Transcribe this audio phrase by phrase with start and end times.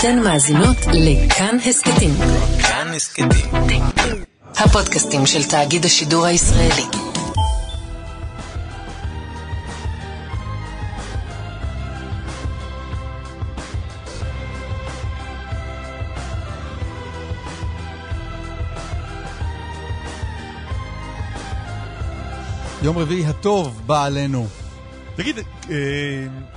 [0.00, 2.10] אתן מאזינות לכאן הסכתים.
[2.62, 3.28] כאן הסכתים.
[4.56, 6.82] הפודקאסטים של תאגיד השידור הישראלי.
[22.82, 24.46] יום רביעי הטוב בא עלינו.
[25.14, 25.38] תגיד,
[25.70, 25.74] אה,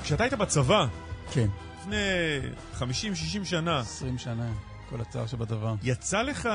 [0.04, 0.86] כשאתה היית בצבא,
[1.32, 1.48] כן,
[1.90, 4.52] לפני 50-60 שנה, 20 שנה,
[4.90, 5.76] כל הצער שבדבר.
[5.84, 6.50] יצא לך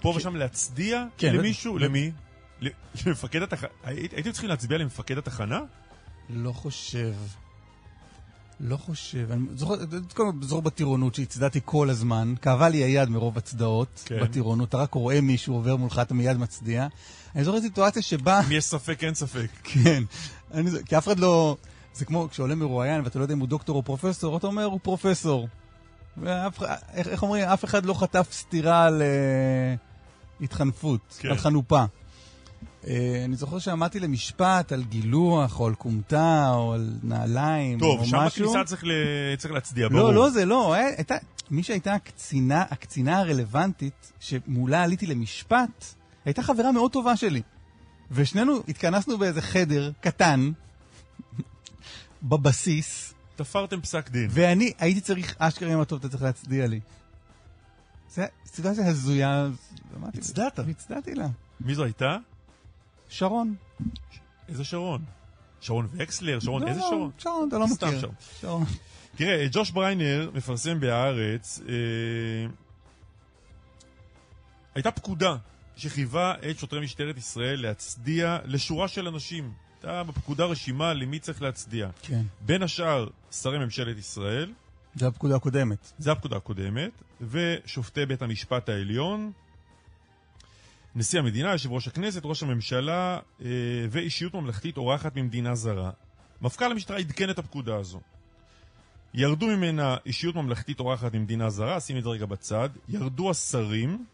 [0.00, 1.78] פה ושם להצדיע כן, למישהו?
[1.78, 2.10] למי?
[3.06, 3.68] למפקד התחנה?
[3.84, 5.60] הייתם צריכים להצביע למפקד התחנה?
[6.30, 7.14] לא חושב.
[8.60, 9.32] לא חושב.
[9.32, 9.74] אני זוכר,
[10.14, 12.34] קודם כל זוכר בטירונות שהצדעתי כל הזמן.
[12.42, 14.20] כאבה לי היד מרוב הצדעות כן.
[14.20, 14.68] בטירונות.
[14.68, 16.86] אתה רק רואה מישהו עובר מולך, אתה מיד מצדיע.
[17.34, 18.40] אני זוכר סיטואציה שבה...
[18.40, 19.48] אם יש ספק, אין ספק.
[19.62, 20.02] כן.
[20.54, 21.56] אני, כי אף אחד לא...
[21.96, 24.80] זה כמו כשעולה מרואיין ואתה לא יודע אם הוא דוקטור או פרופסור, אתה אומר, הוא
[24.82, 25.48] פרופסור.
[26.16, 26.62] ואף,
[26.94, 27.44] איך, איך אומרים?
[27.44, 29.74] אף אחד לא חטף סטירה על אה,
[30.40, 31.28] התחנפות, כן.
[31.28, 31.84] על חנופה.
[32.86, 38.06] אה, אני זוכר שעמדתי למשפט על גילוח, או על כומתה, או על נעליים, טוב, או
[38.06, 38.46] שם משהו.
[38.48, 38.90] בכניסה צריך ל-
[39.36, 40.00] צריך להצדיע, ברור.
[40.02, 40.72] לא, לא זה, לא.
[40.74, 41.14] היה- הייתה,
[41.50, 45.84] מי שהייתה הקצינה, הקצינה הרלוונטית, שמולה עליתי למשפט,
[46.24, 47.42] הייתה חברה מאוד טובה שלי.
[48.10, 50.50] ושנינו התכנסנו באיזה חדר קטן,
[52.22, 54.28] בבסיס, תפרתם פסק דין.
[54.30, 56.80] ואני הייתי צריך, אשכרה יום הטוב, אתה צריך להצדיע לי.
[58.10, 59.48] זו סיטואציה הזויה,
[60.02, 60.58] הצדעת?
[60.58, 61.28] הצדעתי לה.
[61.60, 62.16] מי זו הייתה?
[63.08, 63.54] שרון.
[64.48, 65.04] איזה שרון?
[65.60, 66.40] שרון וקסלר?
[66.40, 67.10] שרון, לא, איזה לא, שרון?
[67.18, 68.00] שרון, אתה לא סתם מכיר.
[68.00, 68.14] שרון.
[68.40, 68.64] שרון.
[69.16, 71.74] תראה, ג'וש בריינר מפרסם בהארץ, אה,
[74.74, 75.36] הייתה פקודה
[75.76, 79.52] שחייבה את שוטרי משטרת ישראל להצדיע לשורה של אנשים.
[79.86, 81.88] הייתה בפקודה רשימה למי צריך להצדיע.
[82.02, 84.52] כן, בין השאר, שרי ממשלת ישראל,
[84.94, 85.92] זו הפקודה הקודמת.
[85.98, 89.32] זו הפקודה הקודמת, ושופטי בית המשפט העליון,
[90.94, 93.48] נשיא המדינה, יושב ראש הכנסת, ראש הממשלה אה,
[93.90, 95.90] ואישיות ממלכתית אורחת ממדינה זרה.
[96.40, 98.00] מפכ"ל המשטרה עדכן את הפקודה הזו.
[99.14, 104.04] ירדו ממנה אישיות ממלכתית אורחת ממדינה זרה, שים את זה רגע בצד, ירדו השרים,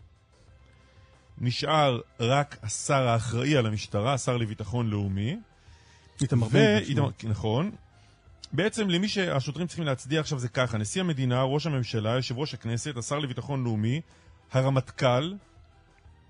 [1.39, 5.37] נשאר רק השר האחראי על המשטרה, השר לביטחון לאומי,
[6.23, 7.11] איתמר בן גביר.
[7.25, 7.71] נכון.
[8.53, 12.97] בעצם למי שהשוטרים צריכים להצדיע עכשיו זה ככה, נשיא המדינה, ראש הממשלה, יושב ראש הכנסת,
[12.97, 14.01] השר לביטחון לאומי,
[14.53, 15.35] הרמטכ"ל,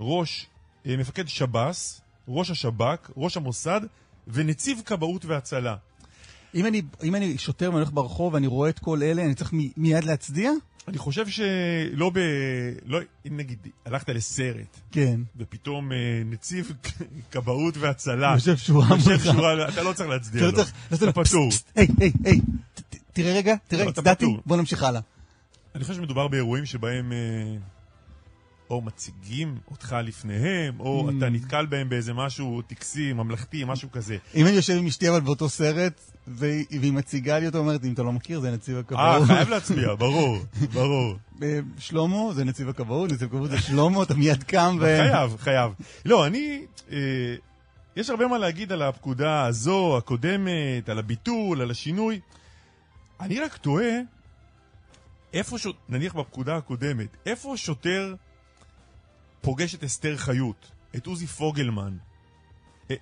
[0.01, 0.47] ראש,
[0.87, 3.81] אה, מפקד שב"ס, ראש השב"כ, ראש המוסד
[4.29, 5.77] ונציב כבאות והצלה.
[6.55, 9.73] אם אני, אם אני שוטר והולך ברחוב ואני רואה את כל אלה, אני צריך מ-
[9.77, 10.51] מיד להצדיע?
[10.89, 12.19] אני חושב שלא ב...
[12.87, 12.99] לא,
[13.29, 15.21] אם נגיד, הלכת לסרט, כן.
[15.37, 16.73] ופתאום אה, נציב
[17.31, 19.25] כבאות והצלה, יושב שורה יושב מולך.
[19.25, 20.63] שורה, אתה לא צריך להצדיע אתה לו.
[20.91, 21.51] לא צריך אתה פטור.
[21.75, 22.41] היי, היי, היי,
[23.13, 24.27] תראה רגע, תראה, אתה הצדעתי.
[24.47, 25.01] בוא נמשיך הלאה.
[25.75, 27.57] אני חושב שמדובר באירועים שבהם אה,
[28.73, 31.13] או מציגים אותך לפניהם, או Mm.
[31.19, 34.17] אתה נתקל בהם באיזה משהו טקסי, ממלכתי, משהו כזה.
[34.35, 37.93] אם אני יושב עם אשתי אבל באותו סרט, והיא והיא מציגה לי אותו, אומרת, אם
[37.93, 39.27] אתה לא מכיר, זה נציב אה, הכבאות.
[39.27, 40.39] חייב להצביע, ברור,
[40.75, 41.17] ברור.
[41.43, 44.99] אה, שלמה, זה נציב הכבאות, נציב הכבאות זה שלמה, אתה מיד קם ו...
[44.99, 45.73] חייב, חייב.
[46.05, 46.67] לא, אני...
[46.93, 46.97] אה,
[47.97, 52.21] יש הרבה מה להגיד על הפקודה הזו, הקודמת, על הביטול, על השינוי.
[53.21, 53.99] אני רק תוהה,
[55.33, 55.67] איפה, ש...
[55.89, 58.15] נניח בפקודה הקודמת, איפה שוטר
[59.43, 61.97] פוגש את אסתר חיות, את עוזי פוגלמן?
[62.91, 62.95] א-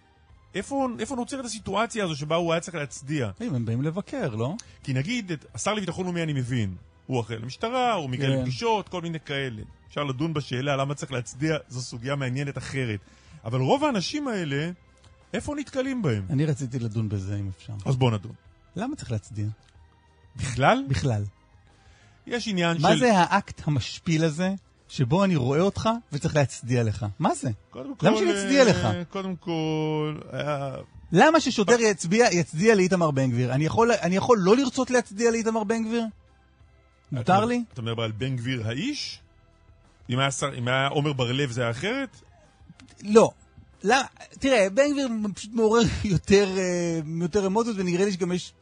[0.55, 3.31] איפה, איפה נוצרת הסיטואציה הזו שבה הוא היה צריך להצדיע?
[3.41, 4.55] הם באים לבקר, לא?
[4.83, 6.77] כי נגיד, את השר לביטחון לאומי אני מבין.
[7.06, 8.39] הוא אחראי למשטרה, הוא מגיע כן.
[8.39, 9.62] לפגישות, כל מיני כאלה.
[9.89, 13.01] אפשר לדון בשאלה למה צריך להצדיע, זו סוגיה מעניינת אחרת.
[13.45, 14.71] אבל רוב האנשים האלה,
[15.34, 16.27] איפה נתקלים בהם?
[16.31, 17.72] אני רציתי לדון בזה, אם אפשר.
[17.84, 18.33] אז בוא נדון.
[18.77, 19.47] למה צריך להצדיע?
[20.37, 21.25] בכלל, בכלל.
[22.27, 22.99] יש עניין מה של...
[22.99, 24.55] זה האקט המשפיל הזה,
[24.91, 27.06] שבו אני רואה אותך וצריך להצדיע לך?
[27.19, 27.51] מה זה?
[27.71, 28.89] קודם למה כל, שנצדיע אה, לך?
[29.11, 30.77] קודם כל, היה...
[31.12, 33.53] למה ששוטר יצביע, יצדיע לאיתמר בן גביר?
[33.53, 36.05] אני יכול, אני יכול לא לרצות להצדיע לאיתמר בן גביר?
[37.13, 37.65] מותר לי?
[37.72, 39.21] אתה מדבר על בן גביר האיש?
[40.10, 42.16] אם היה, שר, אם היה עומר בר-לב זה היה אחרת?
[43.03, 43.31] לא.
[43.83, 44.03] למה?
[44.31, 48.53] תראה, בן גביר פשוט מעורר יותר, אה, יותר אמוציות, ונראה לי שגם יש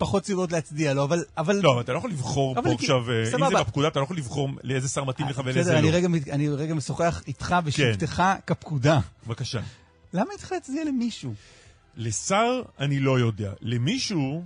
[0.00, 1.24] פחות סיבות להצדיע לו, אבל...
[1.38, 1.60] אבל...
[1.62, 3.24] לא, אבל אתה לא יכול לבחור פה עכשיו, אה, אם.
[3.24, 5.98] זה בפקודה, אתה לא יכול לבחור לאיזה שר מתאים לך ולאיזה אני לא.
[6.30, 9.00] אני רגע משוחח איתך בשבתך כפקודה.
[9.26, 9.60] בבקשה.
[10.12, 11.34] למה אני צריך להצדיע למישהו?
[11.96, 13.52] לשר אני לא יודע.
[13.60, 14.44] למישהו,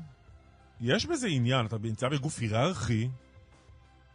[0.81, 3.09] יש בזה עניין, אתה נמצא בגוף היררכי,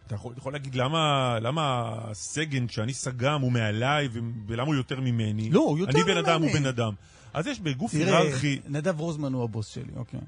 [0.08, 4.10] אתה יכול, יכול להגיד למה, למה הסגן, כשאני סג"ם, הוא מעליי,
[4.48, 5.50] ולמה הוא יותר ממני?
[5.50, 6.60] לא, הוא יותר אני בן אדם, הוא ממני.
[6.60, 6.94] בן אדם.
[7.34, 8.60] אז יש בגוף תראה, היררכי...
[8.68, 10.20] נדב רוזמן הוא הבוס שלי, אוקיי.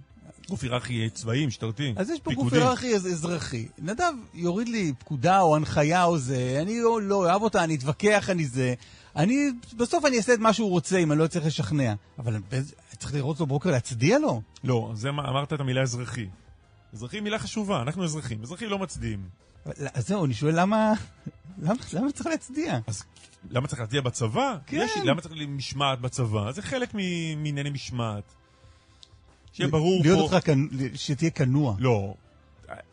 [0.51, 2.62] גוף היררכי צבאי, משטרתי, אז יש פה גוף פיקודי.
[2.63, 3.68] היררכי אז- אזרחי.
[3.80, 8.30] נדב יוריד לי פקודה או הנחיה או זה, אני לא, לא אוהב אותה, אני אתווכח,
[8.30, 8.74] אני זה.
[9.15, 9.36] אני,
[9.77, 11.94] בסוף אני אעשה את מה שהוא רוצה אם אני לא צריך לשכנע.
[12.19, 12.38] אבל
[12.98, 14.42] צריך לראות אותו בבוקר להצדיע לו?
[14.63, 16.25] לא, זה מה- אמרת את המילה אזרחי.
[16.94, 18.42] אזרחי היא מילה חשובה, אנחנו אזרחים.
[18.44, 19.19] אזרחים לא מצדיעים.
[19.94, 20.94] אז זהו, אני שואל למה...
[21.62, 22.80] למה, למה צריך להצדיע?
[22.88, 23.03] אז
[23.50, 24.56] למה צריך להצדיע בצבא?
[24.65, 24.77] כן.
[24.86, 26.51] יש, למה צריך משמעת בצבא?
[26.51, 28.24] זה חלק מענייני משמעת.
[29.53, 30.36] שיהיה ברור להיות פה...
[30.36, 31.75] אותך, כנ- שתהיה כנוע.
[31.80, 32.13] לא.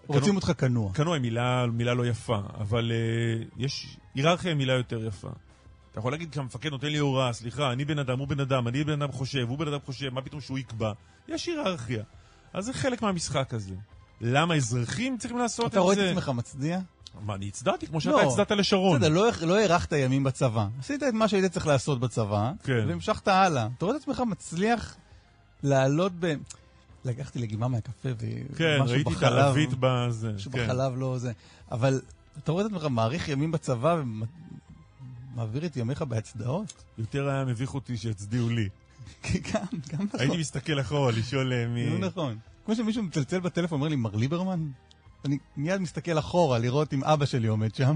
[0.07, 0.93] רוצים אותך כנוע.
[0.93, 3.97] כנוע היא מילה, מילה לא יפה, אבל uh, יש...
[4.15, 5.29] היררכיה היא מילה יותר יפה.
[5.93, 8.85] אתה יכול להגיד שהמפקד נותן לי הוראה, סליחה, אני בן אדם, הוא בן אדם, אני
[8.85, 10.93] בן אדם חושב, הוא בן אדם חושב, מה פתאום שהוא יקבע?
[11.29, 12.03] יש היררכיה.
[12.53, 13.75] אז זה חלק מהמשחק הזה.
[14.21, 16.11] למה אזרחים צריכים לעשות את אתה רואה את זה?
[16.11, 16.79] עצמך מצדיע?
[17.21, 18.23] מה, אני הצדעתי כמו שאתה לא.
[18.23, 18.99] הצדעת לשרון.
[19.01, 20.67] בסדר, לא, לא הארכת ימים בצבא.
[20.79, 22.85] עשית את מה שהיית צריך לעשות בצבא, כן.
[22.89, 23.69] והמשכת הלאה.
[23.79, 24.97] אתה רואה את עצמך מצליח
[25.63, 26.35] לעלות ב...
[27.05, 28.09] לקחתי לגימה מהקפה
[28.57, 30.33] כן, ומשהו ראיתי את הערבית בזה.
[30.33, 30.65] משהו כן.
[30.65, 31.33] בחלב לא זה.
[31.71, 32.01] אבל
[32.39, 34.03] אתה רואה את עצמך מאריך ימים בצבא
[35.35, 36.85] ומעביר את ימיך בהצדעות?
[36.99, 38.69] יותר היה מביך אותי שיצדיעו לי.
[39.23, 40.21] כן, גם, גם נכון.
[40.21, 41.87] הייתי מסתכל אחורה לשאול אה, מי...
[41.91, 42.39] לא נכון.
[42.67, 44.69] כמו שמישהו מצלצל בטלפון ואומר לי, מר ליברמן?
[45.25, 47.95] אני מיד מסתכל אחורה לראות אם אבא שלי עומד שם.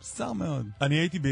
[0.00, 0.70] מוזר מאוד.
[0.80, 1.26] אני הייתי ב...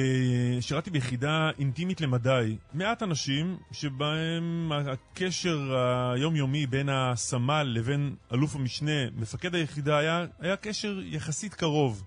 [0.60, 2.56] שירתי ביחידה אינטימית למדי.
[2.74, 5.76] מעט אנשים שבהם הקשר
[6.14, 12.04] היומיומי בין הסמל לבין אלוף המשנה, מפקד היחידה, היה, היה קשר יחסית קרוב.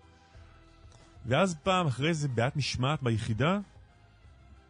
[1.26, 3.60] ואז פעם, אחרי איזה בעיית משמעת ביחידה,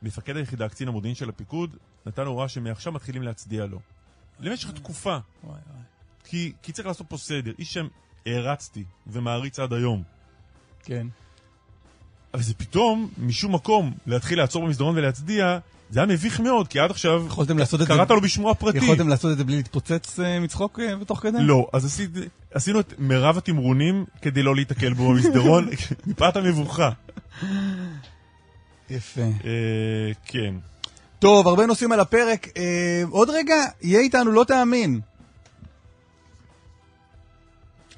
[0.01, 3.79] מפקד היחידה, קצין המודיעין של הפיקוד, נתן הוראה שמעכשיו מתחילים להצדיע לו.
[4.39, 5.17] למשך תקופה.
[5.43, 5.81] וואי וואי.
[6.23, 7.51] כי, כי צריך לעשות פה סדר.
[7.59, 7.87] איש שם
[8.25, 10.03] הערצתי ומעריץ עד היום.
[10.83, 11.07] כן.
[12.33, 16.91] אבל זה פתאום, משום מקום, להתחיל לעצור במסדרון ולהצדיע, זה היה מביך מאוד, כי עד
[16.91, 17.25] עכשיו.
[17.87, 18.77] קראת לו בשמו הפרטי.
[18.77, 21.37] יכולתם לעשות את זה בלי להתפוצץ אה, מצחוק אה, בתוך כדי?
[21.41, 22.09] לא, אז עשית,
[22.53, 25.69] עשינו את מירב התמרונים כדי לא להיתקל בו במסדרון,
[26.07, 26.89] מפאת המבוכה.
[28.89, 29.21] יפה.
[29.21, 30.55] אה, כן.
[31.19, 32.47] טוב, הרבה נושאים על הפרק.
[33.09, 34.99] עוד רגע, יהיה איתנו, לא תאמין.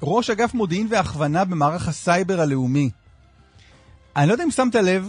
[0.02, 2.90] ראש אגף מודיעין והכוונה במערך הסייבר הלאומי.
[4.16, 5.08] אני לא יודע אם שמת לב,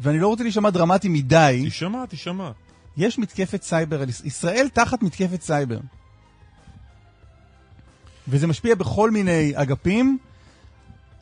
[0.00, 2.50] ואני לא רוצה להישמע דרמטי מדי, תשמע, תשמע.
[2.96, 5.78] יש מתקפת סייבר ישראל תחת מתקפת סייבר.
[8.28, 10.18] וזה משפיע בכל מיני אגפים.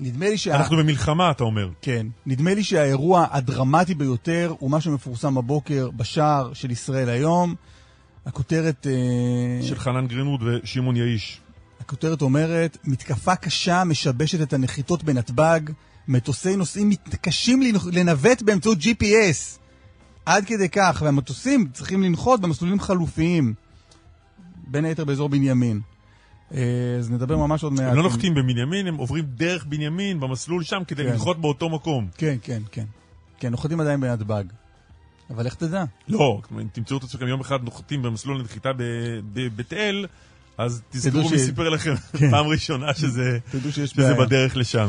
[0.01, 0.57] נדמה לי שה...
[0.57, 1.69] אנחנו במלחמה, אתה אומר.
[1.83, 2.07] כן.
[2.27, 7.55] נדמה לי שהאירוע הדרמטי ביותר הוא מה שמפורסם בבוקר בשער של ישראל היום.
[8.27, 11.41] הכותרת, אה, של חנן גרינווד ושמעון יאיש.
[11.81, 15.61] הכותרת אומרת, מתקפה קשה משבשת את הנחיתות בנתב"ג,
[16.09, 19.59] מטוסי נוסעים מתקשים לנ- לנווט באמצעות GPS.
[20.27, 23.55] עד כדי כך, והמטוסים צריכים לנחות במסלולים חלופיים,
[24.67, 25.81] בין היתר באזור בנימין.
[26.55, 26.61] אה,
[26.99, 27.91] אז נדבר ממש עוד מעט.
[27.91, 31.09] הם לא נוחתים בבנימין, הם עוברים דרך בנימין במסלול שם כדי כן.
[31.11, 32.09] לנחות באותו מקום.
[32.17, 32.85] כן, כן, כן.
[33.39, 34.45] כן, נוחתים עדיין בנתב"ג.
[35.31, 35.85] אבל איך תדע?
[36.09, 38.83] לא, אם תמצאו את עצמכם יום אחד נוחתים במסלול הנחיתה ב-
[39.33, 40.07] בבית אל,
[40.59, 42.31] אז תזכרו ש- מי סיפר לכם כן.
[42.31, 43.39] פעם ראשונה שזה
[43.71, 44.15] שזה.
[44.15, 44.89] בדרך לשם.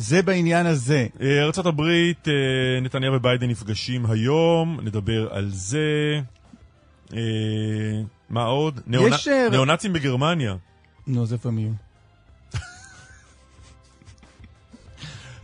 [0.00, 1.06] זה בעניין הזה.
[1.20, 2.32] אה, הברית, אה,
[2.82, 6.20] נתניהו וביידן נפגשים היום, נדבר על זה.
[7.14, 7.18] אה,
[8.30, 8.80] מה עוד?
[8.86, 10.54] ניאו-נאצים בגרמניה.
[11.06, 11.70] נו, אז איפה הם יהיו?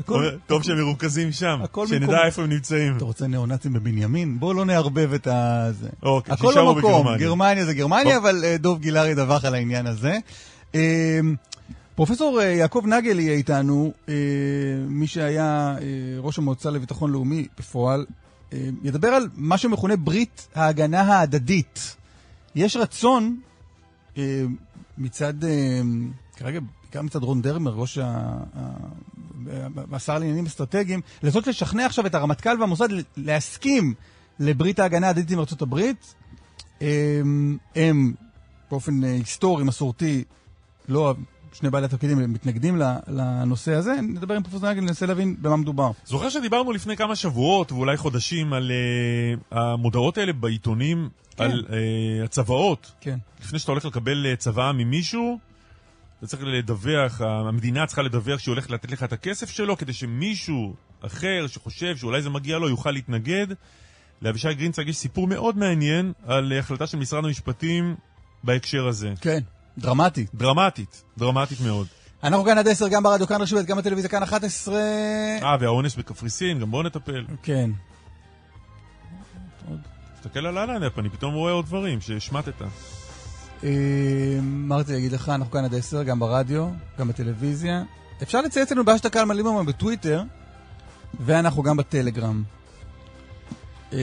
[0.46, 2.96] טוב שהם מרוכזים שם, שנדע איפה הם נמצאים.
[2.96, 4.40] אתה רוצה ניאו-נאצים בבנימין?
[4.40, 5.70] בוא לא נערבב את ה...
[6.02, 7.16] אוקיי, הכל במקום.
[7.16, 8.26] גרמניה זה גרמניה, טוב.
[8.26, 10.18] אבל דוב גילהר ידווח על העניין הזה.
[11.96, 14.14] פרופסור אה, יעקב נגל יהיה איתנו, אה,
[14.88, 15.84] מי שהיה אה,
[16.18, 18.06] ראש המועצה לביטחון לאומי בפועל,
[18.82, 21.96] ידבר על מה שמכונה ברית ההגנה ההדדית.
[22.54, 23.40] יש רצון
[24.98, 25.34] מצד,
[26.36, 27.98] כרגע בעיקר מצד רון דרמר, ראש
[29.92, 33.94] השר לעניינים אסטרטגיים, לנסות לשכנע עכשיו את הרמטכ"ל והמוסד להסכים
[34.40, 36.14] לברית ההגנה ההדדית עם ארצות הברית.
[37.76, 38.14] הם,
[38.70, 40.24] באופן היסטורי, מסורתי,
[40.88, 41.14] לא
[41.58, 43.94] שני בעלי התפקידים מתנגדים לנושא הזה.
[44.02, 45.90] נדבר עם פרופסור נגל, ננסה להבין במה מדובר.
[46.04, 51.44] זוכר שדיברנו לפני כמה שבועות ואולי חודשים על uh, המודעות האלה בעיתונים, כן.
[51.44, 52.92] על uh, הצוואות.
[53.00, 53.18] כן.
[53.40, 55.38] לפני שאתה הולך לקבל אה, צוואה ממישהו,
[56.18, 60.75] אתה צריך לדווח, המדינה צריכה לדווח שהיא הולכת לתת לך את הכסף שלו, כדי שמישהו
[61.00, 63.46] אחר שחושב שאולי זה מגיע לו יוכל להתנגד.
[64.22, 67.94] לאבישי גרינצג יש סיפור מאוד מעניין על החלטה של משרד המשפטים
[68.44, 69.12] בהקשר הזה.
[69.20, 69.40] כן,
[69.78, 70.26] דרמטי.
[70.35, 71.87] דרמטית, דרמטית מאוד.
[72.23, 74.75] אנחנו כאן עד 10, גם ברדיו, כאן רשת, גם בטלוויזיה, כאן 11.
[75.42, 77.25] אה, והאונס בקפריסין, גם בואו נטפל.
[77.42, 77.71] כן.
[80.14, 82.62] תסתכל על הלנאפ, אני פתאום רואה עוד דברים שהשמטת.
[83.64, 83.68] אה,
[84.42, 85.28] מה רציתי להגיד לך?
[85.28, 86.68] אנחנו כאן עד 10, גם ברדיו,
[86.99, 87.83] גם בטלוויזיה.
[88.23, 90.23] אפשר לצייץ לנו באשטג קלמן ליברמן בטוויטר,
[91.21, 92.42] ואנחנו גם בטלגרם.
[93.92, 93.99] אה,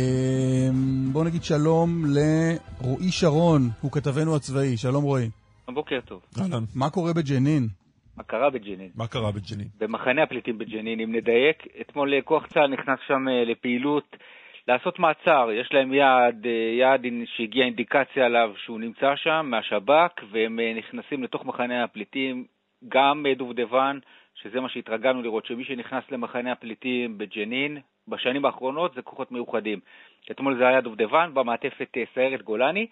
[1.12, 4.78] בואו נגיד שלום לרועי שרון, הוא כתבנו הצבאי.
[4.78, 5.30] שלום רועי.
[5.68, 6.22] בוקר טוב.
[6.42, 7.68] אהלן, מה קורה בג'נין?
[8.18, 8.90] מה קרה בג'נין?
[8.96, 9.68] מה קרה בג'נין?
[9.80, 14.16] במחנה הפליטים בג'נין, אם נדייק, אתמול כוח צה"ל נכנס שם אה, לפעילות
[14.68, 15.50] לעשות מעצר.
[15.62, 21.24] יש להם יעד, אה, יעד שהגיע אינדיקציה עליו שהוא נמצא שם, מהשב"כ, והם אה, נכנסים
[21.24, 22.46] לתוך מחנה הפליטים,
[22.90, 24.00] גם דובדבן,
[24.36, 27.78] שזה מה שהתרגלנו לראות, שמי שנכנס למחנה הפליטים בג'נין,
[28.08, 29.80] בשנים האחרונות זה כוחות מיוחדים.
[30.32, 32.88] אתמול זה היה דובדבן במעטפת סיירת גולני,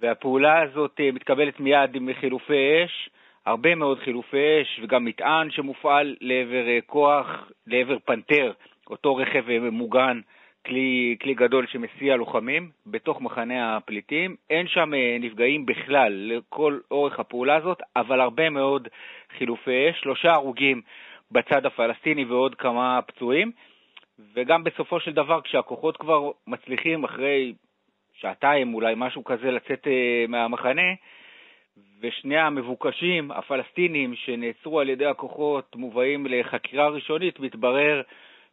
[0.00, 3.10] והפעולה הזאת מתקבלת מיד עם חילופי אש.
[3.46, 8.52] הרבה מאוד חילופי אש וגם מטען שמופעל לעבר אה, כוח, לעבר פנתר,
[8.90, 10.20] אותו רכב אה, מוגן,
[10.66, 14.36] כלי, כלי גדול שמסיע לוחמים בתוך מחנה הפליטים.
[14.50, 18.88] אין שם אה, נפגעים בכלל לכל אורך הפעולה הזאת, אבל הרבה מאוד
[19.38, 20.82] חילופי אש, שלושה הרוגים
[21.30, 23.52] בצד הפלסטיני ועוד כמה פצועים.
[24.34, 27.52] וגם בסופו של דבר, כשהכוחות כבר מצליחים אחרי
[28.20, 29.86] שעתיים, אולי משהו כזה, לצאת
[30.28, 30.92] מהמחנה,
[32.00, 38.02] ושני המבוקשים, הפלסטינים, שנעצרו על ידי הכוחות, מובאים לחקירה ראשונית, מתברר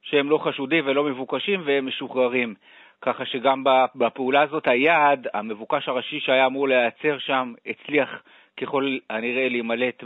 [0.02, 2.54] שהם לא חשודים ולא מבוקשים והם משוחררים.
[3.02, 3.64] ככה שגם
[3.96, 8.24] בפעולה הזאת היעד, המבוקש הראשי שהיה אמור להיעצר שם, הצליח
[8.62, 10.04] ככל הנראה להימלט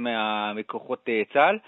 [0.56, 1.60] מכוחות אה, צה"ל.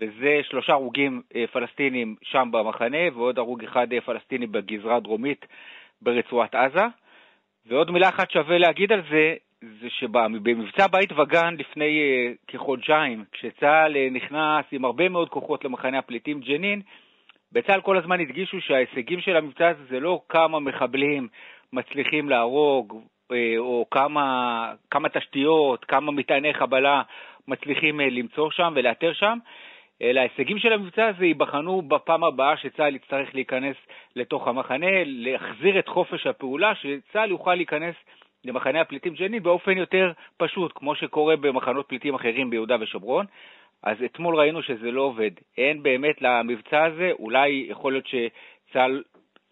[0.00, 5.46] וזה שלושה הרוגים אה, פלסטינים שם במחנה, ועוד הרוג אחד אה, פלסטיני בגזרה הדרומית
[6.02, 6.84] ברצועת עזה.
[7.66, 13.94] ועוד מילה אחת שווה להגיד על זה, זה שבמבצע בית וגן לפני uh, כחודשיים, כשצה"ל
[13.94, 16.82] uh, נכנס עם הרבה מאוד כוחות למחנה הפליטים ג'נין,
[17.52, 21.28] בצה"ל כל הזמן הדגישו שההישגים של המבצע הזה זה לא כמה מחבלים
[21.72, 23.02] מצליחים להרוג,
[23.32, 27.02] uh, או כמה, כמה תשתיות, כמה מטעני חבלה
[27.48, 29.38] מצליחים uh, למצוא שם ולאתר שם,
[30.02, 33.76] אלא ההישגים של המבצע הזה ייבחנו בפעם הבאה שצה"ל יצטרך להיכנס
[34.16, 37.94] לתוך המחנה, להחזיר את חופש הפעולה, שצה"ל יוכל להיכנס
[38.44, 43.26] למחנה הפליטים ג'נין באופן יותר פשוט, כמו שקורה במחנות פליטים אחרים ביהודה ושומרון.
[43.82, 45.30] אז אתמול ראינו שזה לא עובד.
[45.58, 49.02] אין באמת למבצע הזה, אולי יכול להיות שצה"ל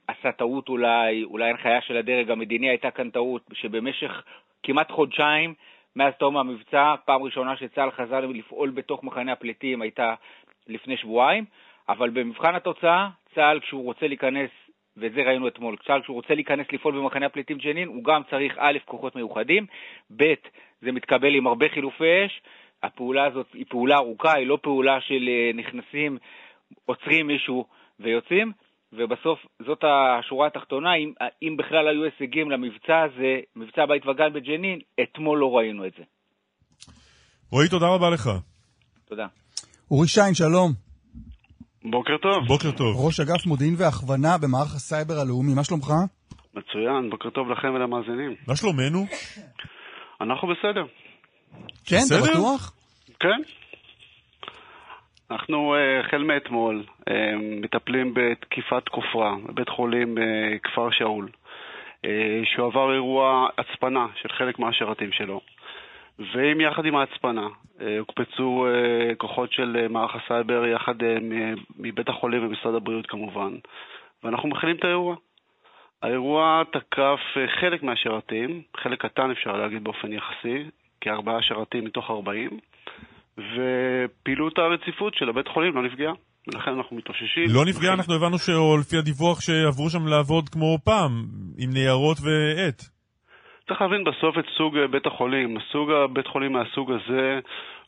[0.09, 4.23] עשה טעות אולי, אולי הנחיה של הדרג המדיני הייתה כאן טעות, שבמשך
[4.63, 5.55] כמעט חודשיים
[5.97, 10.15] מאז תום המבצע, פעם ראשונה שצה"ל חזר לפעול בתוך מחנה הפליטים הייתה
[10.67, 11.45] לפני שבועיים,
[11.89, 14.51] אבל במבחן התוצאה, צה"ל כשהוא רוצה להיכנס
[14.97, 18.55] ואת זה ראינו אתמול, צה"ל כשהוא רוצה להיכנס לפעול במחנה הפליטים ג'נין, הוא גם צריך
[18.59, 19.67] א', כוחות מיוחדים,
[20.17, 20.35] ב',
[20.81, 22.43] זה מתקבל עם הרבה חילופי אש,
[22.83, 26.19] הפעולה הזאת היא פעולה ארוכה, היא לא פעולה של אה, נכנסים,
[26.85, 27.67] עוצרים מישהו
[28.01, 28.53] ויוצאים,
[28.93, 31.13] ובסוף זאת השורה התחתונה, אם,
[31.43, 36.05] אם בכלל היו הישגים למבצע הזה, מבצע בית וגן בג'נין, אתמול לא ראינו את זה.
[37.51, 38.31] רועי, תודה רבה לך.
[39.09, 39.27] תודה.
[39.91, 40.73] אורי שיין, שלום.
[41.91, 42.47] בוקר טוב.
[42.49, 43.07] בוקר טוב.
[43.07, 45.89] ראש אגף מודיעין והכוונה במערך הסייבר הלאומי, מה שלומך?
[46.55, 48.35] מצוין, בוקר טוב לכם ולמאזינים.
[48.49, 49.07] מה שלומנו?
[50.21, 50.85] אנחנו בסדר.
[51.85, 52.33] כן, אתה בסדר?
[52.33, 52.73] בטוח?
[53.21, 53.41] כן.
[55.31, 61.29] אנחנו אה, החל מאתמול אה, מטפלים בתקיפת כופרה בבית חולים אה, כפר שאול,
[62.45, 65.41] שהוא עבר אירוע הצפנה של חלק מהשרתים שלו.
[66.19, 67.49] ואם יחד עם ההצפנה
[67.99, 68.67] הוקפצו
[69.19, 70.95] כוחות של מערך הסייבר יחד
[71.79, 73.55] מבית החולים ומשרד הבריאות כמובן,
[74.25, 75.17] ואנחנו מכינים את האירוע.
[76.03, 77.21] האירוע תקף
[77.61, 80.65] חלק מהשרתים, חלק קטן אפשר להגיד באופן יחסי,
[81.01, 82.51] כארבעה שרתים מתוך ארבעים,
[83.39, 86.13] ופעילות הרציפות של הבית חולים לא נפגעה.
[86.49, 87.45] ולכן אנחנו מתאוששים.
[87.55, 91.13] לא נפגע, אנחנו הבנו שלפי הדיווח שעברו שם לעבוד כמו פעם,
[91.59, 92.83] עם ניירות ועט.
[93.69, 95.59] צריך להבין בסוף את סוג אה, בית החולים.
[95.73, 97.41] סוג הבית חולים מהסוג הזה,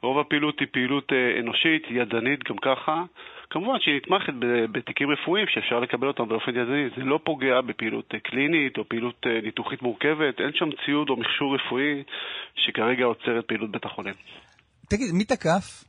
[0.02, 3.02] רוב הפעילות היא פעילות אה, אנושית, ידנית גם ככה.
[3.50, 4.32] כמובן שהיא נתמכת
[4.72, 6.88] בתיקים רפואיים שאפשר לקבל אותם באופן ידני.
[6.96, 10.40] זה לא פוגע בפעילות אה, קלינית או פעילות ניתוחית מורכבת.
[10.40, 12.02] אין שם ציוד או מכשור רפואי
[12.54, 14.14] שכרגע עוצר את פעילות בית החולים.
[14.90, 15.84] תגיד, מי תקף?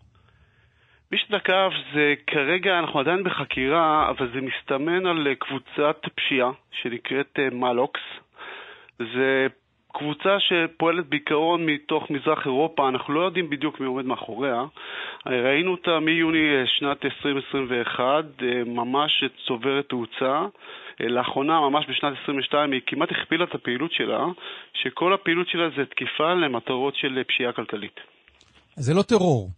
[1.11, 8.01] מי שתקף זה כרגע, אנחנו עדיין בחקירה, אבל זה מסתמן על קבוצת פשיעה שנקראת מלוקס.
[8.99, 9.47] זה
[9.93, 14.63] קבוצה שפועלת בעיקרון מתוך מזרח אירופה, אנחנו לא יודעים בדיוק מי עומד מאחוריה.
[15.25, 20.45] ראינו אותה מיוני שנת 2021, אה, ממש צוברת תאוצה.
[21.01, 24.25] אה, לאחרונה, ממש בשנת 22, היא כמעט הכפילה את הפעילות שלה,
[24.73, 27.99] שכל הפעילות שלה זה תקיפה למטרות של פשיעה כלכלית.
[28.79, 29.49] זה לא טרור.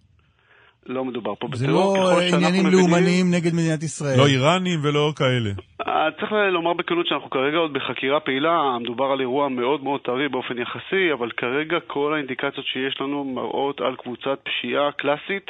[0.86, 1.98] לא מדובר פה זה בטרור.
[1.98, 4.18] לא ככל שאנחנו עניינים מבינים- לאומניים נגד מדינת ישראל.
[4.18, 5.50] לא איראנים ולא כאלה.
[5.88, 10.30] אה, צריך לומר בכנות שאנחנו כרגע עוד בחקירה פעילה, מדובר על אירוע מאוד מאוד טרי
[10.30, 15.48] באופן יחסי, אבל כרגע כל האינדיקציות שיש לנו מראות על קבוצת פשיעה קלאסית,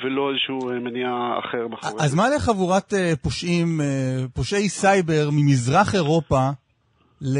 [0.00, 1.10] ולא איזשהו אה, מניע
[1.44, 3.80] אחר מאחורי אז מה לחבורת אה, פושעים,
[4.34, 6.40] פושעי סייבר ממזרח אירופה,
[7.22, 7.38] ל...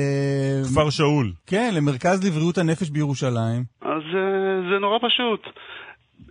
[0.73, 1.33] כפר שאול.
[1.47, 3.63] כן, למרכז לבריאות הנפש בירושלים?
[3.83, 5.47] אז אה, זה נורא פשוט.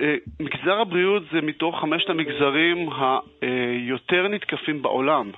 [0.02, 2.90] אה, מגזר הבריאות זה מתוך חמשת המגזרים
[3.42, 5.32] היותר נתקפים בעולם.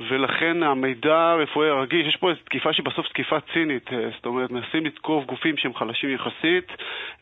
[0.00, 4.50] ולכן המידע הרפואי הרגיש, יש פה איזו תקיפה שהיא בסוף תקיפה צינית, אה, זאת אומרת,
[4.50, 6.68] מנסים לתקוף גופים שהם חלשים יחסית,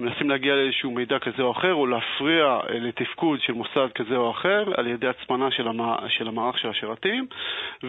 [0.01, 4.31] מנסים להגיע לאיזשהו מידע כזה או אחר, או להפריע אה, לתפקוד של מוסד כזה או
[4.31, 5.97] אחר, על ידי הצפנה של, המע...
[6.09, 7.27] של המערך של השרתים,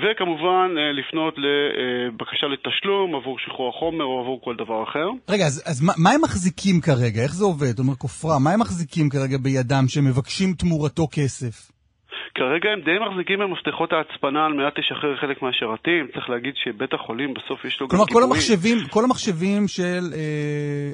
[0.01, 5.07] וכמובן אה, לפנות לבקשה לתשלום עבור שחרור החומר או עבור כל דבר אחר.
[5.29, 7.21] רגע, אז, אז מה, מה הם מחזיקים כרגע?
[7.23, 7.79] איך זה עובד?
[7.79, 11.76] אומר כופרה, מה הם מחזיקים כרגע בידם שמבקשים תמורתו כסף?
[12.39, 16.07] כרגע הם די מחזיקים במפתחות ההצפנה על מנת לשחרר חלק מהשרתים.
[16.13, 18.31] צריך להגיד שבית החולים בסוף יש לו כלומר, גם כל גיבויים.
[18.31, 20.19] המחשבים, כל המחשבים של אה,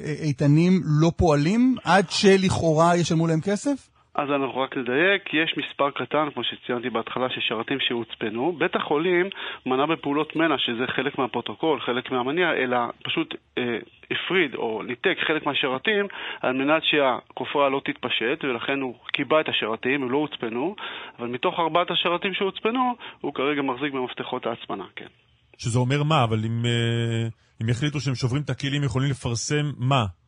[0.06, 0.72] אה, איתנים
[1.02, 3.93] לא פועלים עד שלכאורה ישלמו להם כסף?
[4.14, 8.52] אז אנחנו רק נדייק, יש מספר קטן, כמו שציינתי בהתחלה, של שרתים שהוצפנו.
[8.58, 9.26] בית החולים
[9.66, 13.78] מנע בפעולות מנע, שזה חלק מהפרוטוקול, חלק מהמניע, אלא פשוט אה,
[14.10, 16.06] הפריד או ניתק חלק מהשרתים
[16.40, 20.74] על מנת שהכופרה לא תתפשט, ולכן הוא קיבע את השרתים, הם לא הוצפנו,
[21.18, 25.08] אבל מתוך ארבעת השרתים שהוצפנו, הוא כרגע מחזיק במפתחות ההצפנה, כן.
[25.58, 27.28] שזה אומר מה, אבל אם, אה,
[27.62, 30.23] אם יחליטו שהם שוברים את הכלים, יכולים לפרסם מה?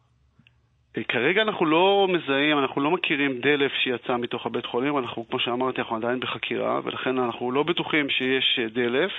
[0.98, 5.38] אה, כרגע אנחנו לא מזהים, אנחנו לא מכירים דלף שיצא מתוך הבית חולים, אנחנו, כמו
[5.38, 9.12] שאמרתי, אנחנו עדיין בחקירה, ולכן אנחנו לא בטוחים שיש אה, דלף.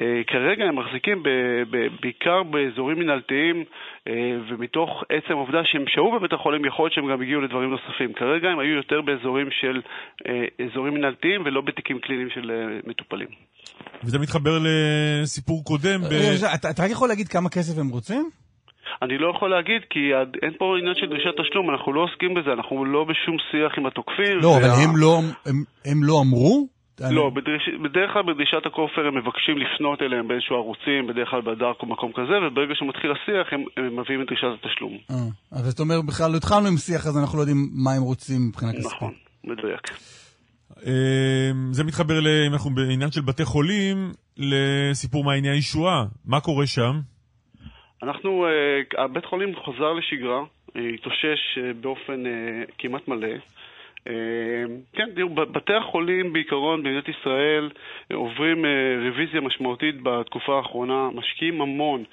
[0.00, 1.28] אה, כרגע הם מחזיקים ב,
[1.70, 3.64] ב, בעיקר באזורים מנהלתיים,
[4.48, 8.12] ומתוך עצם העובדה שהם שהו בבית החולים, יכול להיות שהם גם הגיעו לדברים נוספים.
[8.12, 9.80] כרגע הם היו יותר באזורים של
[10.64, 12.50] אזורים מנהלתיים ולא בתיקים קליניים של
[12.86, 13.28] מטופלים.
[14.04, 16.00] וזה מתחבר לסיפור קודם.
[16.00, 16.12] ב...
[16.54, 18.30] אתה, אתה רק יכול להגיד כמה כסף הם רוצים?
[19.02, 20.00] אני לא יכול להגיד, כי
[20.42, 23.86] אין פה עניין של דרישת תשלום, אנחנו לא עוסקים בזה, אנחנו לא בשום שיח עם
[23.86, 24.38] התוקפים.
[24.42, 26.68] לא, אבל הם לא, הם, הם לא אמרו?
[27.00, 31.82] לא, בדריש, בדרך כלל בדרישת הכופר הם מבקשים לפנות אליהם באיזשהו ערוצים, בדרך כלל בדארק
[31.82, 34.94] או מקום כזה, וברגע שמתחיל השיח הם, הם מביאים את דרישת התשלום.
[35.10, 35.16] אה,
[35.52, 38.40] אז אתה אומר, בכלל לא התחלנו עם שיח, אז אנחנו לא יודעים מה הם רוצים
[38.48, 38.92] מבחינה כספית.
[38.96, 39.12] נכון,
[39.44, 39.82] מדויק.
[40.86, 42.18] אה, זה מתחבר.
[42.46, 46.04] אם אנחנו בעניין של בתי חולים, לסיפור מעייני הישועה.
[46.24, 47.00] מה קורה שם?
[48.02, 50.40] אנחנו, אה, הבית חולים חוזר לשגרה,
[50.76, 52.24] אה, התאושש אה, באופן
[52.78, 53.28] כמעט מלא.
[54.92, 57.70] כן, תראו, בתי החולים בעיקרון במדינת ישראל
[58.14, 58.64] עוברים
[59.06, 62.04] רוויזיה משמעותית בתקופה האחרונה, משקיעים המון.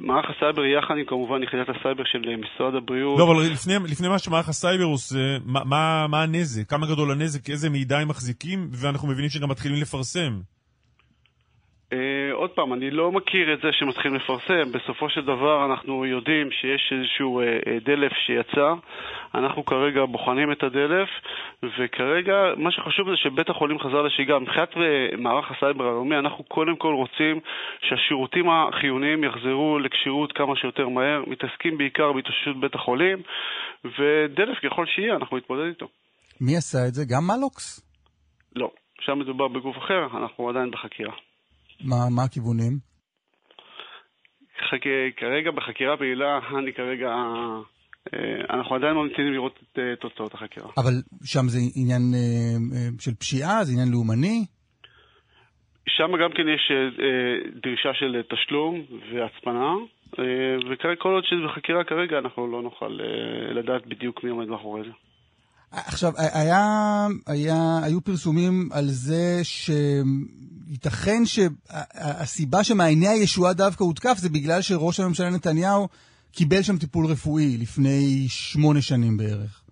[0.00, 3.18] מערך הסייבר יחד עם כמובן יחידת הסייבר של משרד הבריאות.
[3.18, 6.70] לא, אבל לפני, לפני מה שמערך הסייבר עושה, מה, מה, מה הנזק?
[6.70, 7.50] כמה גדול הנזק?
[7.50, 8.68] איזה מידע הם מחזיקים?
[8.72, 10.57] ואנחנו מבינים שגם מתחילים לפרסם.
[11.92, 11.96] אה,
[12.32, 14.72] עוד פעם, אני לא מכיר את זה שמתחילים לפרסם.
[14.72, 18.74] בסופו של דבר אנחנו יודעים שיש איזשהו אה, אה, דלף שיצא.
[19.34, 21.08] אנחנו כרגע בוחנים את הדלף,
[21.62, 24.38] וכרגע מה שחשוב זה שבית החולים חזר לשגרה.
[24.38, 24.78] מבחינת אה,
[25.18, 27.40] מערך הסייבר הלאומי, אנחנו קודם כל רוצים
[27.80, 31.22] שהשירותים החיוניים יחזרו לכשירות כמה שיותר מהר.
[31.26, 33.18] מתעסקים בעיקר בהתאוששות בית החולים,
[33.84, 35.88] ודלף ככל שיהיה, אנחנו נתמודד איתו.
[36.40, 37.04] מי עשה את זה?
[37.14, 37.80] גם מלוקס?
[38.56, 38.70] לא,
[39.00, 41.27] שם מדובר בגוף אחר, אנחנו עדיין בחקירה.
[41.84, 42.78] מה, מה הכיוונים?
[44.70, 44.80] חק...
[45.16, 47.08] כרגע בחקירה פעילה, אני כרגע...
[48.14, 50.68] אה, אנחנו עדיין ממתינים לראות את אה, תוצאות החקירה.
[50.76, 50.92] אבל
[51.24, 53.64] שם זה עניין אה, של פשיעה?
[53.64, 54.46] זה עניין לאומני?
[55.88, 56.72] שם גם כן יש
[57.62, 59.72] דרישה של תשלום והצפנה,
[60.18, 60.24] אה,
[60.70, 62.98] וכרגע כל עוד שזה בחקירה כרגע, אנחנו לא נוכל
[63.54, 64.90] לדעת בדיוק מי עומד מאחורי זה.
[65.72, 74.62] עכשיו, היה, היה, היו פרסומים על זה שייתכן שהסיבה שמעייני הישועה דווקא הותקף זה בגלל
[74.62, 75.88] שראש הממשלה נתניהו
[76.32, 79.67] קיבל שם טיפול רפואי לפני שמונה שנים בערך.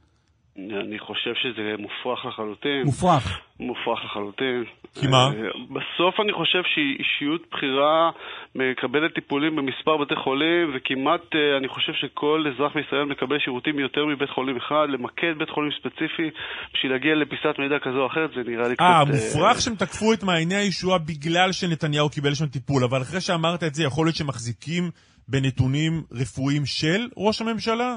[0.59, 2.83] אני חושב שזה מופרך לחלוטין.
[2.85, 3.41] מופרך.
[3.61, 4.65] מופרך לחלוטין.
[4.95, 5.25] כי מה?
[5.25, 5.31] אה,
[5.77, 8.11] בסוף אני חושב שאישיות בכירה
[8.55, 14.07] מקבלת טיפולים במספר בתי חולים, וכמעט אה, אני חושב שכל אזרח בישראל מקבל שירותים יותר
[14.07, 16.29] מבית חולים אחד, למקד בית חולים ספציפי
[16.75, 18.85] בשביל להגיע לפיסת מידע כזו או אחרת, זה נראה לי קצת...
[18.85, 23.21] אה, אה, מופרך שהם תקפו את מעייני הישועה בגלל שנתניהו קיבל שם טיפול, אבל אחרי
[23.21, 24.91] שאמרת את זה, יכול להיות שמחזיקים
[25.29, 27.97] בנתונים רפואיים של ראש הממשלה?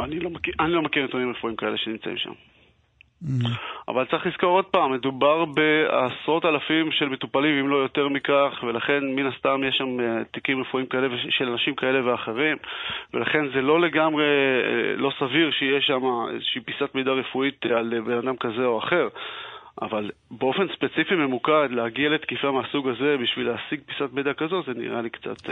[0.00, 2.32] אני לא מכיר, אני לא מכיר נתונים רפואיים כאלה שנמצאים שם.
[3.24, 3.48] Mm-hmm.
[3.88, 9.04] אבל צריך לזכור עוד פעם, מדובר בעשרות אלפים של מטופלים, אם לא יותר מכך, ולכן
[9.04, 12.56] מן הסתם יש שם אה, תיקים רפואיים כאלה של אנשים כאלה ואחרים,
[13.14, 16.00] ולכן זה לא לגמרי אה, לא סביר שיש שם
[16.34, 19.08] איזושהי פיסת מידע רפואית על בן אדם כזה או אחר.
[19.82, 25.02] אבל באופן ספציפי ממוקד, להגיע לתקיפה מהסוג הזה בשביל להשיג פיסת מידע כזו, זה נראה
[25.02, 25.50] לי קצת...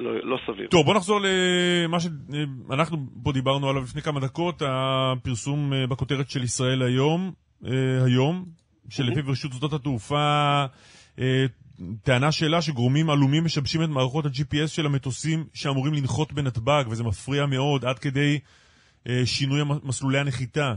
[0.00, 0.68] לא, לא סביר.
[0.70, 6.42] טוב, בוא נחזור למה שאנחנו פה דיברנו עליו לפני כמה דקות, הפרסום אה, בכותרת של
[6.42, 7.32] ישראל היום,
[7.66, 8.44] אה, היום,
[8.88, 10.64] שלפיו רשות שדות התעופה
[11.18, 11.44] אה,
[12.02, 17.46] טענה שאלה שגורמים עלומים משבשים את מערכות ה-GPS של המטוסים שאמורים לנחות בנתב"ג, וזה מפריע
[17.46, 18.38] מאוד עד כדי
[19.24, 20.74] שינוי מסלולי הנחיתה.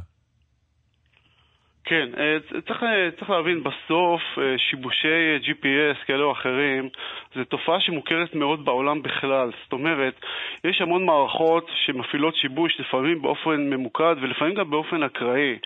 [1.85, 6.89] כן, אה, צריך, אה, צריך להבין, בסוף אה, שיבושי GPS כאלה או אחרים
[7.35, 9.51] זו תופעה שמוכרת מאוד בעולם בכלל.
[9.63, 10.13] זאת אומרת,
[10.63, 15.57] יש המון מערכות שמפעילות שיבוש, לפעמים באופן ממוקד ולפעמים גם באופן אקראי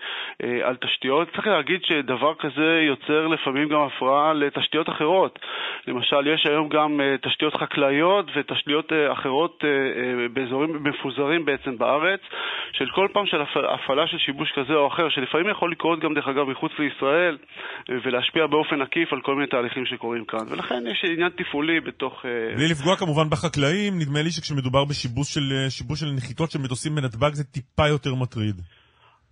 [0.62, 1.28] על תשתיות.
[1.34, 5.38] צריך להגיד שדבר כזה יוצר לפעמים גם הפרעה לתשתיות אחרות.
[5.86, 9.64] למשל, יש היום גם תשתיות חקלאיות ותשתיות אחרות
[10.32, 12.20] באזורים מפוזרים בעצם בארץ,
[12.72, 16.28] של כל פעם של הפעלה של שיבוש כזה או אחר, שלפעמים יכול לקרות גם דרך
[16.28, 17.38] אגב מחוץ לישראל,
[18.04, 20.44] ולהשפיע באופן עקיף על כל מיני תהליכים שקורים כאן.
[20.50, 22.12] ולכן יש עניין תפעולי בתוך...
[22.24, 26.58] אה, בלי לפגוע כמובן בחקלאים, נדמה לי שכשמדובר בשיבוש של, אה, שיבוש של נחיתות של
[26.58, 28.56] מטוסים בנתב"ג זה טיפה יותר מטריד.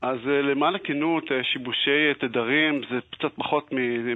[0.03, 3.65] אז אה, למען הכנות, שיבושי תדרים זה קצת פחות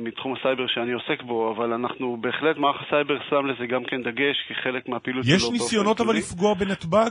[0.01, 4.37] מתחום הסייבר שאני עוסק בו, אבל אנחנו בהחלט, מערך הסייבר שם לזה גם כן דגש
[4.49, 5.37] כחלק מהפעילות שלו.
[5.37, 7.11] יש ניסיונות אבל לפגוע בנתב"ג?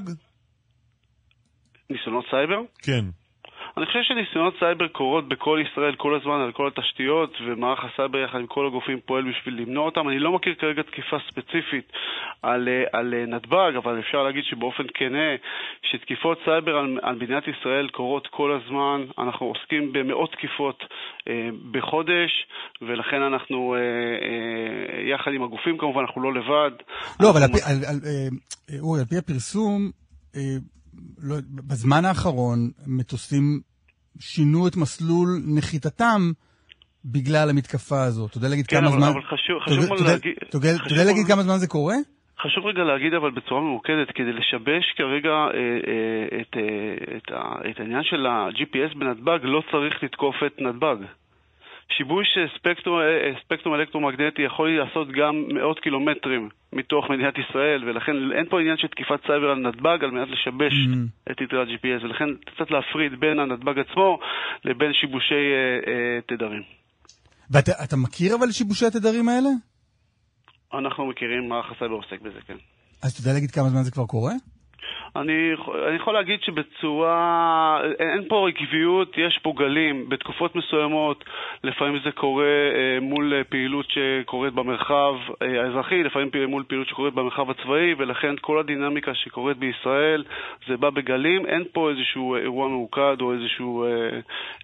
[1.90, 2.62] ניסיונות סייבר?
[2.82, 3.06] כן.
[3.78, 8.40] אני חושב שניסיונות סייבר קורות בכל ישראל כל הזמן על כל התשתיות, ומערך הסייבר יחד
[8.40, 10.10] עם כל הגופים פועל בשביל למנוע אותם.
[10.10, 11.92] אני לא מכיר כרגע תקיפה ספציפית
[12.42, 15.30] על, אה, על אה, נתב"ג, אבל אפשר להגיד שבאופן כנה,
[15.92, 19.06] שתקיפות סייבר על, על מדינת ישראל קורות כל הזמן.
[19.18, 20.84] אנחנו עוסקים במאות תקיפות
[21.28, 22.32] אה, בחודש,
[22.82, 26.72] ולכן אנחנו, אה, אה, יחד עם הגופים כמובן, אנחנו לא לבד.
[27.20, 29.92] לא, אבל אה, אורי, על פי הפרסום,
[30.36, 30.42] אה,
[31.24, 31.36] לא,
[31.68, 33.60] בזמן האחרון מטוסים
[34.20, 36.22] שינו את מסלול נחיתתם
[37.06, 38.30] בגלל המתקפה הזאת.
[38.30, 39.08] אתה יודע להגיד כן, כמה אבל, זמן...
[39.08, 40.34] אבל חשוב, חשוב תודה, להגיד...
[40.50, 41.96] אתה יודע להגיד כמה זמן זה קורה?
[42.42, 45.50] חשוב רגע להגיד אבל בצורה ממוקדת, כדי לשבש כרגע אה,
[45.88, 47.32] אה, את, אה, את,
[47.70, 50.98] את העניין של ה-GPS בנתב"ג, לא צריך לתקוף את נתב"ג.
[51.98, 53.00] שיבוש ספקטרום,
[53.44, 58.88] ספקטרום אלקטרומגנטי יכול לעשות גם מאות קילומטרים מתוך מדינת ישראל, ולכן אין פה עניין של
[58.88, 61.32] תקיפת סייבר על נתב"ג על מנת לשבש מהמ.
[61.32, 64.20] את תדרי ה-GPS, ולכן קצת להפריד בין הנתב"ג עצמו
[64.66, 66.64] לבין שיבושי אה, אה, תדרים.
[67.52, 69.50] ואתה מכיר אבל שיבושי התדרים האלה?
[70.74, 72.58] אנחנו מכירים, מערך הסייבר עוסק בזה, כן.
[73.04, 74.34] אז אתה יודע להגיד כמה זמן זה כבר קורה?
[75.16, 75.34] אני,
[75.88, 80.10] אני יכול להגיד שבצורה, אין פה עקביות, יש פה גלים.
[80.10, 81.24] בתקופות מסוימות,
[81.64, 87.50] לפעמים זה קורה אה, מול פעילות שקורית במרחב אה, האזרחי, לפעמים מול פעילות שקורית במרחב
[87.50, 90.24] הצבאי, ולכן כל הדינמיקה שקורית בישראל,
[90.68, 91.46] זה בא בגלים.
[91.46, 93.84] אין פה איזשהו אירוע ממוקד או איזשהו...
[93.84, 93.90] אה,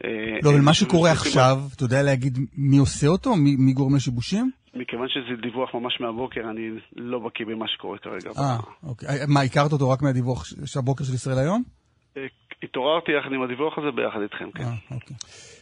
[0.05, 3.35] אה לא, אבל מה שקורה עכשיו, אתה יודע להגיד מי עושה אותו?
[3.35, 4.51] מי, מי גורם לשיבושים?
[4.75, 8.29] מכיוון שזה דיווח ממש מהבוקר, אני לא בקיא במה שקורה כרגע.
[8.37, 9.09] אה, אוקיי.
[9.09, 11.63] אה, מה, הכרת אותו רק מהדיווח של הבוקר של ישראל היום?
[12.17, 12.25] אה,
[12.63, 14.63] התעוררתי יחד עם הדיווח הזה ביחד איתכם, כן.
[14.63, 15.15] אה, אוקיי.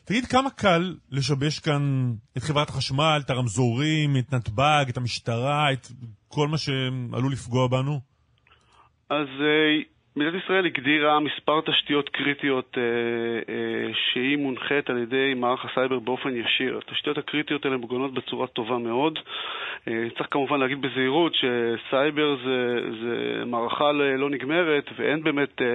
[0.05, 5.87] תגיד, כמה קל לשבש כאן את חברת החשמל, את הרמזורים, את נתב"ג, את המשטרה, את
[6.27, 7.99] כל מה שעלול לפגוע בנו?
[9.09, 9.27] אז
[10.15, 12.83] מדינת ישראל הגדירה מספר תשתיות קריטיות אה,
[13.53, 16.77] אה, שהיא מונחית על ידי מערך הסייבר באופן ישיר.
[16.77, 19.19] התשתיות הקריטיות האלה מוגנות בצורה טובה מאוד.
[19.87, 25.67] אה, צריך כמובן להגיד בזהירות שסייבר זה, זה מערכה לא נגמרת ואין באמת, אה,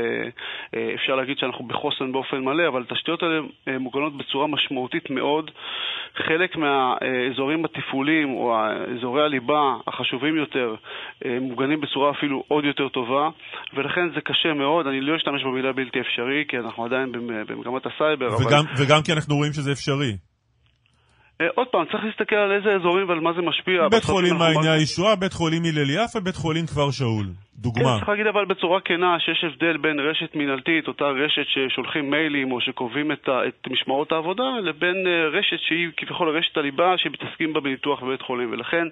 [0.74, 5.50] אה, אפשר להגיד שאנחנו בחוסן באופן מלא, אבל התשתיות האלה אה, מוגנות בצורה משמעותית מאוד.
[6.16, 8.56] חלק מהאזורים התפעוליים או
[8.96, 10.74] אזורי הליבה החשובים יותר
[11.24, 13.30] אה, מוגנים בצורה אפילו עוד יותר טובה,
[13.74, 17.12] ולכן זה קשה מאוד, אני לא אשתמש במילה בלתי אפשרי, כי אנחנו עדיין
[17.48, 18.28] במגמת הסייבר.
[18.40, 18.82] וגם, אבל...
[18.84, 20.12] וגם כי אנחנו רואים שזה אפשרי.
[21.40, 23.88] אה, עוד פעם, צריך להסתכל על איזה אזורים ועל מה זה משפיע.
[23.90, 27.26] בית חולים מעייני הישועה, בית חולים הלל יפה, בית חולים כפר שאול.
[27.58, 27.84] דוגמה.
[27.84, 32.52] כן, צריך להגיד אבל בצורה כנה שיש הבדל בין רשת מינהלתית, אותה רשת ששולחים מיילים
[32.52, 37.60] או שקובעים את, את משמרות העבודה, לבין אה, רשת שהיא כביכול רשת הליבה שמתעסקים בה
[37.60, 38.52] בניתוח בבית חולים.
[38.52, 38.88] ולכן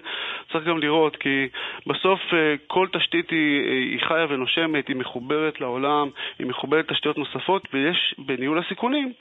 [0.51, 1.47] צריך גם לראות, כי
[1.87, 7.17] בסוף אה, כל תשתית היא, אה, היא חיה ונושמת, היא מחוברת לעולם, היא מחוברת לתשתיות
[7.17, 9.13] נוספות, ויש בניהול הסיכונים,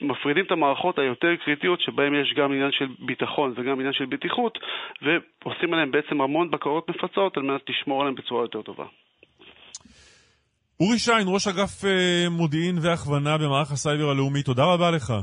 [0.00, 4.58] מפרידים את המערכות היותר קריטיות, שבהן יש גם עניין של ביטחון וגם עניין של בטיחות,
[5.02, 8.67] ועושים עליהן בעצם המון בקרות מפצות על מנת לשמור עליהן בצורה יותר טובה.
[10.80, 15.14] אורי שיין, ראש אגף אה, מודיעין והכוונה במערך הסייבר הלאומי, תודה רבה לך.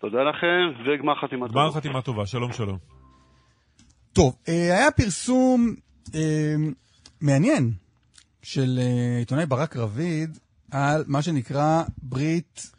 [0.00, 1.60] תודה לכם, וגמר חתימה טובה.
[1.60, 2.78] גמר חתימה טובה, שלום שלום.
[4.12, 5.74] טוב, אה, היה פרסום
[6.14, 6.54] אה,
[7.20, 7.72] מעניין
[8.42, 10.38] של אה, עיתונאי ברק רביד
[10.70, 12.72] על מה שנקרא ברית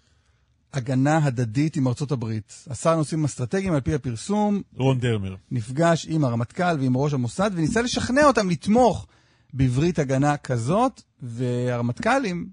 [0.74, 2.66] הגנה הדדית עם ארצות הברית.
[2.70, 5.36] השר נושאים אסטרטגיים על פי הפרסום, רון דרמר.
[5.52, 9.08] נפגש עם הרמטכ"ל ועם ראש המוסד וניסה לשכנע אותם לתמוך
[9.54, 12.50] בברית הגנה כזאת, והרמטכ"לים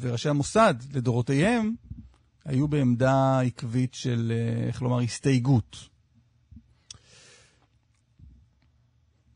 [0.00, 1.74] וראשי המוסד לדורותיהם
[2.44, 5.88] היו בעמדה עקבית של, אה, איך לומר, הסתייגות.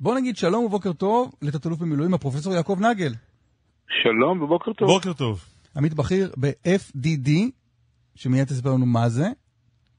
[0.00, 3.12] בוא נגיד שלום ובוקר טוב לתת-אלוף במילואים, הפרופסור יעקב נגל,
[4.02, 4.88] שלום ובוקר טוב.
[4.88, 5.44] בוקר טוב.
[5.76, 7.30] עמית בכיר ב-FDD,
[8.14, 9.26] שמיד תסביר לנו מה זה,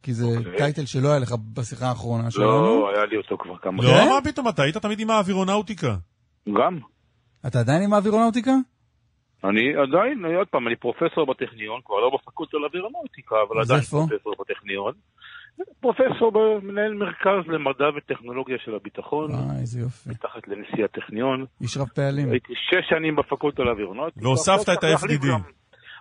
[0.04, 0.58] כי זה אוקיי.
[0.58, 2.46] טייטל שלא היה לך בשיחה האחרונה שלנו.
[2.46, 3.84] לא, היה לי אותו כבר כמה...
[3.84, 4.10] לא, כן?
[4.10, 5.96] מה פתאום, אתה היית תמיד עם האווירונאוטיקה.
[6.48, 6.80] גם.
[7.48, 8.52] אתה עדיין עם האווירונאוטיקה?
[9.44, 13.98] אני עדיין, עוד פעם, אני פרופסור בטכניון, כבר לא בפקולטה לאווירונאוטיקה, אבל עדיין איפה?
[14.10, 14.94] פרופסור בטכניון.
[15.80, 20.10] פרופסור במנהל מרכז למדע וטכנולוגיה של הביטחון, אה, איזה יופי.
[20.10, 21.46] מתחת לנשיא הטכניון.
[21.62, 22.32] איש רב פעלים.
[22.32, 24.28] הייתי שש שנים בפקולטה לאווירונאוטיקה.
[24.28, 25.28] והוספת עכשיו את ה-FDD.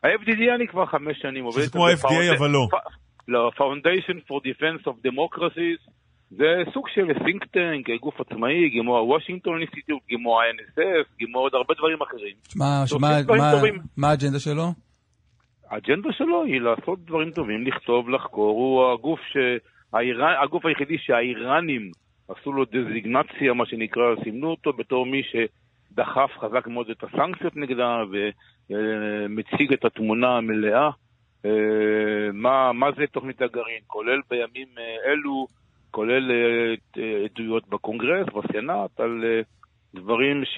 [0.05, 1.61] ה-FDD אני כבר חמש שנים עובד.
[1.63, 2.67] שזה כמו ה-FDA, אבל לא.
[3.29, 5.91] לא, Foundation for Defense of Democracies.
[6.31, 11.75] זה סוג של think tank, גוף עצמאי, כמו הוושינגטון אינסטיטוט, כמו ה-NSF, כמו עוד הרבה
[11.75, 12.35] דברים אחרים.
[13.97, 14.65] מה- האג'נדה שלו?
[15.71, 18.51] האג'נדה שלו היא לעשות דברים טובים, לכתוב, לחקור.
[18.51, 19.37] הוא הגוף, ש...
[19.93, 20.35] האיראן...
[20.43, 21.91] הגוף היחידי שהאיראנים
[22.29, 28.03] עשו לו דזיגנציה, מה שנקרא, סימנו אותו בתור מי שדחף חזק מאוד את הסנקציות נגדה
[28.71, 30.91] ומציג את התמונה המלאה.
[31.47, 31.51] אה,
[32.33, 35.47] מה, מה זה תוכנית הגרעין, כולל בימים אה, אלו,
[35.97, 39.41] כולל אה, אה, עדויות בקונגרס, בסנאט, על אה,
[40.01, 40.57] דברים ש...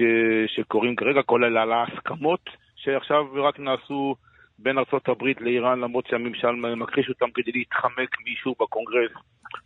[0.54, 2.44] שקורים כרגע, כולל על ההסכמות
[2.76, 4.14] שעכשיו רק נעשו
[4.58, 4.76] בין
[5.08, 9.12] הברית לאיראן, למרות שהממשל מכחיש אותם כדי להתחמק מאישור בקונגרס.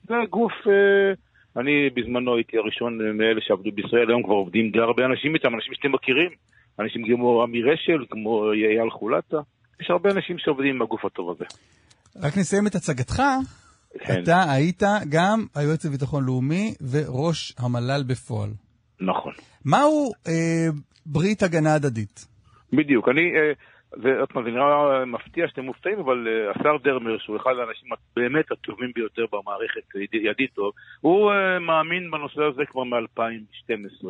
[0.08, 0.52] זה גוף,
[1.56, 5.74] אני בזמנו הייתי הראשון מאלה שעבדו בישראל, היום כבר עובדים די הרבה אנשים איתם, אנשים
[5.74, 6.30] שאתם מכירים,
[6.78, 9.40] אנשים כמו אמיר אשל, כמו אייל חולטה,
[9.80, 11.44] יש הרבה אנשים שעובדים עם הגוף הטוב הזה.
[12.16, 13.22] רק נסיים את הצגתך.
[13.98, 18.50] כן, אתה היית גם היועץ לביטחון לאומי וראש המל"ל בפועל.
[19.00, 19.32] נכון.
[19.64, 20.66] מהו אה,
[21.06, 22.26] ברית הגנה הדדית?
[22.72, 23.52] בדיוק, אני, אה,
[24.02, 28.44] ועוד פעם, זה נראה מפתיע שאתם מופתעים, אבל אה, השר דרמר, שהוא אחד האנשים באמת
[28.52, 34.06] הטובים ביותר במערכת, ידיד- ידיד טוב, הוא אה, מאמין בנושא הזה כבר מ-2012.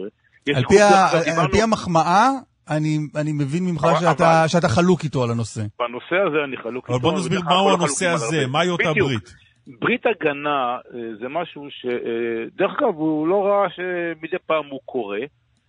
[0.57, 1.09] על פי, ה,
[1.43, 2.29] על פי המחמאה,
[2.71, 5.61] אני, אני מבין ממך אבל- שאתה, אבל- שאתה חלוק איתו על הנושא.
[5.79, 8.47] בנושא הזה אני חלוק אבל בוא נסביר מהו הנושא על הזה.
[8.47, 9.09] מהי אותה בדיוק.
[9.09, 9.35] ברית.
[9.79, 11.87] ברית הגנה אה, זה משהו ש...
[11.87, 15.21] אה, אגב, הוא לא רע שמדי פעם הוא קורה,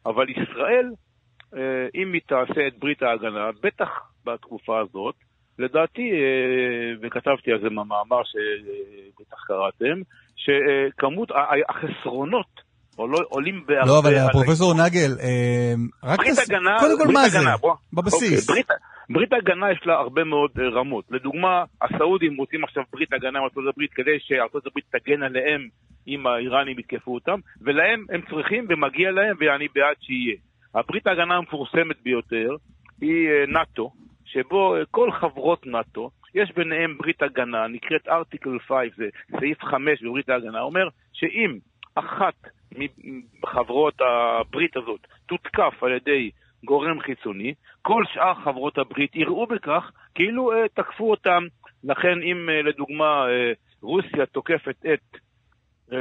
[0.06, 0.90] אבל ישראל,
[1.56, 3.90] אה, אם היא תעשה את ברית ההגנה, בטח
[4.26, 5.16] בתקופה הזאת,
[5.60, 6.12] לדעתי,
[7.02, 10.02] וכתבתי על זה מאמר שבטח קראתם,
[10.36, 11.32] שכמות
[11.70, 13.88] החסרונות עולים בהרבה...
[13.88, 15.74] לא, אבל על פרופסור נגל, אה,
[16.04, 17.40] רק ברית הגנה, קודם כל מה זה?
[17.94, 18.50] בבסיס.
[18.50, 18.64] אוקיי,
[19.10, 21.06] ברית, הגנה יש לה הרבה מאוד אה, רמות.
[21.12, 25.68] לדוגמה, הסעודים רוצים עכשיו ברית הגנה עם ארצות הברית כדי שארצות הברית תגן עליהם
[26.08, 30.36] אם האיראנים יתקפו אותם, ולהם הם צריכים ומגיע להם ואני בעד שיהיה.
[30.76, 32.56] הברית ההגנה המפורסמת ביותר
[33.02, 33.92] היא אה, נאט"ו,
[34.26, 39.06] שבו אה, כל חברות נאט"ו, יש ביניהם ברית הגנה, נקראת ארטיקל 5, זה
[39.40, 41.58] סעיף 5 בברית ההגנה, אומר שאם
[41.96, 42.34] אחת
[43.44, 46.32] מחברות הברית הזאת תותקף על ידי
[46.64, 51.44] גורם חיצוני, כל שאר חברות הברית יראו בכך כאילו אה, תקפו אותם.
[51.84, 53.52] לכן אם אה, לדוגמה אה,
[53.82, 55.18] רוסיה תוקפת את
[55.94, 55.98] אה,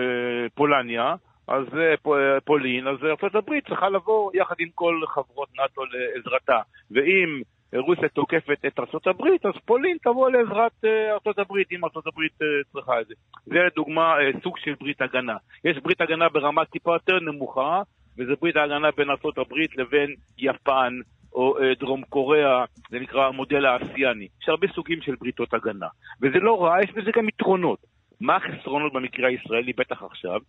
[0.55, 1.14] פולניה,
[1.48, 6.59] אז אה, אה, פולין, אז ארה"ב צריכה לבוא יחד עם כל חברות נאט"ו לעזרתה.
[6.90, 7.42] ואם
[7.74, 13.06] רוסיה תוקפת את ארה"ב, אז פולין תבוא לעזרת אה, ארה"ב, אם ארה"ב אה, צריכה את
[13.06, 13.14] זה.
[13.46, 15.37] זה לדוגמה אה, סוג של ברית הגנה.
[15.64, 17.83] יש ברית הגנה ברמה טיפה יותר נמוכה,
[18.18, 21.00] וזה ברית ההגנה בין ארה"ב לבין יפן.
[21.33, 24.28] או דרום קוריאה, זה נקרא המודל האסייני.
[24.42, 25.87] יש הרבה סוגים של בריתות הגנה.
[26.22, 27.78] וזה לא רע, יש בזה גם יתרונות.
[28.20, 30.40] מה החסרונות במקרה הישראלי, בטח עכשיו?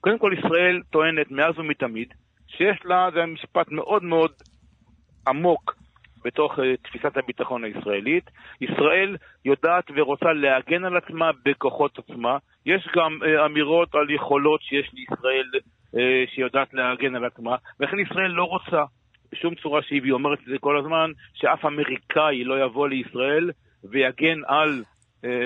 [0.00, 2.14] קודם כל, ישראל טוענת מאז ומתמיד
[2.48, 4.32] שיש לה, זה משפט מאוד מאוד
[5.28, 5.75] עמוק
[6.26, 8.30] בתוך uh, תפיסת הביטחון הישראלית.
[8.60, 12.38] ישראל יודעת ורוצה להגן על עצמה בכוחות עצמה.
[12.66, 15.98] יש גם uh, אמירות על יכולות שיש לישראל uh,
[16.34, 18.84] שיודעת להגן על עצמה, ולכן ישראל לא רוצה
[19.32, 23.50] בשום צורה שהיא, אומרת את זה כל הזמן, שאף אמריקאי לא יבוא לישראל
[23.90, 24.95] ויגן על אה,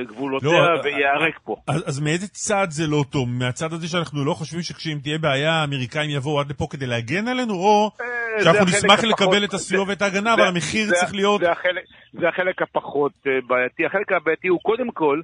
[0.09, 1.57] גבולותיה לא, וייהרג פה.
[1.69, 3.29] אז, אז מאיזה צד זה לא טוב?
[3.29, 7.55] מהצד הזה שאנחנו לא חושבים שכשאם תהיה בעיה, האמריקאים יבואו עד לפה כדי להגן עלינו,
[7.55, 11.41] או אה, שאנחנו נשמח הפחות- לקבל את הסיוע ואת ההגנה, אבל המחיר זה- צריך להיות...
[11.41, 13.87] זה החלק, זה החלק הפחות אה, בעייתי.
[13.87, 15.21] החלק הבעייתי הוא קודם כל,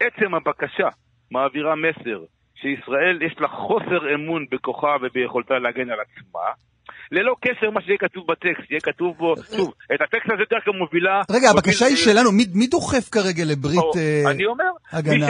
[0.00, 0.88] עצם הבקשה
[1.30, 2.20] מעבירה מסר
[2.60, 6.46] שישראל יש לה חוסר אמון בכוחה וביכולתה להגן על עצמה.
[7.12, 10.74] ללא קשר מה שיהיה כתוב בטקסט, יהיה כתוב בו, שוב, את הטקסט הזה דרך כלל
[10.74, 11.22] מובילה...
[11.30, 15.26] רגע, הבקשה היא שלנו, מי- דוחף כרגע לברית או, אה, אני אומר, הגנה?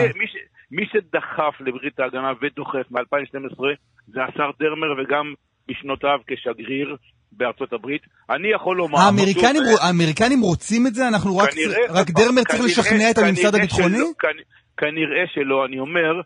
[0.70, 3.60] מי, שדחף לברית ההגנה ודוחף מ-2012
[4.08, 5.34] זה השר דרמר וגם
[5.68, 6.96] בשנותיו כשגריר
[7.32, 8.02] בארצות הברית.
[8.30, 8.98] אני יכול לומר...
[8.98, 11.08] האמריקנים רו- האמריקנים רוצים את זה?
[11.08, 13.96] אנחנו רק כנראה- רק דרמר צריך כנראה- לשכנע את הממסד הביטחוני?
[13.96, 14.44] שלא, כנ-
[14.76, 16.20] כנראה שלא, אני אומר,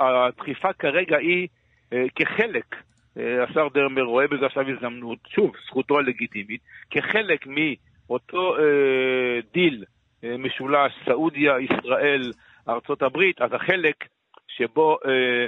[0.00, 1.48] הדחיפה כרגע היא
[1.92, 2.64] אה, כחלק,
[3.16, 9.84] השר דרמר רואה בזה עכשיו הזדמנות, שוב, זכותו הלגיטימית, כחלק מאותו אה, דיל
[10.24, 12.32] אה, משולש, סעודיה, ישראל,
[12.68, 14.04] ארצות הברית, אז החלק
[14.48, 15.46] שבו אה,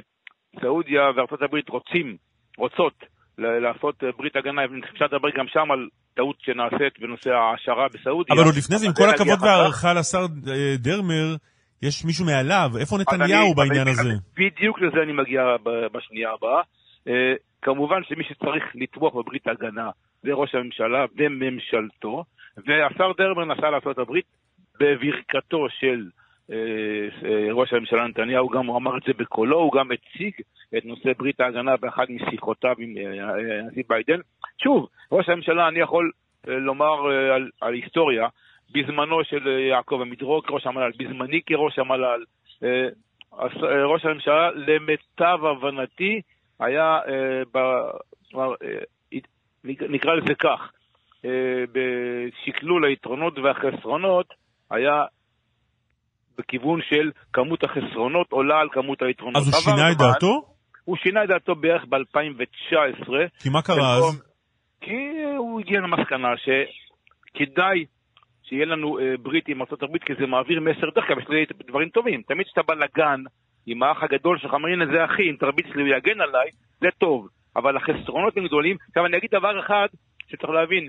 [0.60, 2.16] סעודיה וארצות הברית רוצים,
[2.58, 3.04] רוצות
[3.38, 8.36] לעשות אה, ברית הגנה, אפשר לדבר גם שם על טעות שנעשית בנושא ההעשרה בסעודיה.
[8.36, 9.42] אבל עוד לפני זה, עם כל הכבוד.
[9.42, 11.36] והערכה לשר אה, דרמר,
[11.82, 12.70] יש מישהו מעליו.
[12.80, 14.14] איפה נתניהו בעניין הזה?
[14.36, 15.42] בדיוק לזה אני מגיע
[15.92, 16.62] בשנייה הבאה.
[17.62, 19.90] אה, כמובן שמי שצריך לתמוך בברית ההגנה
[20.22, 22.24] זה ראש הממשלה וממשלתו,
[22.66, 24.18] והשר דרמר נסע לארה"ב
[24.80, 26.08] בברכתו של
[26.52, 26.56] אה,
[27.24, 30.34] אה, ראש הממשלה נתניהו, גם הוא אמר את זה בקולו, הוא גם הציג
[30.76, 34.20] את נושא ברית ההגנה באחת משיחותיו עם אה, אה, הנשיא ביידן.
[34.62, 36.10] שוב, ראש הממשלה, אני יכול
[36.48, 38.28] אה, לומר אה, על, על היסטוריה,
[38.72, 42.24] בזמנו של אה, יעקב עמידרור כראש המל"ל, בזמני כראש המל"ל,
[42.62, 42.88] אה,
[43.38, 46.20] אה, ראש הממשלה, למיטב הבנתי,
[46.64, 47.56] היה, אה, ב,
[48.36, 49.18] אה,
[49.64, 50.72] נק- נקרא לזה כך,
[51.24, 51.30] אה,
[51.72, 54.26] בשקלול היתרונות והחסרונות,
[54.70, 55.04] היה
[56.38, 59.36] בכיוון של כמות החסרונות עולה על כמות היתרונות.
[59.36, 60.42] אז הוא שינה את דעתו?
[60.84, 63.08] הוא שינה את דעתו בערך ב-2019.
[63.42, 64.22] כי מה קרה אז?
[64.80, 64.96] כי
[65.38, 67.84] הוא הגיע למסקנה שכדאי
[68.42, 72.22] שיהיה לנו ברית עם ארה"ב, כי זה מעביר מסר דרך אגב, יש לזה דברים טובים.
[72.22, 73.20] תמיד כשאתה בא לגן
[73.66, 76.88] עם האח הגדול שלך, אומר, הנה זה אחי, אם תרביץ לי הוא יגן עליי, זה
[76.98, 77.28] טוב.
[77.56, 78.76] אבל החסרונות הם גדולים.
[78.88, 79.86] עכשיו אני אגיד דבר אחד
[80.28, 80.88] שצריך להבין,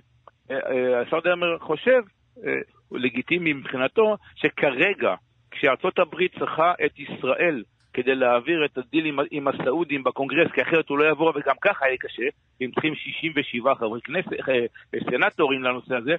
[0.51, 2.01] אה, אה, השר דרמר חושב,
[2.45, 2.51] אה,
[2.89, 5.15] הוא לגיטימי מבחינתו, שכרגע,
[5.51, 10.89] כשארצות הברית צריכה את ישראל כדי להעביר את הדיל עם, עם הסעודים בקונגרס, כי אחרת
[10.89, 12.23] הוא לא יעבור, וגם ככה יהיה קשה,
[12.61, 16.15] הם צריכים 67 חברי כנסת, אה, סנטורים לנושא הזה.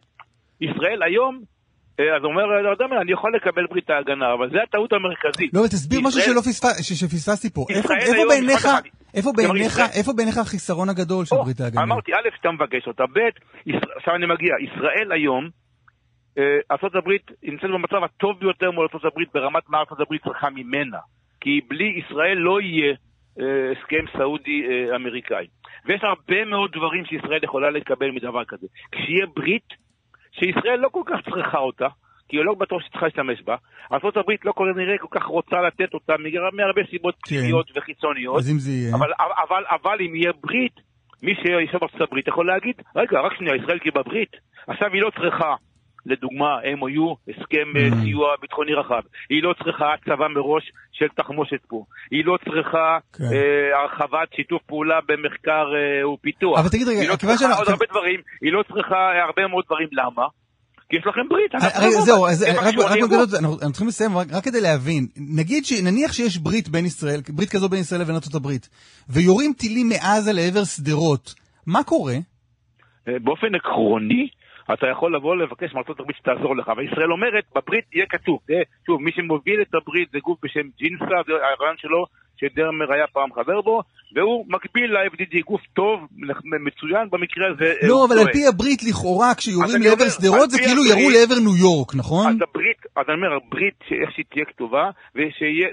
[0.61, 1.41] ישראל היום,
[2.01, 2.43] אה, אז אומר
[2.79, 5.55] דרמר, אני יכול לקבל ברית הגנה, אבל זה הטעות המרכזית.
[5.55, 7.67] לא, אבל תסביר משהו שלא פספ- ש- שפספסתי פה.
[7.71, 7.89] איפה-
[8.29, 8.67] בעיניך.
[9.15, 11.83] איפה בעיניך, איפה בעיניך החיסרון הגדול של ברית ההגנה?
[11.83, 13.19] אמרתי, א', שאתה מבקש אותה, ב',
[13.97, 15.49] עכשיו אני מגיע, ישראל היום,
[16.39, 17.09] אה, ארה"ב
[17.43, 20.99] נמצאת במצב הטוב ביותר מול ארה"ב ברמת מה ארה"ב צריכה ממנה.
[21.41, 22.95] כי בלי ישראל לא יהיה
[23.41, 25.47] אה, הסכם סעודי-אמריקאי.
[25.87, 28.67] ויש הרבה מאוד דברים שישראל יכולה לקבל מדבר כזה.
[28.93, 29.69] כשיהיה ברית,
[30.39, 31.89] שישראל לא כל כך צריכה אותה,
[32.29, 33.57] כי היא לא בטוח שהיא צריכה להשתמש בה,
[33.93, 36.15] ארה"ב לא כל נראה כל כך רוצה לתת אותה
[36.53, 37.37] מהרבה סיבות כן.
[37.37, 38.37] פנימיות וחיצוניות.
[38.39, 38.95] אז אם זה יהיה...
[38.97, 39.11] אבל,
[39.49, 40.77] אבל, אבל אם יהיה ברית,
[41.23, 45.11] מי שיושב בארצות הברית יכול להגיד, רגע, רק שנייה, ישראל קיבלה ברית, עכשיו היא לא
[45.11, 45.55] צריכה,
[46.07, 48.03] לדוגמה, MOU, הסכם אה, Mm.
[48.05, 53.25] סיוע ביטחוני רחב, היא לא צריכה הצבה מראש של תחמושת פה, היא לא צריכה כן.
[53.25, 57.69] אה, הרחבת שיתוף פעולה במחקר אה, ופיתוח, אבל תגיד רגע, היא לא צריכה שאנחנו- עוד
[57.69, 60.27] הרבה דברים, היא לא צריכה אה, הרבה מאוד דברים, למה?
[60.89, 61.55] כי יש לכם ברית.
[61.55, 62.85] אה, רגע, לא זהו, אז רק- אבוא.
[63.43, 65.07] אנחנו צריכים לסיים, רק כדי להבין.
[65.17, 68.69] נגיד, נניח שיש ברית בין ישראל, ברית כזו בין ישראל לבין ארצות הברית,
[69.09, 71.35] ויורים טילים מעזה לעבר שדרות,
[71.67, 72.15] מה קורה?
[73.09, 74.29] אה, באופן עקרוני,
[74.73, 78.55] אתה יכול לבוא לבקש מארצות הברית שתעזור לך, וישראל אומרת, בברית יהיה כתוב, זה,
[78.87, 82.05] שוב, מי שמוביל את הברית זה גוף בשם ג'ינסה, זה הרעיון שלו,
[82.37, 83.83] שדרמר היה פעם חבר בו,
[84.15, 86.01] והוא מקביל ל-FDD, גוף טוב,
[86.67, 88.33] מצוין, במקרה הזה אה, לא, אבל על.
[88.33, 92.27] פי הברית לכאורה, כשיורים לעבר שדרות, זה כאילו ירו לעבר ניו יורק, נכון?
[92.29, 95.69] אז הברית, אז אני אומר, הברית, שאיך שהיא תהיה כתובה, ושיהיה,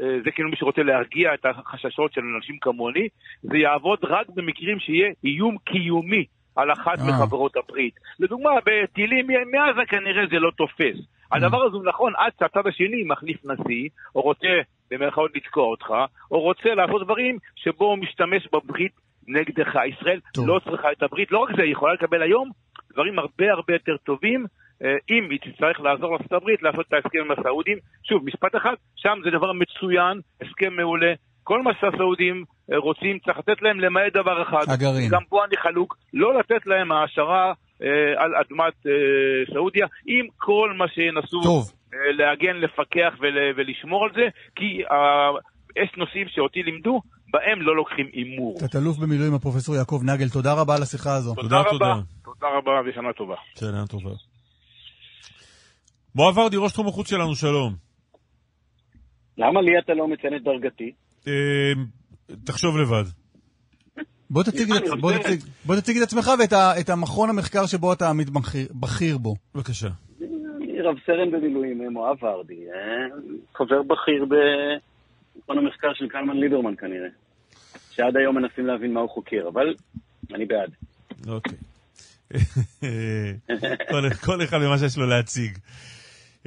[0.00, 3.08] אה, זה כאילו מי שרוצה להרגיע את החששות של אנשים כמוני,
[3.42, 6.24] זה יעבוד רק במקרים שיהיה איום קיומי
[6.56, 7.04] על אחת אה.
[7.08, 7.94] מחברות הברית.
[8.20, 10.96] לדוגמה, בטילים מעזה כנראה זה לא תופס.
[11.32, 14.48] הדבר הזה הוא נכון עד שהצד השני מחליף נשיא, או רוצה
[14.90, 15.88] במירכאות לתקוע אותך,
[16.30, 18.92] או רוצה לעשות דברים שבו הוא משתמש בברית
[19.28, 19.74] נגדך.
[19.88, 20.48] ישראל טוב.
[20.48, 22.50] לא צריכה את הברית, לא רק זה, היא יכולה לקבל היום
[22.92, 24.46] דברים הרבה הרבה יותר טובים,
[24.82, 27.78] אה, אם היא תצטרך לעזור לארצות הברית לעשות את ההסכם עם הסעודים.
[28.08, 31.12] שוב, משפט אחד, שם זה דבר מצוין, הסכם מעולה.
[31.44, 34.64] כל מה שהסעודים אה, רוצים, צריך לתת להם למעט דבר אחד.
[34.72, 35.10] הגרעין.
[35.10, 38.92] גם פה אני חלוק, לא לתת להם העשרה אה, על אדמת אה,
[39.54, 41.72] סעודיה, עם כל מה שינסו טוב.
[41.94, 44.26] אה, להגן, לפקח ול, ולשמור על זה,
[44.56, 45.30] כי אה,
[45.82, 47.00] יש נושאים שאותי לימדו,
[47.32, 48.58] בהם לא לוקחים הימור.
[48.58, 51.34] תת-אלוף במילואים הפרופסור יעקב נגל, תודה רבה על השיחה הזו.
[51.34, 51.94] תודה, תודה.
[52.24, 53.34] תודה רבה ושנה טובה.
[53.58, 54.10] שנה טובה.
[56.14, 57.74] מואב ורדי, ראש תחום החוץ שלנו, שלום.
[59.38, 60.92] למה לי אתה לא מציין את דרגתי?
[61.26, 61.72] אה,
[62.44, 63.04] תחשוב לבד.
[64.30, 67.92] בוא תציג, את, בוא, תציג, בוא תציג את עצמך ואת ה, את המכון המחקר שבו
[67.92, 68.28] אתה עמית
[68.80, 69.34] בכיר, בו.
[69.54, 69.88] בבקשה.
[70.56, 73.18] אני רב סרן במילואים, מואב ורדי, אה?
[73.54, 77.08] חבר בכיר במכון המחקר של קלמן ליברמן כנראה,
[77.90, 79.74] שעד היום מנסים להבין מה הוא חוקר, אבל
[80.34, 80.70] אני בעד.
[81.28, 81.58] אוקיי.
[83.90, 85.58] כל, כל אחד ומה שיש לו להציג.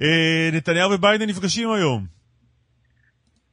[0.01, 2.16] אה, נתניהו וביידן נפגשים היום.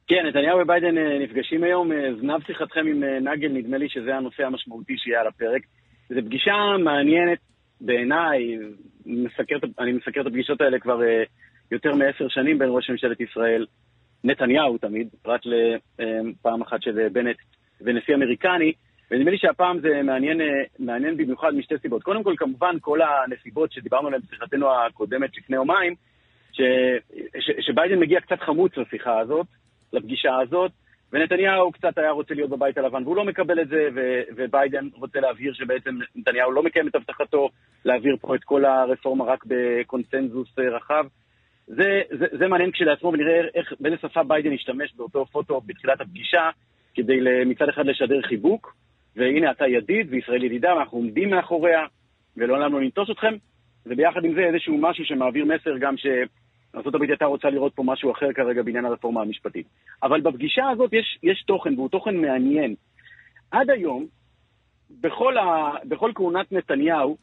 [0.07, 1.91] כן, נתניהו וביידן אה, נפגשים היום.
[1.91, 5.61] אה, זנב שיחתכם עם אה, נגל, נדמה לי שזה הנושא המשמעותי שיהיה על הפרק.
[6.09, 6.53] זו פגישה
[6.83, 7.39] מעניינת
[7.81, 8.57] בעיניי,
[9.05, 10.99] מסקר, אני מסקר את הפגישות האלה כבר
[11.71, 13.65] יותר מעשר שנים בין ראש ממשלת ישראל,
[14.23, 17.35] נתניהו תמיד, פרט לפעם אחת של בנט
[17.81, 18.73] ונשיא אמריקני,
[19.11, 20.41] ונדמה לי שהפעם זה מעניין,
[20.79, 22.03] מעניין במיוחד משתי סיבות.
[22.03, 25.95] קודם כל, כמובן, כל הנסיבות שדיברנו עליהן בשיחתנו הקודמת לפני יומיים,
[27.59, 29.47] שביידן מגיע קצת חמוץ לשיחה הזאת,
[29.93, 30.71] לפגישה הזאת,
[31.13, 35.19] ונתניהו קצת היה רוצה להיות בבית הלבן, והוא לא מקבל את זה, ו- וביידן רוצה
[35.19, 37.49] להבהיר שבעצם נתניהו לא מקיים את הבטחתו
[37.85, 41.05] להעביר פה את כל הרפורמה רק בקונצנזוס אה, רחב.
[41.67, 46.49] זה, זה, זה מעניין כשלעצמו, ונראה איך, באיזה שפה ביידן השתמש באותו פוטו בתחילת הפגישה,
[46.95, 48.75] כדי מצד אחד לשדר חיבוק,
[49.15, 51.79] והנה אתה ידיד וישראל ידידה, ואנחנו עומדים מאחוריה,
[52.37, 53.33] ולעולם לא ננטוש אתכם,
[53.85, 56.05] וביחד עם זה איזשהו משהו שמעביר מסר גם ש...
[56.75, 59.67] ארה"ב הייתה רוצה לראות פה משהו אחר כרגע בעניין הרפורמה המשפטית.
[60.03, 62.75] אבל בפגישה הזאת יש, יש תוכן, והוא תוכן מעניין.
[63.51, 64.05] עד היום,
[65.01, 67.17] בכל, ה, בכל כהונת נתניהו,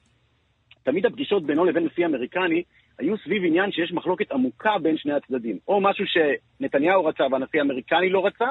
[0.82, 2.62] תמיד הפגישות בינו לבין נשיא אמריקני
[2.98, 5.58] היו סביב עניין שיש מחלוקת עמוקה בין שני הצדדים.
[5.68, 8.48] או משהו שנתניהו רצה והנשיא האמריקני לא רצה,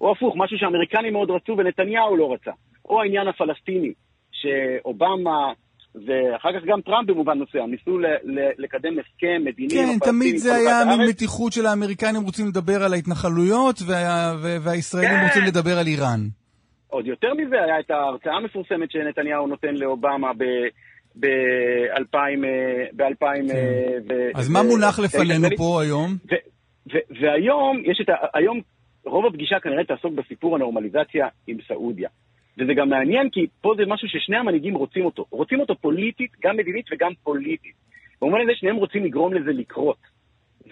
[0.00, 2.50] או הפוך, משהו שהאמריקנים מאוד רצו ונתניהו לא רצה.
[2.84, 3.92] או העניין הפלסטיני,
[4.32, 5.52] שאובמה
[5.94, 9.68] ואחר כך גם טראמפ במובן מסוים, ניסו ל- ל- לקדם הסכם מדיני.
[9.70, 15.24] כן, תמיד זה היה מין מתיחות של האמריקנים רוצים לדבר על ההתנחלויות וה- והישראלים כן.
[15.26, 16.20] רוצים לדבר על איראן.
[16.88, 20.44] עוד יותר מזה, היה את ההרצאה המפורסמת שנתניהו נותן לאובמה ב...
[21.20, 22.16] ב-2000...
[22.96, 23.46] ב- כן.
[24.08, 26.16] ו- אז מה מונח לפנינו פה היום?
[27.20, 28.12] והיום, יש את ה...
[28.34, 28.60] היום
[29.06, 32.08] רוב הפגישה כנראה תעסוק בסיפור הנורמליזציה עם סעודיה.
[32.58, 35.24] וזה גם מעניין כי פה זה משהו ששני המנהיגים רוצים אותו.
[35.30, 37.74] רוצים אותו פוליטית, גם מדינית וגם פוליטית.
[38.22, 39.96] במובן הזה שניהם רוצים לגרום לזה לקרות.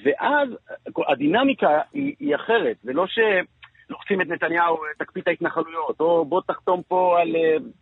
[0.05, 0.49] ואז
[1.09, 6.83] הדינמיקה היא, היא אחרת, זה לא שלוחצים את נתניהו, תקפיא את ההתנחלויות, או בוא תחתום
[6.89, 7.37] פה על,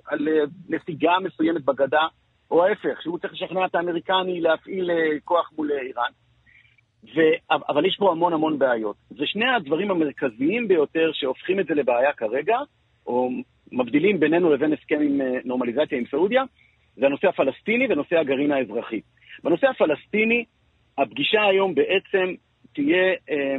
[0.06, 0.28] על
[0.68, 2.06] נסיגה מסוימת בגדה,
[2.50, 4.90] או ההפך, שהוא צריך לשכנע את האמריקני להפעיל
[5.24, 6.10] כוח מול איראן.
[7.04, 7.20] ו...
[7.68, 8.96] אבל יש פה המון המון בעיות.
[9.10, 12.56] זה שני הדברים המרכזיים ביותר שהופכים את זה לבעיה כרגע,
[13.06, 13.30] או
[13.72, 16.42] מבדילים בינינו לבין הסכם עם אה, נורמליזציה עם סעודיה,
[16.96, 19.00] זה הנושא הפלסטיני ונושא הגרעין האזרחי.
[19.44, 20.44] בנושא הפלסטיני,
[20.98, 22.34] הפגישה היום בעצם
[22.72, 23.56] תהיה אה,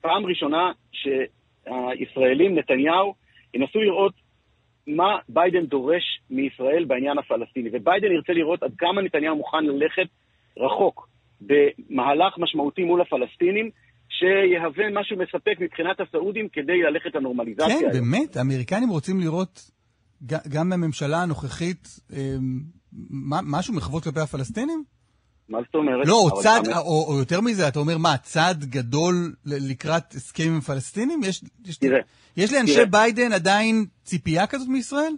[0.00, 3.14] פעם ראשונה שהישראלים, נתניהו,
[3.54, 4.14] ינסו לראות
[4.86, 7.68] מה ביידן דורש מישראל בעניין הפלסטיני.
[7.72, 10.06] וביידן ירצה לראות עד כמה נתניהו מוכן ללכת
[10.56, 11.08] רחוק
[11.40, 13.70] במהלך משמעותי מול הפלסטינים,
[14.08, 17.66] שיהווה משהו מספק מבחינת הסעודים כדי ללכת לנורמליזציה.
[17.66, 17.92] כן, היום.
[17.92, 19.70] באמת, האמריקנים רוצים לראות
[20.26, 22.16] גם בממשלה הנוכחית אמ,
[23.52, 24.84] משהו מחוות כלפי הפלסטינים?
[25.48, 26.06] מה זאת אומרת?
[26.06, 26.74] לא, או צעד, פעם...
[26.76, 29.14] או, או יותר מזה, אתה אומר, מה, צעד גדול
[29.70, 31.20] לקראת הסכם עם פלסטינים?
[31.24, 32.00] יש, יש, תראה,
[32.36, 32.86] יש לאנשי תראה.
[32.86, 35.12] ביידן עדיין ציפייה כזאת מישראל?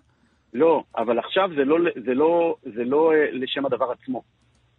[0.55, 4.23] לא, אבל עכשיו זה לא, זה לא, זה לא אה, לשם הדבר עצמו.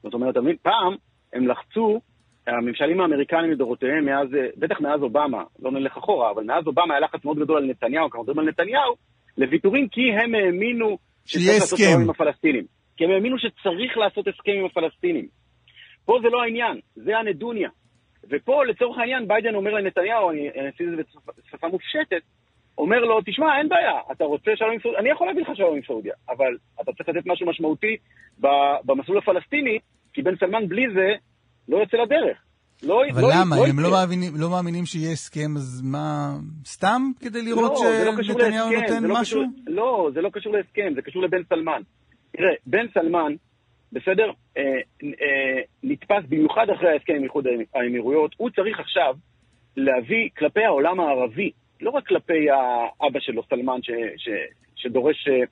[0.04, 0.96] זאת אומרת, פעם
[1.34, 2.02] הם לחצו
[2.48, 4.28] הממשלים האמריקנים לדורותיהם, מאז,
[4.58, 8.10] בטח מאז אובמה, לא נלך אחורה, אבל מאז אובמה היה לחץ מאוד גדול על נתניהו,
[8.10, 8.94] כשאנחנו מדברים על נתניהו,
[9.38, 12.66] לוויתורים כי הם האמינו שיהיה הסכם עם הפלסטינים.
[12.98, 15.28] כי הם האמינו שצריך לעשות הסכם עם הפלסטינים.
[16.06, 17.70] פה זה לא העניין, זה הנדוניה.
[18.30, 21.04] ופה, לצורך העניין, ביידן אומר לנתניהו, אני אעשה את זה
[21.38, 22.22] בשפה מופשטת,
[22.78, 25.76] אומר לו, תשמע, אין בעיה, אתה רוצה שלום עם סעודיה, אני יכול להביא לך שלום
[25.76, 27.98] עם סעודיה, אבל אתה צריך לתת משהו משמעותי
[28.86, 29.80] במסלול הפלסטיני,
[30.14, 31.16] כי בן סלמן בלי זה
[31.70, 32.38] לא יוצא לדרך.
[32.84, 33.56] לא, אבל לא, למה?
[33.56, 36.38] לא הם לא מאמינים, לא מאמינים שיהיה הסכם, אז מה...
[36.66, 39.42] סתם כדי לראות לא, שנתניהו לא נותן לא משהו?
[39.42, 41.82] קשור, לא, זה לא קשור להסכם, זה קשור לבן סלמן.
[42.32, 43.34] תראה, בן סלמן,
[43.92, 44.64] בסדר, אה,
[45.04, 49.16] אה, נתפס במיוחד אחרי ההסכם עם איחוד האמירויות, הוא צריך עכשיו
[49.78, 51.52] להביא כלפי העולם הערבי,
[51.82, 54.30] לא רק כלפי האבא שלו, סלמן, ש, ש,
[54.76, 55.44] שדורש אה,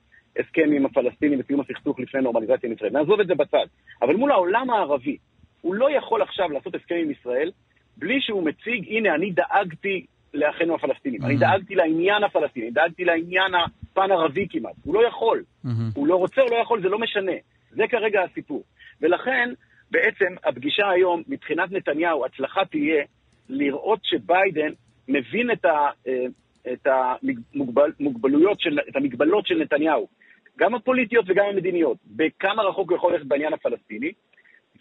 [0.42, 2.90] הסכם עם הפלסטינים וסיום הסכסוך לפני נורמליזציה עם ישראל.
[2.92, 3.66] נעזוב את זה בצד.
[4.02, 5.16] אבל מול העולם הערבי,
[5.60, 7.50] הוא לא יכול עכשיו לעשות הסכם עם ישראל
[7.96, 11.22] בלי שהוא מציג, הנה, אני דאגתי לאחינו הפלסטינים.
[11.24, 14.74] אני דאגתי לעניין הפלסטיני, דאגתי לעניין הפן-ערבי כמעט.
[14.84, 15.44] הוא לא יכול.
[15.94, 17.32] הוא לא רוצה, הוא לא יכול, זה לא משנה.
[17.70, 18.64] זה כרגע הסיפור.
[19.00, 19.50] ולכן,
[19.90, 23.04] בעצם, הפגישה היום, מבחינת נתניהו, הצלחה תהיה
[23.48, 24.72] לראות שביידן
[25.08, 26.24] מבין את, ה, אה,
[26.72, 30.08] את המוגבלויות של, את המגבלות של נתניהו,
[30.58, 34.12] גם הפוליטיות וגם המדיניות, בכמה רחוק הוא יכול ללכת בעניין הפלסטיני,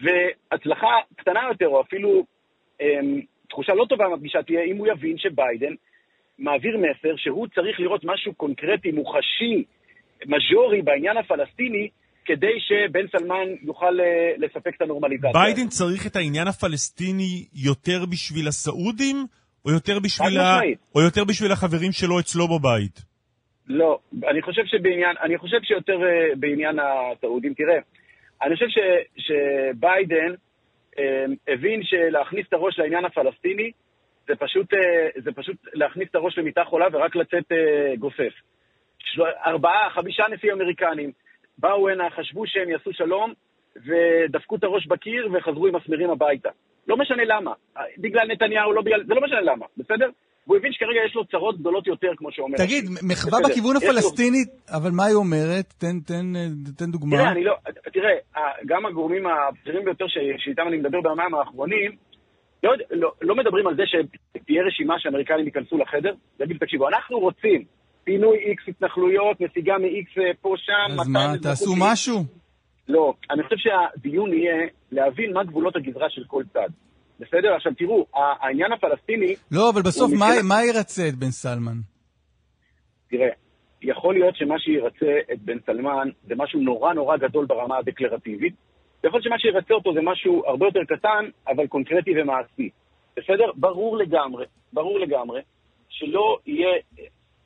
[0.02, 2.26] והצלחה קטנה יותר, או אפילו
[2.82, 5.74] אמ, תחושה לא טובה מהפגישה תהיה אם הוא יבין שביידן
[6.40, 9.64] מעביר מסר שהוא צריך לראות משהו קונקרטי, מוחשי,
[10.26, 11.90] מז'ורי בעניין הפלסטיני,
[12.26, 15.32] כדי שבן סלמן יוכל אה, לספק את הנורמליזציה.
[15.34, 19.26] ביידן צריך את העניין הפלסטיני יותר בשביל הסעודים,
[19.66, 20.60] או יותר בשביל, ה...
[20.96, 23.02] או יותר בשביל החברים שלו אצלו בבית?
[23.68, 24.00] לא,
[24.32, 27.54] אני חושב שבעניין, אני חושב שיותר uh, בעניין הסעודים.
[27.54, 27.80] תראה,
[28.42, 28.78] אני חושב ש,
[29.18, 30.34] שביידן
[30.96, 31.00] uh,
[31.48, 33.72] הבין שלהכניס את הראש לעניין הפלסטיני
[34.28, 34.78] זה פשוט, uh,
[35.16, 38.34] זה פשוט להכניס את הראש למיטה חולה ורק לצאת uh, גופף.
[39.46, 41.12] ארבעה, חמישה נשיאים אמריקנים
[41.58, 43.34] באו הנה, חשבו שהם יעשו שלום,
[43.76, 46.50] ודפקו את הראש בקיר וחזרו עם מסמרים הביתה.
[46.88, 47.54] לא משנה למה.
[47.98, 49.04] בגלל נתניהו, לא בגלל...
[49.04, 50.10] זה לא משנה למה, בסדר?
[50.48, 52.58] והוא הבין שכרגע יש לו צרות גדולות יותר, כמו שאומר.
[52.58, 55.74] תגיד, מחווה בכיוון הפלסטיני, אבל מה היא אומרת?
[55.78, 56.26] תן, תן,
[56.78, 57.18] תן דוגמה.
[57.18, 57.54] תראה, אני לא,
[57.94, 58.12] תראה,
[58.66, 60.06] גם הגורמים הבכירים ביותר
[60.38, 61.92] שאיתם אני מדבר ביומיים האחרונים,
[62.64, 67.64] לא, לא, לא מדברים על זה שתהיה רשימה שאמריקנים ייכנסו לחדר, ויגידו, תקשיבו, אנחנו רוצים
[68.04, 71.00] פינוי איקס התנחלויות, נסיגה מאיקס אה, פה, שם.
[71.02, 72.24] אז מה, תעשו משהו?
[72.88, 76.70] לא, אני חושב שהדיון יהיה להבין מה גבולות הגזרה של כל צד.
[77.20, 77.54] בסדר?
[77.56, 79.34] עכשיו תראו, העניין הפלסטיני...
[79.52, 80.44] לא, אבל בסוף מה, מבחינת...
[80.50, 81.78] מה ירצה את בן סלמן?
[83.10, 83.28] תראה,
[83.82, 88.54] יכול להיות שמה שירצה את בן סלמן זה משהו נורא נורא גדול ברמה הדקלרטיבית,
[89.04, 92.70] ויכול להיות שמה שירצה אותו זה משהו הרבה יותר קטן, אבל קונקרטי ומעשי.
[93.18, 93.52] בסדר?
[93.56, 95.42] ברור לגמרי, ברור לגמרי,
[95.90, 96.70] שלא יהיה...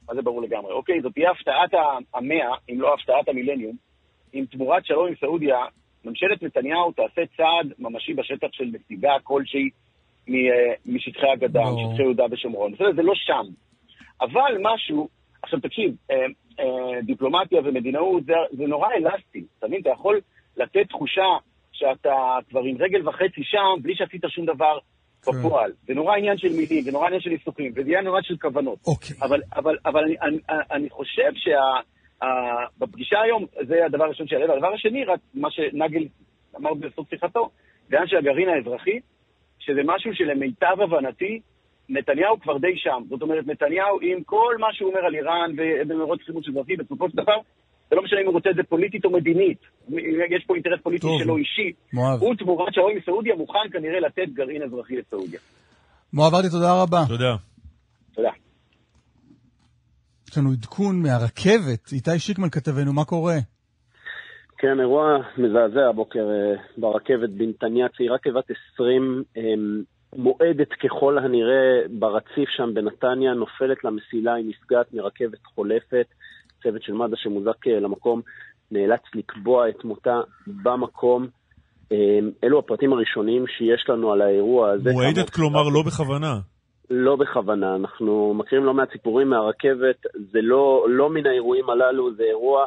[0.08, 0.72] מה זה ברור לגמרי?
[0.72, 1.80] אוקיי, זאת תהיה הפתעת
[2.14, 3.76] המאה, אם לא הפתעת המילניום,
[4.34, 5.58] אם תמורת שלום עם סעודיה
[6.06, 9.70] ממשלת נתניהו תעשה צעד ממשי בשטח של נסיגה כלשהי
[10.30, 10.34] אה,
[10.86, 12.72] משטחי הגדה, משטחי יהודה ושומרון.
[12.74, 13.46] בסדר, זה לא שם.
[14.22, 15.10] אבל משהו,
[15.44, 16.16] עכשיו תקשיב, אה,
[16.60, 19.82] אה, דיפלומטיה ומדינאות זה, זה נורא אלסטי, אתה מבין?
[19.82, 20.20] אתה יכול
[20.58, 21.38] לתת תחושה
[21.72, 24.78] שאתה כבר עם רגל וחצי שם, בלי שעשית שום דבר
[25.26, 25.32] כן.
[25.32, 25.72] בפועל.
[25.88, 28.80] זה נורא עניין של מילים, זה נורא עניין של עיסוקים, וזה עניין נורא של כוונות.
[28.88, 29.16] אוקיי.
[29.22, 30.38] אבל, אבל, אבל אני, אני,
[30.72, 31.60] אני חושב שה...
[32.80, 34.50] בפגישה היום, זה הדבר הראשון שיעלה.
[34.50, 36.04] והדבר השני, רק מה שנגל
[36.58, 37.50] אמר בסוף שיחתו,
[37.90, 39.00] זה העניין של הגרעין האזרחי,
[39.60, 41.40] שזה משהו שלמיטב הבנתי,
[41.90, 43.04] נתניהו כבר די שם.
[43.10, 47.18] זאת אומרת, נתניהו, עם כל מה שהוא אומר על איראן ובמרוץ חימוש אזרחי, בסופו של
[47.18, 47.38] דבר,
[47.90, 49.58] זה לא משנה אם הוא רוצה את זה פוליטית או מדינית.
[50.30, 51.24] יש פה אינטרס פוליטי טוב.
[51.24, 51.72] שלו אישי.
[51.94, 52.20] מואב.
[52.20, 55.40] הוא תמורת שלום מסעודיה מוכן כנראה לתת גרעין אזרחי לסעודיה.
[56.14, 57.04] מואב ארדי, תודה רבה.
[57.08, 57.36] תודה.
[60.32, 61.92] יש לנו עדכון מהרכבת.
[61.92, 63.36] איתי שיקמן כתבנו, מה קורה?
[64.58, 69.24] כן, אירוע מזעזע הבוקר אה, ברכבת בנתניה, צעירה כבת 20,
[70.16, 76.06] מועדת ככל הנראה ברציף שם בנתניה, נופלת למסילה, היא נפגעת מרכבת חולפת.
[76.64, 78.22] צוות של מד"א שמוזק אה, למקום
[78.72, 81.28] נאלץ לקבוע את מותה במקום.
[82.44, 84.92] אלו הפרטים הראשונים שיש לנו על האירוע הזה.
[84.92, 86.40] מועדת כלומר לא בכוונה.
[86.92, 87.76] לא בכוונה.
[87.76, 92.66] אנחנו מכירים לא מעט סיפורים מהרכבת, זה לא, לא מן האירועים הללו, זה אירוע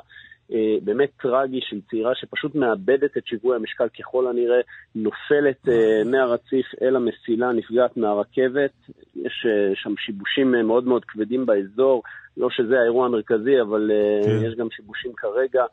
[0.52, 4.60] אה, באמת טרגי של צעירה שפשוט מאבדת את שיווי המשקל ככל הנראה,
[4.94, 8.72] נופלת אה, מהרציף אל המסילה, נפגעת מהרכבת.
[9.16, 12.02] יש אה, שם שיבושים אה, מאוד מאוד כבדים באזור,
[12.36, 14.46] לא שזה האירוע המרכזי, אבל אה, כן.
[14.46, 15.64] יש גם שיבושים כרגע.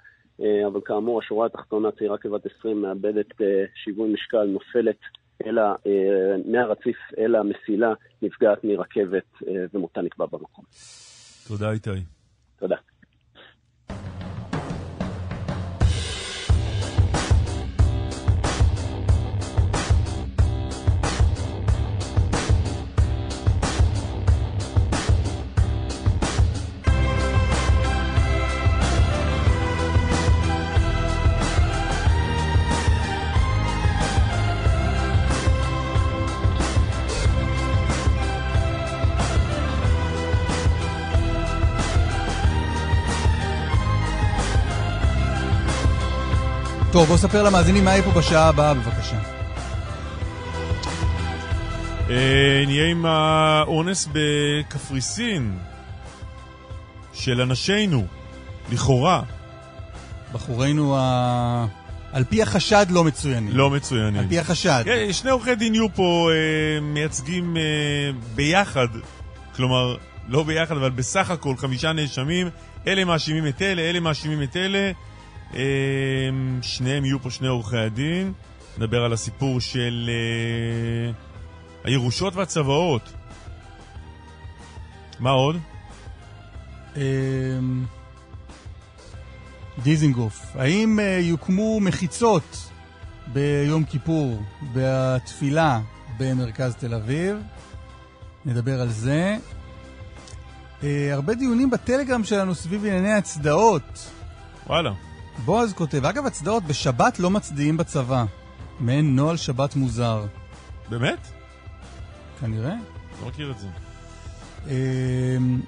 [0.41, 4.99] אה, אבל כאמור, השורה התחתונה, צעירה כבת 20 מאבדת אה, שיווי משקל, נופלת
[5.45, 10.65] אלא אה, מהרציף אל המסילה נפגעת מרכבת אה, ומותה נקבע במקום.
[11.47, 11.89] תודה איתי.
[12.59, 12.75] תודה.
[47.01, 49.19] טוב, בוא ספר למאזינים מה יהיה פה בשעה הבאה, בבקשה.
[52.09, 55.57] אה, נהיה עם האונס בקפריסין
[57.13, 58.05] של אנשינו,
[58.71, 59.21] לכאורה.
[60.33, 61.65] בחורינו ה...
[62.11, 63.57] על פי החשד לא מצוינים.
[63.57, 64.19] לא מצוינים.
[64.21, 64.81] על פי החשד.
[64.85, 67.61] כן, שני עורכי דין יהיו פה אה, מייצגים אה,
[68.35, 68.87] ביחד
[69.55, 69.95] כלומר,
[70.27, 72.49] לא ביחד, אבל בסך הכל חמישה נאשמים,
[72.87, 74.91] אלה מאשימים את אלה, אלה מאשימים את אלה.
[75.55, 76.29] אה,
[76.61, 78.33] שניהם יהיו פה שני עורכי הדין.
[78.77, 81.11] נדבר על הסיפור של אה,
[81.83, 83.13] הירושות והצוואות.
[85.19, 85.57] מה עוד?
[86.97, 87.85] אמ,
[89.83, 92.69] דיזינגוף, האם אה, יוקמו מחיצות
[93.27, 94.41] ביום כיפור
[94.73, 95.81] בתפילה
[96.17, 97.37] במרכז תל אביב?
[98.45, 99.37] נדבר על זה.
[100.83, 104.11] אה, הרבה דיונים בטלגרם שלנו סביב ענייני הצדעות.
[104.67, 104.91] וואלה.
[105.45, 108.25] בועז כותב, אגב, הצדעות בשבת לא מצדיעים בצבא.
[108.79, 110.25] מעין נוהל שבת מוזר.
[110.89, 111.27] באמת?
[112.39, 112.75] כנראה.
[113.21, 113.67] לא מכיר את זה.
[114.67, 115.61] אמ,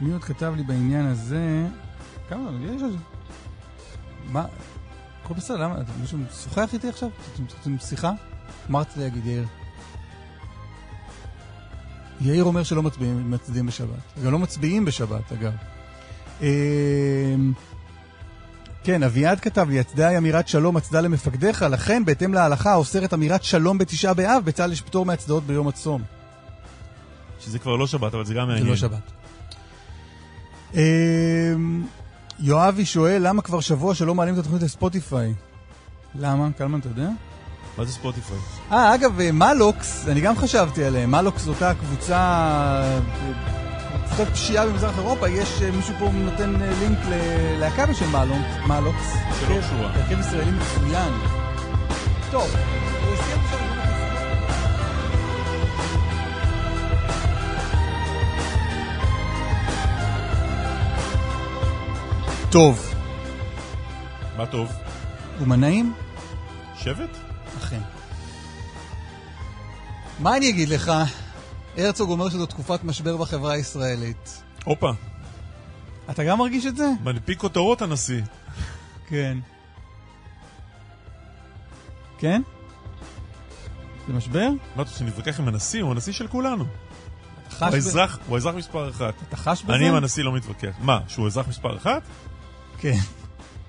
[0.00, 1.66] מי עוד כתב לי בעניין הזה?
[2.28, 2.50] כמה?
[2.74, 2.96] יש עוד...
[4.26, 4.44] מה?
[5.24, 5.74] הכל בסדר, למה?
[6.00, 7.08] מישהו משוחח איתי עכשיו?
[7.34, 8.12] אתם רוצים שיחה?
[8.68, 9.46] מה רציתי להגיד, יאיר?
[12.20, 14.24] יאיר אומר שלא מצביעים, מצדיעים בשבת.
[14.24, 15.52] גם לא מצביעים בשבת, אגב.
[18.84, 23.44] כן, אביעד כתב לי, הצדעה היא אמירת שלום, הצדעה למפקדיך, לכן, בהתאם להלכה, האוסרת אמירת
[23.44, 26.02] שלום בתשעה באב, בצה"ל יש פטור מהצדעות ביום הצום.
[27.40, 28.66] שזה כבר לא שבת, אבל זה גם זה מעניין.
[28.66, 29.12] לא שבת.
[30.74, 31.82] אמ,
[32.38, 35.34] יואבי שואל, למה כבר שבוע שלא מעלים את התוכנית לספוטיפיי?
[36.14, 36.48] למה?
[36.58, 37.08] קלמן, אתה יודע?
[37.78, 38.38] מה זה ספוטיפיי?
[38.72, 41.10] אה, אגב, אה, מלוקס, אני גם חשבתי עליהם.
[41.10, 43.00] מלוקס זו אותה קבוצה,
[44.16, 45.28] קבוצת פשיעה במזרח אירופה.
[45.28, 49.12] יש, אה, מישהו פה נותן אה, לינק ללהקה בשם מלוק- מלוקס.
[49.40, 49.90] שלא הרכב- קשורה.
[49.94, 51.12] הרכב ישראלי מצוין.
[52.30, 52.50] טוב,
[53.06, 53.58] הוא הסכים עכשיו...
[62.50, 62.94] טוב,
[64.36, 64.72] מה טוב?
[65.40, 65.92] אומנאים?
[66.76, 67.16] שבט?
[67.58, 67.80] אכן.
[70.18, 70.92] מה אני אגיד לך?
[71.76, 74.42] הרצוג אומר שזו תקופת משבר בחברה הישראלית.
[74.64, 74.90] הופה,
[76.10, 76.90] אתה גם מרגיש את זה?
[77.02, 78.22] מנפיק כותרות הנשיא.
[79.08, 79.38] כן.
[82.18, 82.42] כן?
[84.06, 84.48] זה משבר?
[84.50, 85.82] מה אתה רוצה, שנתווכח עם הנשיא?
[85.82, 86.64] הוא הנשיא של כולנו.
[87.58, 89.14] הוא האזרח, הוא האזרח מספר אחת.
[89.28, 89.74] אתה חש בזה?
[89.74, 90.74] אני עם הנשיא לא מתווכח.
[90.80, 92.02] מה, שהוא אזרח מספר אחת?
[92.78, 92.98] כן.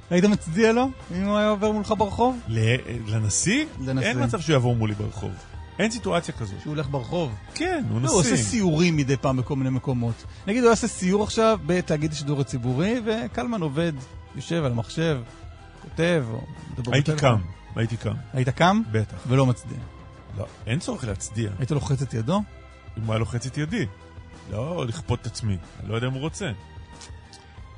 [0.10, 0.90] היית מצדיע לו?
[1.16, 2.40] אם הוא היה עובר מולך ברחוב?
[2.48, 3.66] לנשיא?
[3.80, 4.08] לנשיא.
[4.08, 5.32] אין מצב שהוא יעבור מולי ברחוב.
[5.80, 6.62] אין סיטואציה כזאת.
[6.62, 7.36] שהוא הולך ברחוב.
[7.54, 8.44] כן, הוא לא, הוא עושה נשיא.
[8.46, 10.26] סיורים מדי פעם בכל מיני מקומות.
[10.48, 13.94] נגיד, הוא יעשה סיור עכשיו בתאגיד השידור הציבורי, וקלמן עובד,
[14.36, 15.22] יושב על המחשב,
[15.82, 16.42] כותב, או
[16.74, 17.12] מדבר הייתי.
[17.18, 17.42] קם,
[17.76, 18.14] הייתי קם.
[18.34, 18.82] היית קם?
[18.92, 19.18] בטח.
[19.28, 19.78] ולא מצדיע.
[20.38, 21.50] לא, אין צורך להצדיע.
[21.60, 22.42] היית לוחץ את ידו?
[22.98, 23.86] אם הוא היה לוחץ את ידי.
[24.52, 25.58] לא לכפות את עצמי.
[25.80, 26.52] אני לא יודע אם הוא רוצה.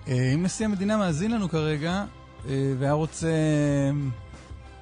[0.07, 2.05] אה, אם נשיא המדינה מאזין לנו כרגע,
[2.49, 3.27] אה, והיה רוצה...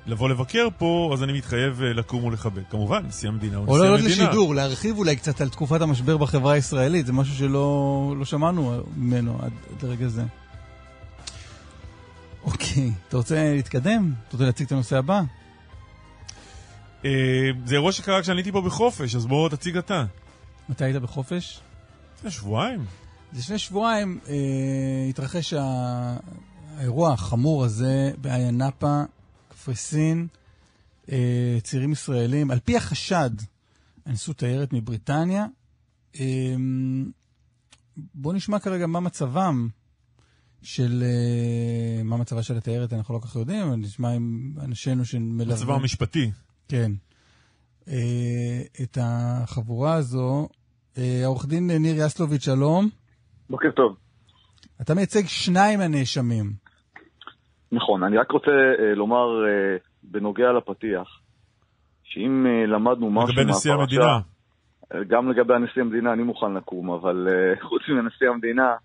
[0.05, 2.61] לבוא לבקר פה, אז אני מתחייב אה, לקום ולכבד.
[2.69, 4.23] כמובן, נשיא המדינה הוא או נשיא לעלות המדינה.
[4.25, 9.37] לשידור, להרחיב אולי קצת על תקופת המשבר בחברה הישראלית, זה משהו שלא לא שמענו ממנו
[9.41, 10.23] עד, עד לרגע זה.
[12.43, 14.13] אוקיי, אתה רוצה להתקדם?
[14.27, 15.21] אתה רוצה להציג את הנושא הבא?
[17.05, 17.09] אה,
[17.65, 20.05] זה אירוע שקרה כשאני הייתי פה בחופש, אז בואו תציג אתה.
[20.69, 21.59] מתי היית בחופש?
[22.17, 22.85] לפני שבועיים.
[23.33, 24.33] לפני שבועיים אה,
[25.09, 26.17] התרחש ה-
[26.77, 29.01] האירוע החמור הזה באיה נאפה,
[29.61, 30.27] קפריסין.
[31.11, 33.29] אה, צעירים ישראלים, על פי החשד,
[34.07, 35.45] אנסו תיירת מבריטניה.
[36.19, 36.55] אה,
[37.97, 39.67] בואו נשמע כרגע מה מצבם
[40.61, 41.03] של...
[41.03, 45.57] אה, מה מצבה של התיירת, אנחנו לא כל כך יודעים, אבל נשמע עם אנשינו שמלווים...
[45.57, 46.31] מצבם המשפטי.
[46.67, 46.91] כן.
[47.87, 50.49] אה, את החבורה הזו,
[50.97, 52.89] אה, העורך דין ניר יסלוביץ', שלום.
[53.49, 53.95] בוקר טוב.
[54.81, 56.60] אתה מייצג שניים מהנאשמים.
[57.71, 61.19] נכון, אני רק רוצה אה, לומר אה, בנוגע לפתיח,
[62.03, 64.19] שאם אה, למדנו משהו לגבי נשיא המדינה.
[65.07, 67.27] גם לגבי נשיא המדינה אני מוכן לקום, אבל
[67.69, 68.75] חוץ מנשיא המדינה,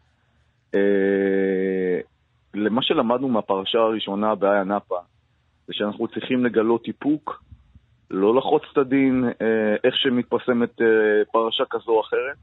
[2.54, 4.98] למה שלמדנו מהפרשה הראשונה באיה נאפה,
[5.66, 7.42] זה שאנחנו צריכים לגלות איפוק,
[8.10, 9.24] לא לחוץ את הדין
[9.84, 10.80] איך שמתפרסמת
[11.32, 12.36] פרשה כזו או אחרת.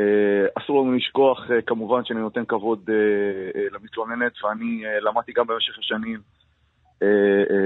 [0.00, 5.78] אה, אסור לנו לשכוח, אה, כמובן, שאני נותן כבוד אה, למתלוננת, ואני למדתי גם במשך
[5.78, 6.20] השנים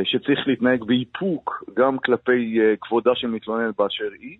[0.04, 4.36] שצריך להתנהג באיפוק גם כלפי כבודה של מתלוננת באשר היא,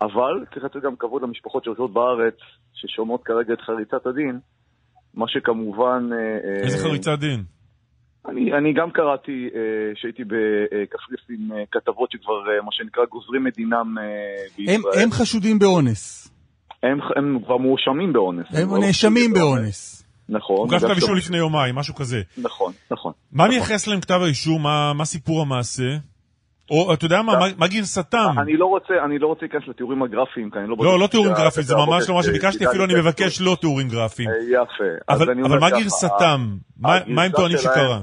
[0.00, 2.34] אבל צריך לתת גם כבוד למשפחות שיושבות בארץ,
[2.74, 4.38] ששומעות כרגע את חריצת הדין,
[5.14, 6.08] מה שכמובן...
[6.62, 7.42] איזה חריצת דין?
[8.28, 9.50] אני, אני גם קראתי,
[9.94, 13.94] שהייתי בקפריסין, כתבות שכבר, מה שנקרא, גוזרים את דינם
[14.56, 14.76] בישראל.
[14.76, 16.33] הם, הם חשודים באונס.
[16.92, 18.46] הם, הם כבר מואשמים באונס.
[18.50, 20.04] הם לא נאשמים באונס.
[20.28, 20.56] נכון.
[20.56, 22.22] הוגש כתב אישום לפני יומיים, משהו כזה.
[22.38, 23.12] נכון, נכון.
[23.32, 23.56] מה נכון.
[23.56, 24.62] מייחס להם כתב האישום?
[24.62, 25.96] מה מה סיפור המעשה?
[26.70, 28.34] או, אתה יודע מה, מה- גרסתם?
[28.38, 30.76] אני לא רוצה, אני לא רוצה להיכנס לתיאורים הגרפיים, כי אני לא...
[30.80, 33.40] לא, לא תיאורים גרפיים, זה ממש לא מה שהרובד, שביקשתי, אה, אפילו אני ידע מבקש.
[33.40, 34.28] לא תיאורים גרפיים.
[34.28, 35.12] אה, יפה.
[35.44, 36.56] אבל מה גרסתם?
[36.80, 38.00] מה- מה הם טוענים שקרה?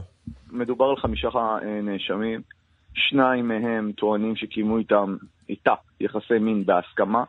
[0.52, 2.42] מדובר על חמישה אה, נאשמים,
[2.94, 5.16] שניים מהם טוענים שקיימו איתם,
[5.50, 7.24] איתה, יחסי מין בהסכמה.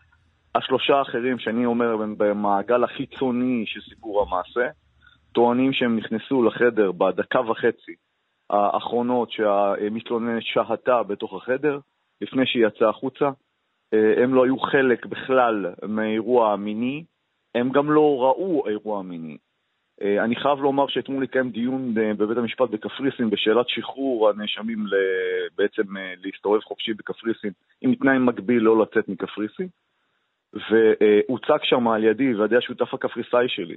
[0.55, 4.69] השלושה האחרים, שאני אומר, הם במעגל החיצוני של סיפור המעשה,
[5.33, 7.95] טוענים שהם נכנסו לחדר בדקה וחצי
[8.51, 11.79] האחרונות שהמתלוננת שהתה בתוך החדר,
[12.21, 13.31] לפני שהיא יצאה החוצה.
[13.95, 17.05] אה, הם לא היו חלק בכלל מהאירוע המיני,
[17.55, 19.37] הם גם לא ראו אירוע מיני.
[20.03, 24.85] אה, אני חייב לומר שאתמול התקיים דיון אה, בבית המשפט בקפריסין בשאלת שחרור הנאשמים
[25.59, 25.83] בעצם
[26.25, 27.51] להסתובב חופשי בקפריסין,
[27.81, 29.69] עם תנאי מקביל לא לצאת מקפריסין.
[30.53, 33.77] והוצג שם על ידי ועל ידי השותף הקפריסאי שלי,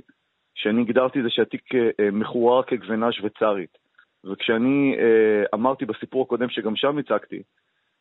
[0.55, 3.78] שאני הגדרתי זה שהתיק אה, אה, מחורר כגבינה שוויצרית.
[4.26, 7.41] וכשאני אה, אמרתי בסיפור הקודם שגם שם הצגתי,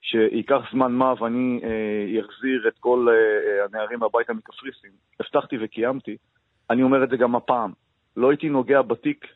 [0.02, 6.16] שייקח זמן מה ואני אה, אחזיר את כל אה, אה, הנערים הביתה מקפריסין, הבטחתי וקיימתי,
[6.70, 7.72] אני אומר את זה גם הפעם.
[8.16, 9.26] לא הייתי נוגע בתיק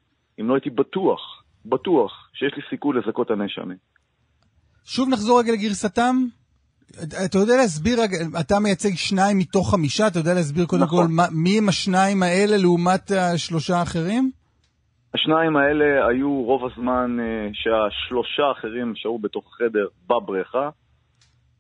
[0.41, 3.77] אם לא הייתי בטוח, בטוח, שיש לי סיכוי לזכות הנאשמים.
[4.85, 6.17] שוב נחזור רגע לגרסתם.
[7.27, 7.99] אתה יודע להסביר,
[8.41, 11.07] אתה מייצג שניים מתוך חמישה, אתה יודע להסביר קודם נכון.
[11.07, 14.31] כל מה, מי הם השניים האלה לעומת השלושה האחרים?
[15.15, 20.71] השניים האלה היו רוב הזמן אה, שהשלושה האחרים שהו בתוך החדר בבריכה,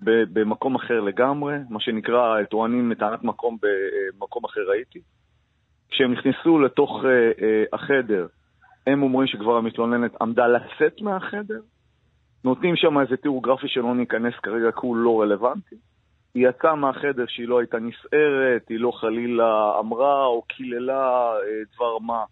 [0.01, 4.99] במקום אחר לגמרי, מה שנקרא, טוענים טענת מקום במקום אחר הייתי.
[5.91, 7.11] כשהם נכנסו לתוך אה,
[7.47, 8.27] אה, החדר,
[8.87, 11.61] הם אומרים שכבר המתלוננת עמדה לצאת מהחדר,
[12.45, 15.77] נותנים שם איזה תיאור גרפי שלא ניכנס כרגע כי הוא לא רלוונטי.
[16.35, 21.03] היא יצאה מהחדר שהיא לא הייתה נסערת, היא לא חלילה אמרה או קיללה
[21.37, 21.41] אה,
[21.77, 22.25] דבר מה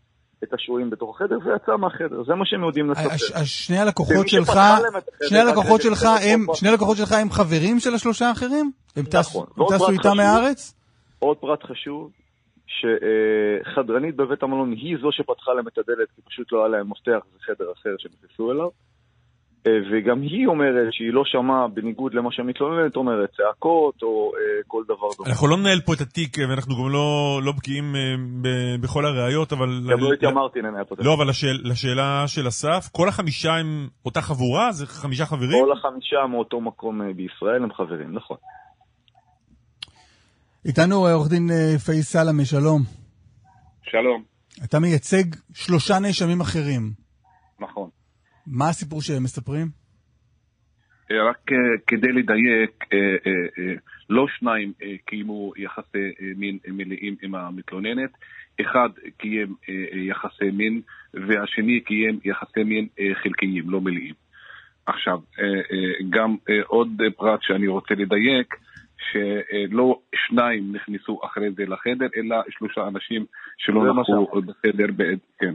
[0.45, 2.25] את השוהים בתוך החדר, ויצאה מהחדר.
[2.25, 3.45] זה מה שהם יודעים לספר.
[3.45, 4.53] שני הלקוחות שלך,
[5.29, 6.03] שני הלקוחות שלך
[6.33, 8.71] הם, שני הלקוחות שלך הם חברים של השלושה האחרים?
[8.97, 9.77] הם טסו- נכון.
[9.77, 10.75] טסו איתם מהארץ?
[11.19, 12.11] עוד פרט חשוב,
[12.67, 17.19] שחדרנית בבית המלון היא זו שפתחה להם את הדלת, כי פשוט לא היה להם מפתח,
[17.33, 18.69] זה חדר אחר שהם נכנסו אליו.
[19.67, 24.83] אה, וגם היא אומרת שהיא לא שמעה, בניגוד למה שהמתלוננת אומרת, צעקות או אה, כל
[24.85, 25.31] דבר דומה.
[25.31, 28.01] אנחנו לא ננהל פה את התיק, ואנחנו גם לא לא בקיאים אה,
[28.43, 29.69] ב- בכל הראיות, אבל...
[29.91, 33.89] גם לא התיימרתי לנהל פה את לא, אבל לשאל- לשאלה של אסף, כל החמישה הם
[34.05, 34.73] אותה חבורה?
[34.73, 35.65] זה חמישה חברים?
[35.65, 38.37] כל החמישה מאותו מקום אה, בישראל הם חברים, נכון.
[40.67, 42.83] איתנו עורך דין אה, פאיז סלאמה, שלום.
[43.83, 44.23] שלום,
[44.65, 46.93] אתה מייצג שלושה נאשמים אחרים.
[47.61, 47.89] נכון.
[48.47, 49.67] מה הסיפור שהם מספרים?
[51.11, 53.75] אה, רק אה, כדי לדייק, אה,
[54.11, 54.73] לא שניים
[55.05, 58.11] קיימו יחסי מין מלאים עם המתלוננת,
[58.61, 58.89] אחד
[59.19, 59.55] קיים
[59.93, 60.81] יחסי מין
[61.15, 62.87] והשני קיים יחסי מין
[63.23, 64.15] חלקיים, לא מלאים.
[64.87, 65.21] עכשיו,
[66.11, 66.37] גם
[66.67, 68.55] עוד פרט שאני רוצה לדייק,
[69.11, 73.27] שלא שניים נכנסו אחרי זה לחדר, אלא שלושה אנשים
[73.59, 75.55] שלא נכחו בחדר בעת, כן.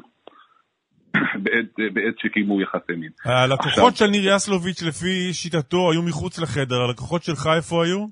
[1.43, 3.09] בעת, בעת שקיימו יחסי מין.
[3.26, 6.82] הלקוחות של ניר יסלוביץ', לפי שיטתו, היו מחוץ לחדר.
[6.82, 8.05] הלקוחות שלך איפה היו?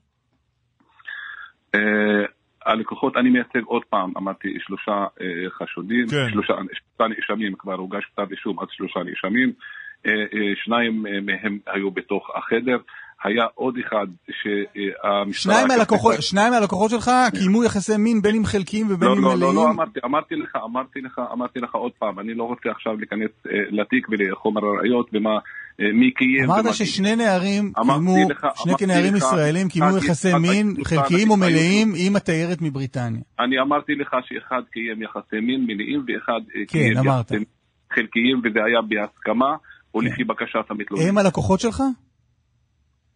[1.75, 2.25] אה,
[2.65, 4.91] הלקוחות, אני מייצג עוד פעם, אמרתי שלושה
[5.21, 6.29] אה, חשודים, כן.
[6.31, 9.51] שלושה שלושה נאשמים, כבר הוגש כתב אישום עד שלושה נאשמים,
[10.05, 12.77] אה, אה, שניים אה, מהם היו בתוך החדר,
[13.23, 15.33] היה עוד אחד שהמשטרה...
[15.33, 19.29] שניים מהלקוחות, שניים מהלקוחות שלך קיימו יחסי מין בין אם חלקיים ובין לא, אם לא,
[19.29, 19.69] לא, לא, מלאים?
[19.69, 23.51] אמרתי, אמרתי לך, אמרתי לך, אמרתי לך עוד פעם, אני לא רוצה עכשיו להיכנס אה,
[23.71, 25.29] לתיק ולחומר הראיות ומה,
[25.81, 28.15] אה, מי קיים אמרת ששני נערים קיימו,
[28.55, 33.21] שני כנערים ישראלים קיימו יחסי מין חלקיים או אחד- מלאים עם התיירת מבריטניה.
[33.39, 36.93] אני אמרתי לך שאחד קיים יחסי מין מלאים ואחד אה, כן, קיים.
[36.93, 37.43] יחסי מין
[37.93, 39.55] חלקיים וזה היה בהסכמה
[39.93, 41.07] או לפי בקשת המתלונן.
[41.07, 41.81] הם הלקוחות שלך?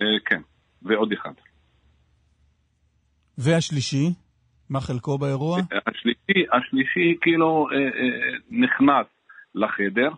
[0.02, 0.41] אה, כן,
[0.82, 1.34] ועוד אחד.
[3.38, 4.06] והשלישי?
[4.70, 5.60] מה חלקו באירוע?
[5.88, 9.08] השלישי, השלישי כאילו אה, אה, נכנס
[9.56, 10.10] לחדר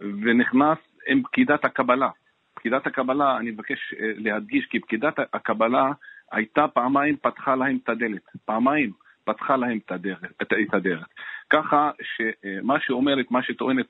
[0.00, 2.08] ונכנס עם פקידת הקבלה.
[2.54, 5.92] פקידת הקבלה, אני מבקש אה, להדגיש כי פקידת הקבלה
[6.32, 8.22] הייתה פעמיים פתחה להם את הדלת.
[8.44, 8.92] פעמיים
[9.24, 11.06] פתחה להם את הדרך.
[11.50, 13.86] ככה שמה שאומרת, מה שטוענת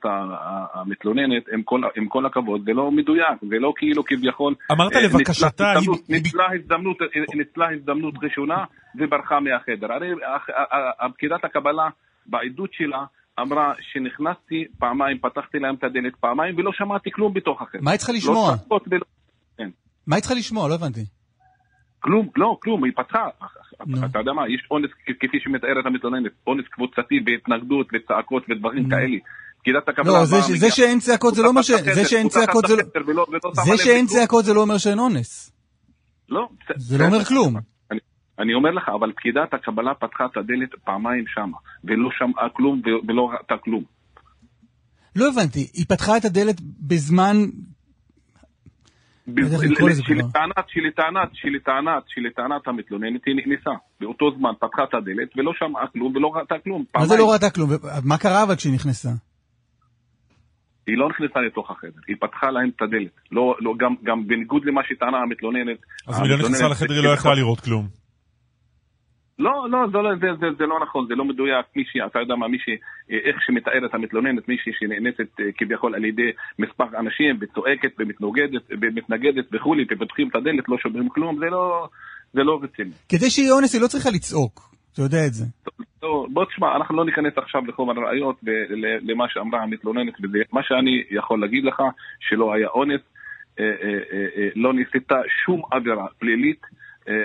[0.73, 4.55] המתלוננת, עם כל, עם כל הכבוד, זה לא מדויק, זה לא כאילו כביכול...
[4.71, 6.97] אמרת אה, לבקשתה, ניצלה הזדמנות- היא- ניצלה הזדמנות,
[7.35, 8.63] ניצלה הזדמנות ראשונה
[8.99, 9.93] וברחה מהחדר.
[9.93, 11.87] הרי הח- ה- ה- הפקידת הקבלה
[12.25, 13.03] בעדות שלה
[13.39, 17.81] אמרה שנכנסתי פעמיים, פתחתי להם את הדלת פעמיים ולא שמעתי כלום בתוך החדר.
[17.81, 18.55] מה היא צריכה לשמוע?
[18.71, 19.01] לא ולא...
[20.07, 20.69] מה היא צריכה לשמוע?
[20.69, 21.16] לא הבנתי.
[21.99, 23.27] כלום, לא, כלום, היא פתחה.
[23.87, 24.05] נו.
[24.05, 24.89] אתה יודע מה, יש אונס
[25.19, 28.89] כפי שמתארת המתלוננת, אונס קבוצתי והתנגדות וצעקות ודברים נו.
[28.89, 29.17] כאלה.
[29.59, 30.13] פקידת הקבלה...
[30.13, 31.71] לא, זה זה שאין צעקות זה לא אומר ש...
[31.71, 32.83] זה שאין צעקות זה לא...
[33.65, 34.05] זה שאין.
[34.05, 35.51] צעקות זה לא אומר שאין אונס.
[36.29, 37.55] לא, זה לא אומר כלום.
[38.39, 43.29] אני, אומר לך, אבל פקידת הקבלה פתחה את הדלת פעמיים שמה, ולא שמעה כלום ולא
[43.29, 43.83] ראתה כלום.
[45.15, 47.37] לא הבנתי, היא פתחה את הדלת בזמן...
[47.45, 47.65] ב- לא יודע איך לקרוא לזה
[49.09, 49.16] כבר.
[49.27, 53.71] שלטענת, שלטענת, שלטענת, שלטענת המתלוננת היא נכנסה.
[53.99, 56.83] באותו זמן פתחה את הדלת ולא שמעה כלום ולא ראתה כלום.
[56.95, 57.17] מה זה.
[57.17, 57.69] לא ראתה כלום?
[58.03, 59.09] מה קרה אבל כשהיא נכנסה?
[60.87, 63.15] היא לא נכנסה לתוך החדר, היא פתחה להם את הדלת.
[63.31, 65.77] לא, לא, גם, גם בניגוד למה שטענה המתלוננת.
[66.07, 67.87] אז אם היא לא נכנסה לחדר, היא לא יכלה לראות כלום.
[69.39, 71.65] לא, לא, זה, לא זה, זה, זה לא נכון, זה לא מדויק.
[71.75, 72.77] מישהי, אתה יודע מה, מישהי,
[73.09, 79.85] איך שמתארת המתלוננת, מישהי שנאנסת אה, כביכול על ידי מספר אנשים, וצועקת ומתנגדת, ומתנגדת וכולי,
[79.91, 81.87] ופותחים את הדלת, לא שומעים כלום, זה לא,
[82.33, 82.91] זה לא רציני.
[83.09, 84.77] כדי שיהיה אונס היא לא צריכה לצעוק.
[84.93, 85.45] אתה יודע את זה.
[86.03, 91.03] לא, בוא תשמע, אנחנו לא ניכנס עכשיו לחומר הראיות ולמה שאמרה המתלוננת, וזה מה שאני
[91.11, 91.81] יכול להגיד לך,
[92.19, 93.01] שלא היה אונס,
[93.59, 95.15] אה, אה, לא ניסתה
[95.45, 96.61] שום עבירה פלילית,
[97.09, 97.19] אה, אה,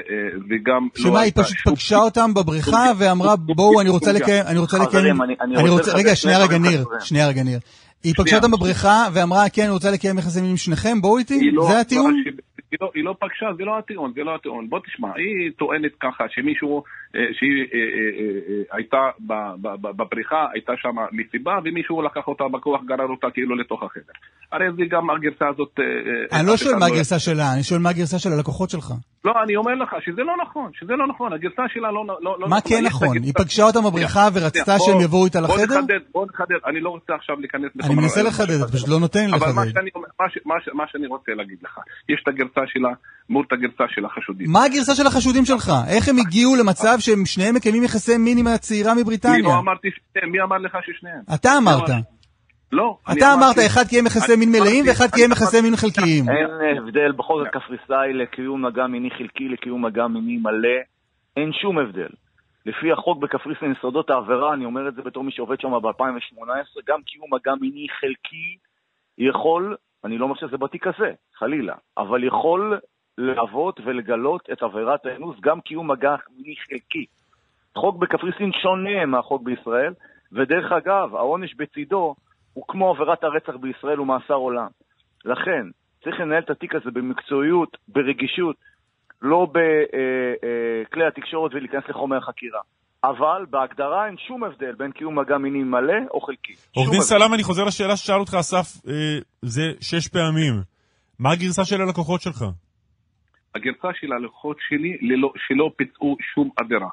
[0.50, 4.58] וגם לא שמה, היא הייתה פשוט פגשה אותם בבריכה ואמרה, בואו, אני רוצה לקיים, אני
[4.58, 5.22] רוצה לקיים...
[5.22, 6.84] אני- רוצה רגע, שני שנייה רגע, ניר.
[7.00, 7.58] שנייה רגע, ניר.
[8.04, 8.36] היא פגשה.
[8.36, 11.34] אותם בבריכה ואמרה, כן, אני רוצה לקיים יחסי מין עם שניכם, בואו איתי?
[11.34, 12.14] היא לא- זה הטיעון?
[12.14, 12.30] לא,
[12.70, 14.68] היא לא, היא לא פגשה, זה לא הטיעון, זה לא הטיעון.
[14.68, 16.82] בוא תשמע, היא טוענת ככה שמישהו,
[17.12, 18.96] שהיא אה, אה, אה, אה, הייתה
[19.26, 19.32] ב-
[19.62, 24.12] ב- ב- בבריכה, הייתה שם מסיבה, ומישהו לקח אותה בכוח, גרר אותה כאילו לתוך החדר.
[24.52, 25.80] הרי זה גם הגרסה הזאת...
[26.32, 28.92] אני לא שואל מה הגרסה שלה, אני שואל מה הגרסה של הלקוחות שלך.
[29.24, 32.48] לא, אני אומר לך שזה לא נכון, שזה לא נכון, הגרסה שלה לא, לא, לא
[32.48, 32.60] מה נכונה.
[32.80, 33.16] כן נכון?
[33.22, 35.80] היא פגשה אותם בבריכה שנייה, ורצתה שהם בוא- יבואו איתה לחדר?
[36.12, 38.22] בוא נחדד, אני לא רוצה עכשיו להיכנס אני מנסה.
[38.22, 39.72] לחדד, אתה פשוט לא נותן אבל לחדד.
[39.74, 42.88] שאני, אומר- מה, ש, מה, ש, מה שאני רוצה להגיד לך, יש את הגרסה שלה
[43.30, 44.50] מול את הגרסה של החשודים.
[44.50, 45.72] מה הגרסה של החשודים שלך?
[45.88, 49.42] איך הם הגיעו למצב שהם שניהם מקיימים יחסי מין עם הצעירה אני מבריטניה?
[49.42, 51.22] לא אמרתי שניהם, מי אמר לך ששניהם?
[51.34, 51.88] אתה אמרת.
[52.72, 52.98] לא.
[53.08, 56.24] אני אתה אמרת, אחד קיים יחסי אני מין מלאים ואחד אני קיים יחסי מין חלקיים.
[56.28, 60.78] אין הבדל בחוק הקפריסאי לקיום מגע מיני חלקי לקיום מגע מיני מלא.
[61.36, 62.12] אין שום הבדל.
[62.66, 67.02] לפי החוק בקפריסין יסודות העבירה, אני אומר את זה בתור מי שעובד שם ב-2018, גם
[67.02, 68.56] קיום מגע מיני חלקי
[69.18, 72.78] יכול, אני לא אומר שזה בתיק הזה, חלילה, אבל יכול
[73.18, 77.06] להוות ולגלות את עבירת האינוס, גם קיום מגע מיני חלקי.
[77.78, 79.92] חוק בקפריסין שונה מהחוק בישראל,
[80.32, 82.14] ודרך אגב, העונש בצידו
[82.52, 84.68] הוא כמו עבירת הרצח בישראל ומאסר עולם.
[85.24, 85.66] לכן,
[86.04, 88.56] צריך לנהל את התיק הזה במקצועיות, ברגישות,
[89.22, 92.60] לא בכלי התקשורת ולהיכנס לחומר החקירה.
[93.04, 96.52] אבל בהגדרה אין שום הבדל בין קיום מגע מיני מלא או חלקי.
[96.76, 97.00] עורך דין.
[97.00, 100.62] סלאם, אני חוזר לשאלה ששאל אותך אסף, אה, זה שש פעמים.
[101.18, 102.44] מה הגרסה של הלקוחות שלך?
[103.54, 106.88] הגרסה של הלקוחות שלי ללא, שלא ביצעו שום עבירה.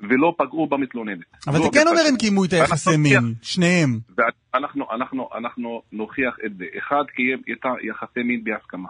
[0.00, 1.46] ולא פגעו במתלוננת.
[1.46, 2.16] אבל אתה כן הגרסה אומר הם.
[2.16, 3.98] קיימו את היחסי מין, שניהם.
[4.18, 6.64] ואנחנו אנחנו, אנחנו נוכיח את זה.
[6.78, 8.88] אחד קיים איתה יחסי מין בהסכמה.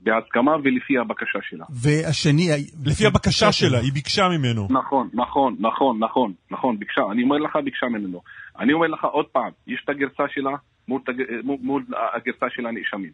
[0.00, 1.64] בהסכמה ולפי הבקשה שלה.
[1.70, 2.48] והשני...
[2.84, 4.68] לפי הבקשה שלה, היא ביקשה ממנו.
[4.70, 8.22] נכון, נכון, נכון, נכון, נכון, ביקשה, אני אומר לך ביקשה ממנו.
[8.58, 10.50] אני אומר לך עוד פעם, יש את הגרסה שלה
[10.88, 11.00] מול,
[11.44, 11.84] מול, מול
[12.14, 13.12] הגרסה של הנאשמים.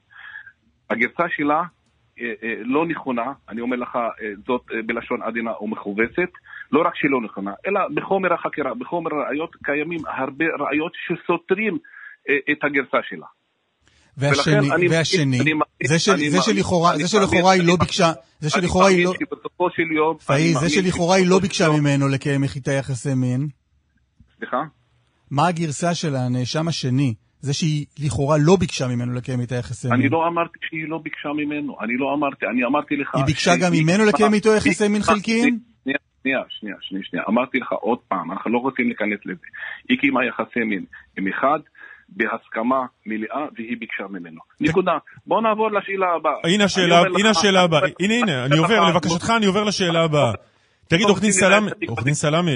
[0.90, 1.62] הגרסה שלה
[2.64, 4.02] לא נכונה, אני אומר לך אה,
[4.46, 6.32] זאת אה, בלשון עדינה ומכווצת,
[6.72, 11.78] לא רק שהיא לא נכונה, אלא בחומר החקירה, בחומר הראיות קיימים הרבה ראיות שסותרים
[12.28, 13.26] אה, את הגרסה שלה.
[14.16, 15.52] והשני, אני- והשני, אני
[15.88, 19.04] זה של- אני זה מאמין- שלכאורה, אני זה שלכאורה היא לא ביקשה, זה שלכאורה היא
[19.04, 19.12] לא...
[19.20, 20.18] שבסופו של יום...
[20.18, 23.48] פאיז, זה שלכאורה היא לא ביקשה ממנו לקיים איתה יחסי מין.
[24.38, 24.56] סליחה?
[25.30, 27.14] מה הגרסה של הנאשם השני?
[27.44, 30.12] זה שהיא לכאורה לא ביקשה ממנו לקיים איתה יחסי אני מין.
[30.12, 33.14] לא אמרתי שהיא לא ביקשה ממנו, אני לא אמרתי, אני אמרתי לך...
[33.14, 35.58] היא ביקשה גם ממנו לקיים איתו יחסי מין חלקיים?
[35.82, 35.98] שנייה,
[36.48, 37.24] שנייה, שנייה, שנייה.
[37.28, 39.46] אמרתי לך עוד פעם, אנחנו לא רוצים להיכנס לזה.
[39.88, 40.84] היא קיימה יחסי מין
[41.18, 41.58] עם אחד,
[42.08, 44.40] בהסכמה מלאה, והיא ביקשה ממנו.
[44.60, 44.92] נקודה.
[45.26, 46.32] בוא נעבור לשאלה הבאה.
[46.44, 47.80] הנה אני השאלה, הנה השאלה הבאה.
[47.80, 50.32] אני הנה, הנה, אומר אני עובר, לבקשתך אני עובר לשאלה הבאה.
[50.88, 51.20] תגיד, עורך
[52.04, 52.50] דין סלאמה,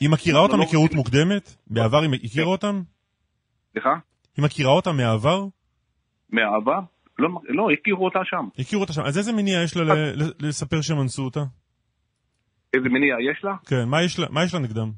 [0.00, 1.56] היא מכירה אותם לא היכרות מוקדמת?
[1.66, 2.82] בעבר היא הכירה אותם?
[3.72, 3.94] סליחה?
[4.36, 5.44] היא מכירה אותם מהעבר?
[6.30, 6.80] מהעבר?
[7.18, 8.48] לא, לא, הכירו אותה שם.
[8.58, 9.02] הכירו אותה שם.
[9.02, 11.40] אז איזה מניע יש לה ל- לספר שהם אנסו אותה?
[12.74, 13.54] איזה מניע יש לה?
[13.66, 14.90] כן, מה יש לה- מה יש לה נגדם?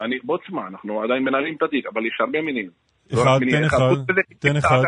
[0.00, 2.70] אני, בוא תשמע, אנחנו עדיין מנהלים את התיק, אבל יש הרבה מינים.
[3.10, 3.78] לא אחד, תן אחד,
[4.38, 4.82] תן אחד.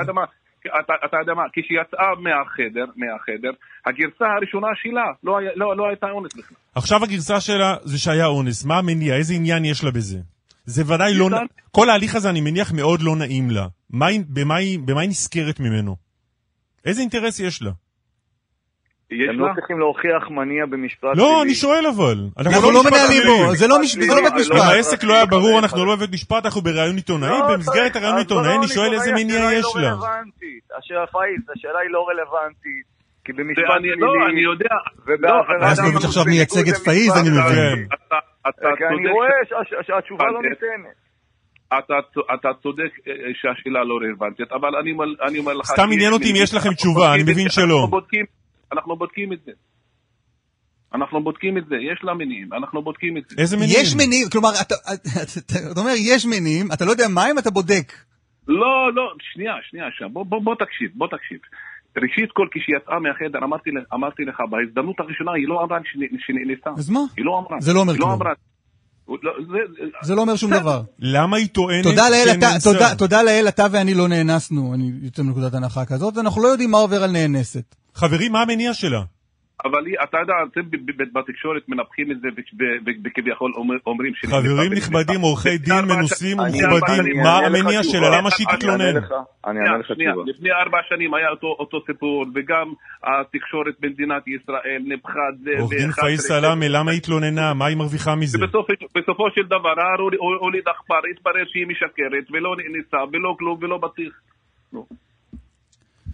[1.07, 3.51] אתה יודע מה, כשיצאה מהחדר, מהחדר,
[3.87, 6.57] הגרסה הראשונה שלה לא, היה, לא, לא הייתה אונס בכלל.
[6.75, 8.65] עכשיו הגרסה שלה זה שהיה אונס.
[8.65, 9.17] מה המניע?
[9.17, 10.19] איזה עניין יש לה בזה?
[10.67, 11.29] זה ודאי לא...
[11.71, 13.67] כל ההליך הזה, אני מניח, מאוד לא נעים לה.
[13.91, 15.97] מה במה היא במה היא נזכרת ממנו?
[16.85, 17.71] איזה אינטרס יש לה?
[19.11, 19.55] יש הם לא לה?
[19.55, 21.43] צריכים להוכיח מניע במשפט לא, פלילי.
[21.43, 22.19] אני שואל אבל.
[22.39, 23.45] אנחנו לא משפט מנהלים פלילי.
[23.47, 23.79] בו, זה לא
[24.15, 24.53] לא בית לא, משפט.
[24.53, 27.29] אם לא, העסק לא היה ברור, אנחנו לא בבית משפט, אנחנו בראיון עיתונאי.
[27.31, 29.89] לא, במסגרת הראיון אז עיתונאי אני שואל איזה מניע השאלה היא יש לא לה.
[29.93, 30.65] רלוונטית.
[30.79, 32.87] השאלה פאיז, השאלה היא לא רלוונטית.
[33.25, 34.75] כי במשפט אני- לא, אני פלילי, יודע.
[35.07, 37.41] ובעבירת רז לוביץ' עכשיו בניגוד מייצג את פאיז, אני פלילי.
[37.73, 37.87] מבין.
[38.91, 40.41] אני רואה שה- שהתשובה לא.
[40.43, 40.97] ניתנת.
[41.79, 41.95] אתה,
[42.35, 45.67] אתה צודק אה, שהשאלה לא רלוונטית, אבל אני, אומר- אני אומר לך...
[45.67, 47.65] סתם עניין אותי אם יש לכם תשובה, אני מבין שלא.
[47.65, 48.25] אנחנו בודקים,
[48.73, 49.53] אנחנו בודקים את זה.
[50.95, 53.37] אנחנו בודקים את זה, יש לה מניעים, אנחנו בודקים את זה.
[53.43, 53.81] איזה מניעים?
[53.83, 57.51] יש מניעים, כלומר, אתה אתה- אתה אומר, יש מניעים, אתה לא יודע מה הם, אתה
[57.51, 57.93] בודק.
[58.49, 61.39] לא, לא, שנייה, שנייה, שנייה, בוא, בוא, בוא תקשיב, בוא תקשיב.
[62.03, 66.71] ראשית כל, כשיצאה מהחדר, אמרתי, אמרתי לך, בהזדמנות הראשונה היא לא אמרה שנ- שנאנסה.
[66.81, 67.01] אז מה?
[67.17, 67.61] היא לא אמרה.
[67.61, 68.11] זה לא אומר לא כלום.
[68.11, 68.33] אמרה.
[69.23, 69.59] לא, זה,
[70.03, 70.83] זה לא אומר שום דבר.
[70.99, 72.73] למה היא טוענת תודה לאל, אתה- שנאנסה?
[72.73, 76.71] תודה- תודה לאל, אתה ואני לא נאנסנו, אני יוצא מנקודת הנחה כזאת, אנחנו לא יודעים
[76.71, 77.75] מה עובר על נאנסת.
[77.95, 79.03] חברים, מה המניע שלה?
[79.67, 80.61] אבל אתה יודע, אתם
[81.15, 82.29] בתקשורת מנפחים את זה
[83.05, 84.13] וכביכול אומר- אומרים...
[84.15, 87.83] ש- חברים נכבדים, עורכי דין מנוסים ומכובדים, מה המניע.
[87.83, 88.19] שלה?
[88.19, 88.97] למה שהיא אני תתלונן?
[89.47, 90.23] אני אענה לך- תשובה.
[90.27, 91.57] לפני ארבע שנים היה אותו,
[91.87, 92.67] סיפור, וגם
[93.05, 95.51] התקשורת במדינת ישראל נפחה את זה.
[95.61, 97.55] עורך דין של- סלאמה, למה היא התלוננה?
[97.55, 98.39] מה היא מרוויחה מזה?
[98.97, 99.75] בסופו של דבר,
[100.41, 104.13] הוליד עכבר, התברר שהיא משקרת, ולא נאנסה, ולא כלום, ולא בטיח.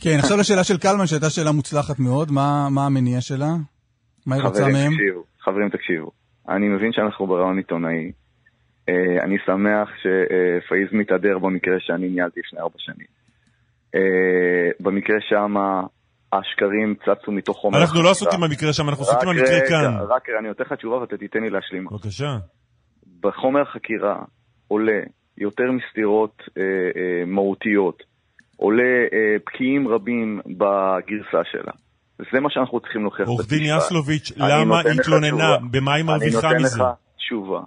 [0.00, 3.50] כן, עכשיו לשאלה של קלמן, שהייתה שאלה מוצלחת מאוד, מה מה המניע שלה?
[4.26, 4.92] מה היא רוצה חברים, מהם?
[4.92, 6.10] תקשיבו, חברים, תקשיבו.
[6.48, 8.12] אני מבין שאנחנו ברעיון עיתונאי.
[8.88, 13.06] אה, אני שמח שפאיז מתהדר במקרה שאני ניהלתי לפני ארבע שנים.
[13.94, 15.54] אה, במקרה שם
[16.32, 18.10] השקרים צצו מתוך חומר אנחנו לא.
[18.10, 19.96] עסוקים במקרה שם, אנחנו עסוקים במקרה כאן.
[20.08, 21.84] רק אני נותן לך תשובה ואתה תיתן לי להשלים.
[21.84, 22.36] בבקשה.
[23.20, 24.16] בחומר החקירה
[24.68, 25.00] עולה
[25.38, 28.02] יותר מסתירות אה, אה, מהותיות,
[28.62, 31.72] עולה אה, בקיאים רבים בגרסה שלה.
[32.32, 33.62] זה מה שאנחנו צריכים להוכיח עורך דין.
[33.62, 35.56] יסלוביץ', אני למה היא התלוננה?
[35.70, 36.78] במה היא מרוויחה אני מזה?
[36.78, 37.60] נותן לך תשובה,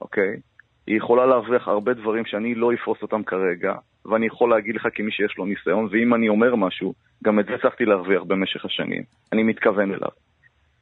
[0.00, 0.36] אוקיי?
[0.86, 3.74] היא יכולה להרוויח הרבה דברים שאני לא אפרוס אותם כרגע,
[4.04, 6.94] ואני יכול להגיד לך כמי שיש לו ניסיון, ואם אני אומר משהו,
[7.24, 9.02] גם את זה הצלחתי להרוויח במשך השנים.
[9.32, 10.10] אני מתכוון אליו.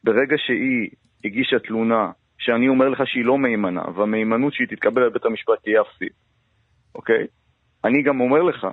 [0.05, 0.89] ברגע שהיא
[1.25, 5.81] הגישה תלונה, שאני אומר לך שהיא לא מהימנה, והמהימנות שהיא תתקבל על בית המשפט תהיה
[5.81, 6.13] אפסית,
[6.95, 7.27] אוקיי?
[7.85, 8.67] אני גם אומר לך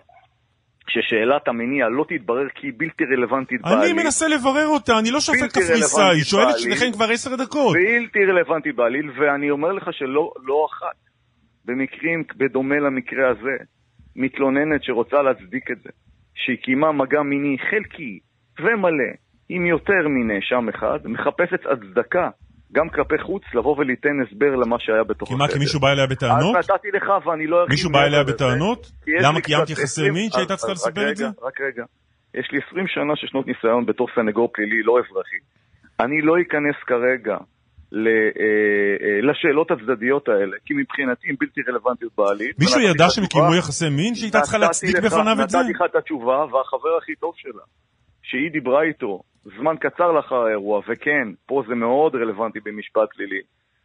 [0.88, 3.80] ששאלת המניע לא תתברר כי היא בלתי רלוונטית בעליל.
[3.80, 6.64] אני מנסה לברר אותה, אני לא שופט קפריסאי, רלוונטית שואלת בעליל.
[6.64, 7.76] שניכם כבר עשר דקות.
[7.76, 10.98] בלתי רלוונטי בעליל, ואני אומר לך שלא לא אחת,
[11.66, 13.64] במקרים בדומה למקרה הזה,
[14.16, 15.90] מתלוננת שרוצה להצדיק את זה,
[16.36, 18.20] שהיא קיימה מגע מיני חלקי
[18.60, 19.14] ומלא
[19.50, 22.30] עם יותר מנאשם אחד, מחפשת הצדקה
[22.74, 26.08] גם כלפי חוץ לבוא וליתן הסבר למה שהיה בתוך כי מה, כי מישהו בא אליה
[26.08, 26.56] בטענות?
[26.56, 28.92] אז נתתי לך ואני לא ארחיב מישהו בא אליה בטענות?
[29.08, 31.26] למה קיימת יחסי 20 מין שהייתה צריכה לספר את זה?
[31.42, 31.84] רק רגע.
[32.34, 35.42] יש לי 20 שנה של שנות ניסיון בתור סנגור פלילי, לא אזרחי.
[36.00, 37.38] אני לא אכנס כרגע
[37.94, 38.00] אה,
[38.42, 42.52] אה, לשאלות הצדדיות האלה, כי מבחינתי הן בלתי רלוונטיות בעליל.
[42.60, 43.26] מישהו ידע שהם.
[43.26, 45.58] קיימו יחסי מין שהייתה צריכה להצדיק בפניו את זה?
[45.58, 47.64] נתתי לך את התשובה, והחבר הכי טוב שלה,
[48.24, 53.42] שהיא דיברה איתו זמן קצר לאחר האירוע, וכן, פה זה מאוד רלוונטי במשפט פלילי,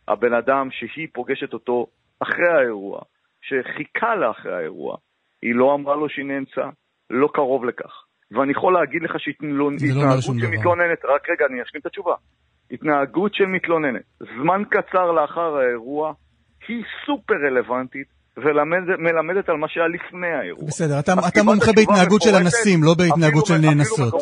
[0.09, 1.87] הבן אדם שהיא פוגשת אותו
[2.21, 3.01] אחרי האירוע,
[3.41, 4.97] שחיכה לה אחרי האירוע,
[5.43, 6.69] היא לא אמרה לו שהיא נאנסה,
[7.11, 8.05] לא קרוב לכך.
[8.31, 10.59] ואני יכול להגיד לך לא שהתנהגות שום של.
[10.59, 12.15] מתלוננת, רק רגע, אני אשלים את התשובה.
[12.71, 16.13] התנהגות של מתלוננת, זמן קצר לאחר האירוע,
[16.69, 20.65] היא סופר רלוונטית, ומלמדת על מה שהיה לפני האירוע.
[20.69, 24.15] בסדר, אתה- אתה מומחה בהתנהגות של אנסים, לא בהתנהגות של נאנסות.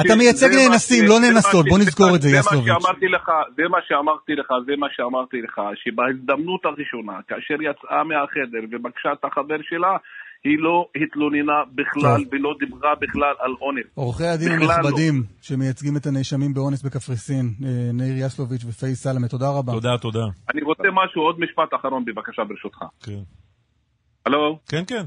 [0.00, 2.72] אתה מייצג נאנסים, לא נאנסות, בוא נזכור את זה, יסלוביץ'.
[2.82, 3.26] שאמרתי לך,
[3.56, 9.24] זה מה שאמרתי לך, זה מה שאמרתי לך, שבהזדמנות הראשונה, כאשר יצאה מהחדר ובקשה את
[9.24, 9.96] החבר שלה,
[10.44, 13.86] היא לא התלוננה בכלל ולא דיברה בכלל על אונס.
[13.94, 14.54] עורכי הדין לא.
[14.54, 19.72] הנכבדים שמייצגים את הנאשמים באונס בקפריסין, אה, נאיר יסלוביץ' ופאיז סלמה, תודה רבה.
[19.72, 20.26] תודה, תודה.
[20.54, 22.78] אני רוצה משהו, עוד משפט אחרון בבקשה ברשותך.
[23.02, 23.22] כן.
[24.26, 24.58] הלו?
[24.68, 25.06] כן, כן.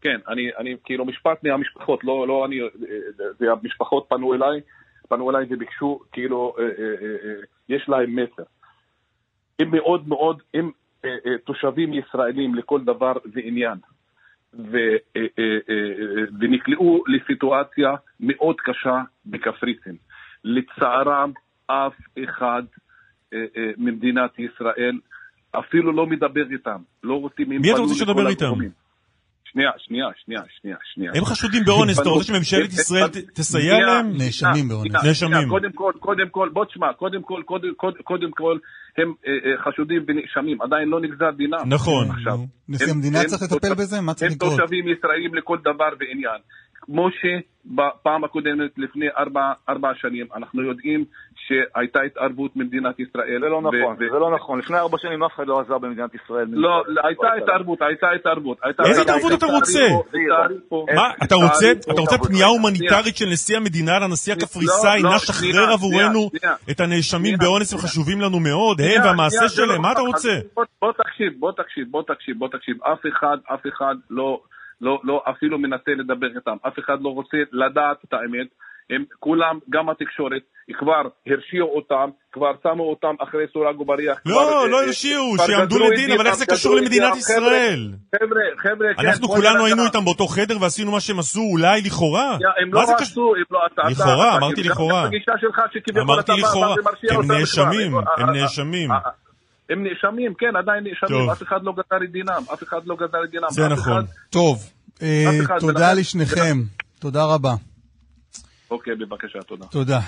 [0.00, 2.56] כן, אני, אני כאילו משפט מהמשפחות, לא, לא אני,
[3.38, 4.60] זה המשפחות פנו אליי,
[5.08, 8.42] פנו אליי וביקשו, כאילו, אה, אה, אה, אה, יש להם מסר.
[9.58, 10.70] הם מאוד מאוד, הם
[11.04, 13.78] אה, אה, תושבים ישראלים לכל דבר ועניין,
[14.54, 14.76] ו,
[16.40, 19.96] ונקלעו לסיטואציה מאוד קשה בקפריסין.
[20.44, 21.32] לצערם,
[21.66, 21.94] אף
[22.24, 22.62] אחד
[23.34, 24.98] אה, אה, ממדינת ישראל
[25.50, 27.48] אפילו לא מדבר איתם, לא רוצים...
[27.48, 28.52] מי אתה רוצה שתדבר איתם?
[29.52, 31.12] שנייה, שנייה, שנייה, שנייה, שנייה.
[31.14, 34.12] הם חשודים באונס, אתה רוצה שממשלת ישראל תסייע להם?
[34.18, 34.92] נאשמים באונס.
[35.04, 35.48] נאשמים.
[35.48, 37.42] קודם כל, קודם כל, בוא תשמע, קודם כל,
[38.04, 38.58] קודם- כל,
[38.98, 41.58] הם אה, אה, חשודים ונאשמים, עדיין לא נגזר דינם.
[41.66, 42.08] נכון.
[42.68, 44.00] נשיא הם- המדינה הם צריך לטפל בזה?
[44.00, 44.58] מה צריך הם לקרות?
[44.60, 46.40] תושבים ישראלים לכל דבר ועניין.
[46.90, 51.04] כמו שבפעם הקודמת, לפני ארבע, ארבע שנים, אנחנו יודעים
[51.46, 53.40] שהייתה התערבות ממדינת ישראל.
[53.40, 54.58] זה לא נכון, ו- זה לא נכון.
[54.58, 56.46] לפני ארבע שנים אף אחד לא עזר במדינת ישראל.
[56.50, 58.58] לא, לא, הייתה התערבות, הייתה התערבות.
[58.84, 59.32] איזה התערבות.
[59.32, 59.84] התערבות אתה רוצה?
[60.94, 65.18] מה, אתה רוצה, אתה רוצה פנייה הומניטרית של נשיא המדינה לנשיא הקפריסאי, לא, נא לא,
[65.18, 66.30] שחרר עבורנו
[66.70, 67.78] את הנאשמים באונס, הם.
[67.78, 70.38] חשובים לנו מאוד, הם והמעשה לא שלהם, מה אתה רוצה?
[70.80, 72.76] בוא תקשיב, בוא תקשיב, בוא תקשיב, בוא תקשיב.
[72.82, 74.40] אף אחד, אף אחד לא,
[74.80, 76.56] לא, לא אפילו מנסה לדבר איתם.
[76.68, 78.46] אף אחד לא רוצה לדעת את האמת.
[78.90, 80.42] הם כולם, גם התקשורת,
[80.78, 84.18] כבר הרשיעו אותם, כבר שמו אותם אחרי סורג ובריח.
[84.18, 87.92] כבר, לא, אה, לא אה, הרשיעו, כבר שיעמדו לדין, אבל איך זה קשור למדינת ישראל?
[88.16, 89.64] חבר'ה, חבר'ה, כן, אנחנו כולנו.
[89.64, 92.38] היינו איתם באותו חדר ועשינו מה שהם עשו, אולי לכאורה.
[92.40, 92.80] יא, הם לא?
[92.98, 93.60] עשו, הם לא...
[93.66, 95.08] אתה- לכאורה, אמרתי לכאורה.
[95.96, 97.36] אמרתי לכאורה, הם אותם כבר.
[97.38, 98.90] נאשמים, אה, הם אה, נאשמים.
[99.70, 101.30] הם נאשמים, כן, עדיין נאשמים, טוב.
[101.30, 103.46] אף אחד לא גזר את דינם, אף אחד לא גזר את דינם.
[103.50, 103.92] זה נכון.
[103.92, 104.70] אחד- טוב,
[105.02, 106.58] אה, אחד, תודה ולכן- לשניכם.
[106.98, 107.54] תודה רבה.
[108.70, 109.66] אוקיי, בבקשה, תודה.
[109.66, 110.00] תודה.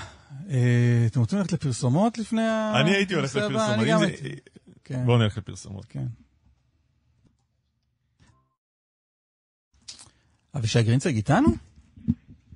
[0.49, 2.73] אה, אתם רוצים ללכת לפרסומות לפני ה...
[2.81, 3.35] אני הייתי הולך?
[3.35, 3.59] לפרסומות.
[3.99, 4.29] זה-.
[4.83, 5.85] כן, בואו נלך לפרסומות.
[5.85, 6.05] כן.
[10.57, 11.47] אבישי גרינצייג איתנו?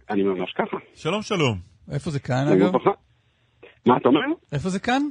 [0.09, 0.77] אני ממש ככה.
[0.95, 1.59] שלום, שלום.
[1.91, 2.73] איפה זה כאן, שלום אגב?
[3.85, 4.19] מה אתה אומר?
[4.51, 5.01] איפה זה כאן?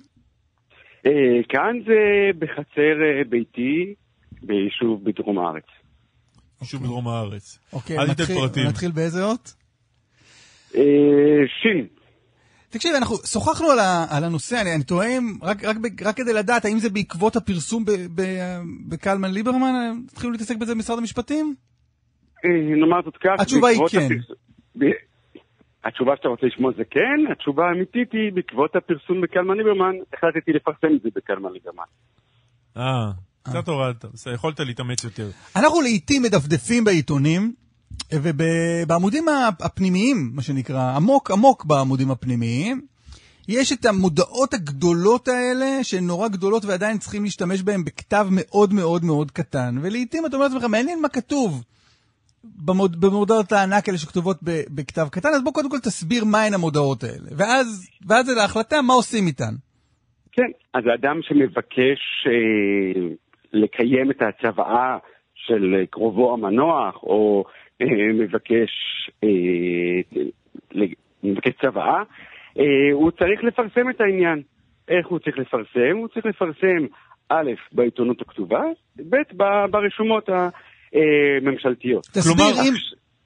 [1.07, 1.11] אה,
[1.49, 1.99] כאן זה
[2.39, 3.95] בחצר אה, ביתי
[4.43, 5.65] ביישוב בדרום הארץ.
[6.63, 7.59] יישוב בדרום הארץ.
[7.73, 8.67] אוקיי, נתחיל- פרטים.
[8.67, 9.55] נתחיל באיזה אות?
[10.77, 10.83] אה,
[11.63, 11.87] שין.
[12.71, 16.33] תקשיב, אנחנו שוחחנו על, ה, על הנושא, אני, אני תוהה אם, רק, רק, רק כדי
[16.33, 19.75] לדעת, האם זה בעקבות הפרסום ב- ב- בקלמן ליברמן,
[20.13, 21.55] התחילו להתעסק בזה במשרד המשפטים?
[22.81, 23.31] נאמר זאת כך.
[23.39, 23.99] התשובה היא כן.
[23.99, 24.37] הפרס-
[24.79, 25.14] ב-
[25.85, 30.97] התשובה שאתה רוצה לשמוע זה כן, התשובה האמיתית היא בעקבות הפרסום בקלמן ליברמן, החלטתי לפרסם
[30.97, 31.85] את זה בקלמן ליברמן.
[32.77, 33.11] אה,
[33.43, 34.05] קצת הורדת,
[34.35, 35.29] יכולת להתאמץ יותר.
[35.57, 37.55] אנחנו לעיתים מדפדפים בעיתונים,
[38.15, 39.25] ובעמודים
[39.61, 42.87] הפנימיים, מה שנקרא, עמוק עמוק בעמודים הפנימיים,
[43.49, 49.05] יש את המודעות הגדולות האלה, שהן נורא גדולות ועדיין צריכים להשתמש בהן בכתב מאוד מאוד
[49.05, 49.79] מאוד קטן.
[49.83, 51.65] ולעיתים אתה אומר לעצמך, מעניין מה כתוב
[52.67, 57.03] במוד, במודעות הענק האלה שכתובות ב, בכתב קטן, אז בוא קודם כל תסביר מהן המודעות
[57.03, 57.29] האלה.
[57.39, 59.55] ואז, ואז זה להחלטה מה עושים איתן.
[60.33, 63.01] כן, אז האדם שמבקש אה,
[63.53, 64.99] לקיים את הצוואה
[65.35, 67.45] של קרובו המנוח, או
[67.83, 68.71] אה, מבקש,
[69.25, 70.21] אה,
[71.23, 72.03] מבקש צוואה,
[72.59, 74.43] אה, הוא צריך לפרסם את העניין.
[74.89, 75.97] איך הוא צריך לפרסם?
[75.97, 76.87] הוא צריך לפרסם,
[77.29, 78.63] א', בעיתונות הכתובה,
[79.11, 79.17] ב',
[79.71, 80.29] ברשומות
[80.95, 82.07] הממשלתיות.
[82.23, 82.53] כלומר,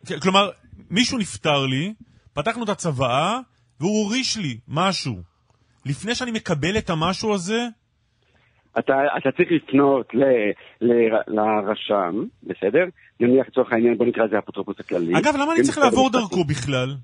[0.06, 0.50] כן, כלומר,
[0.90, 1.92] מישהו נפטר לי,
[2.32, 3.38] פתחנו את הצוואה,
[3.80, 5.14] והוא הוריש לי משהו.
[5.86, 7.66] לפני שאני מקבל את המשהו הזה,
[8.78, 10.22] אתה, אתה צריך לפנות ל,
[10.80, 10.92] ל,
[11.28, 12.84] לרשם, בסדר?
[13.20, 15.18] נניח לצורך העניין, בוא נקרא לזה האפוטרופוס הכללי.
[15.18, 16.94] אגב, למה אני צריך לעבור דרכו בכלל?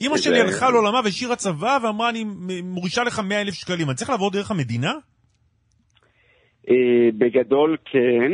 [0.00, 2.24] אמא זה- שלי הלכה לעולמה והשאירה צבא ואמרה, אני
[2.62, 3.88] מורישה לך 100 אלף שקלים.
[3.88, 4.92] אני צריך לעבור דרך המדינה?
[6.70, 6.74] אה,
[7.18, 8.32] בגדול כן,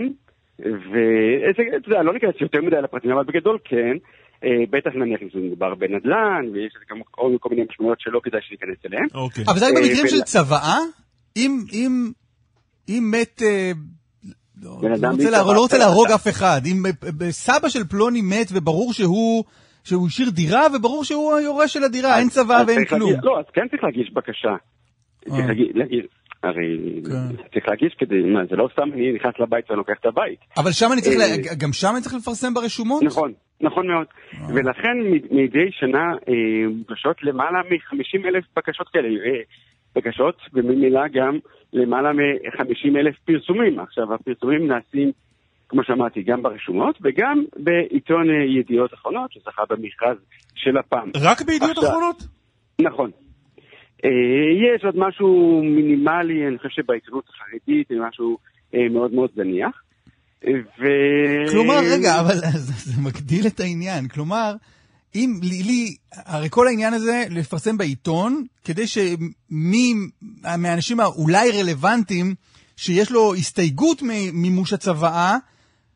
[0.58, 3.96] ואתה יודע, לא ניכנס יותר מדי לפרטים, אבל בגדול כן.
[4.44, 7.00] אה, בטח נניח אם זה מדובר בנדל"ן, ויש לזה גם
[7.40, 9.06] כל מיני משמעויות שלא כדאי שניכנס אליהן.
[9.14, 9.44] אוקיי.
[9.48, 10.78] אבל זה רק אה, במקרים של צוואה?
[11.36, 12.12] אם, אם,
[12.88, 13.42] אם מת...
[13.42, 13.72] אה,
[14.62, 16.60] לא, לא רוצה לא רוצה להרוג אף אחד.
[16.66, 16.82] אם
[17.30, 19.44] סבא של פלוני מת וברור שהוא...
[19.84, 23.12] שהוא השאיר דירה, וברור שהוא היורש של הדירה, אין צבא ואין כלום.
[23.22, 24.56] לא, אז כן צריך להגיש בקשה.
[26.44, 27.00] הרי
[27.52, 30.38] צריך להגיש כדי, מה, זה לא סתם אני נכנס לבית ואני לוקח את הבית.
[30.56, 33.02] אבל שם אני צריך, אה, לה- גם שם אני צריך לפרסם ברשומות?
[33.02, 34.06] נכון, נכון מאוד.
[34.54, 36.34] ולכן מ- מדי שנה אה,
[36.78, 39.08] מוגשות למעלה מ-50 אלף בקשות כאלה.
[39.08, 39.40] אה,
[39.96, 41.38] בקשות, וממילא גם
[41.72, 43.80] למעלה מ-50 אלף פרסומים.
[43.80, 45.12] עכשיו, הפרסומים נעשים,
[45.68, 50.16] כמו שאמרתי, גם ברשומות וגם בעיתון אה, ידיעות אחרונות, שזכה במכרז
[50.54, 51.10] של הפעם.
[51.22, 52.22] רק בידיעות עכשיו- אחרונות?
[52.80, 53.10] נכון.
[54.04, 54.10] אה,
[54.76, 58.38] יש עוד משהו מינימלי, אני חושב שבעיתונות החרדית משהו
[58.74, 59.82] אה, מאוד מאוד זניח.
[61.50, 62.34] כלומר, רגע, אבל
[62.66, 64.08] זה, מגדיל את העניין.
[64.08, 64.54] כלומר,
[65.14, 69.94] אם לי, הרי כל העניין הזה לפרסם בעיתון, כדי שמי
[70.58, 72.34] מהאנשים האולי רלוונטיים,
[72.76, 75.36] שיש לו הסתייגות ממימוש הצוואה,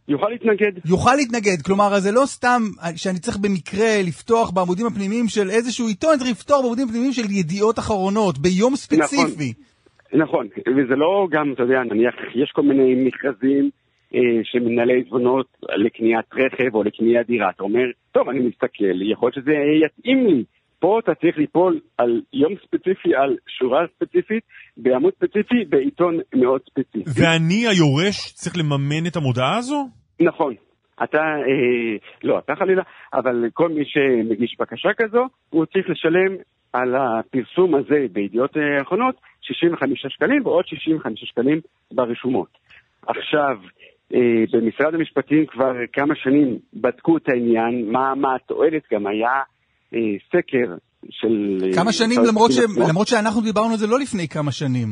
[0.09, 0.73] יוכל להתנגד.
[0.85, 1.63] יוכל להתנגד.
[1.65, 2.61] כלומר, זה לא סתם
[2.97, 7.31] שאני צריך במקרה לפתוח בעמודים הפנימיים של איזשהו עיתון, אני צריך לפתוח בעמודים הפנימיים של
[7.31, 9.53] ידיעות אחרונות, ביום ספציפי.
[10.13, 13.71] נכון, וזה לא גם, אתה יודע, נניח, יש כל מיני מכרזים
[14.15, 17.51] אה, שמנהלי עזבונות לקניית רכב או לקניית דירה.
[17.51, 19.53] אתה אומר, טוב, אני מסתכל, יכול להיות שזה
[19.85, 20.45] יתאים לי.
[20.81, 24.43] פה אתה צריך ליפול על יום ספציפי, על שורה ספציפית,
[24.77, 27.21] בעמוד ספציפי, בעיתון מאוד ספציפי.
[27.21, 29.98] ואני, היורש, צריך לממן את המודעה הזו?
[30.21, 30.55] נכון.
[31.03, 32.83] אתה, אה, לא אתה חלילה,
[33.13, 36.37] אבל כל מי שמגיש בקשה כזו, הוא צריך לשלם
[36.73, 41.61] על הפרסום הזה בידיעות אה, אחרונות 65 שקלים ועוד 65 שקלים
[41.93, 42.49] ברשומות.
[43.07, 43.57] עכשיו,
[44.15, 49.43] אה, במשרד המשפטים כבר כמה שנים בדקו את העניין, מה, מה התועלת, גם היה
[49.95, 50.75] אה, סקר
[51.11, 51.59] של...
[51.63, 52.59] אה, כמה שנים, למרות, ש...
[52.89, 54.89] למרות שאנחנו דיברנו על זה לא לפני כמה שנים.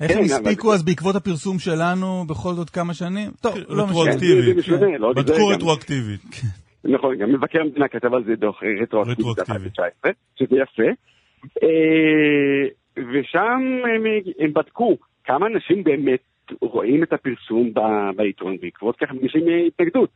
[0.00, 3.30] איך כן, הם הספיקו אז בעקבות הפרסום שלנו בכל זאת כמה שנים?
[3.40, 4.00] טוב, לא משנה.
[4.00, 4.64] רטרואקטיבית.
[4.64, 6.20] כן, לא, בדקו רטרואקטיבית.
[6.84, 9.68] נכון, גם מבקר המדינה כתב על זה דוח אה, רטרואקטיבי רטרואקטיבי.
[9.68, 10.90] ב-2019, שזה יפה.
[11.62, 12.64] אה,
[12.96, 13.60] ושם
[14.38, 16.20] הם, בדקו כמה אנשים באמת
[16.60, 17.72] רואים את הפרסום
[18.16, 20.10] בעיתון, בעקבות כך מגישים אה, התנגדות.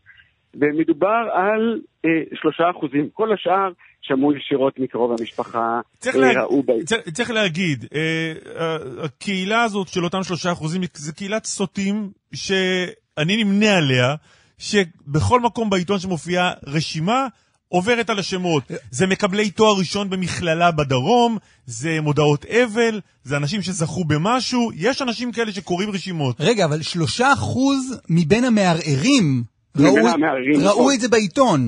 [0.54, 3.08] ומדובר על אה, שלושה אחוזים.
[3.12, 3.72] כל השאר
[4.02, 6.42] שמעו ישירות מקרוב המשפחה, צריך, לה...
[6.42, 6.84] ראו ב...
[6.84, 13.44] צריך, צריך להגיד, אה, אה, הקהילה הזאת של אותם שלושה אחוזים זה קהילת סוטים שאני
[13.44, 14.14] נמנה עליה,
[14.58, 17.26] שבכל מקום בעיתון שמופיעה רשימה
[17.68, 18.62] עוברת על השמות.
[18.90, 25.32] זה מקבלי תואר ראשון במכללה בדרום, זה מודעות אבל, זה אנשים שזכו במשהו, יש אנשים
[25.32, 26.36] כאלה שקוראים רשימות.
[26.40, 30.94] רגע, אבל שלושה אחוז מבין המערערים ראו, ראו נכון.
[30.94, 31.60] את זה בעיתון.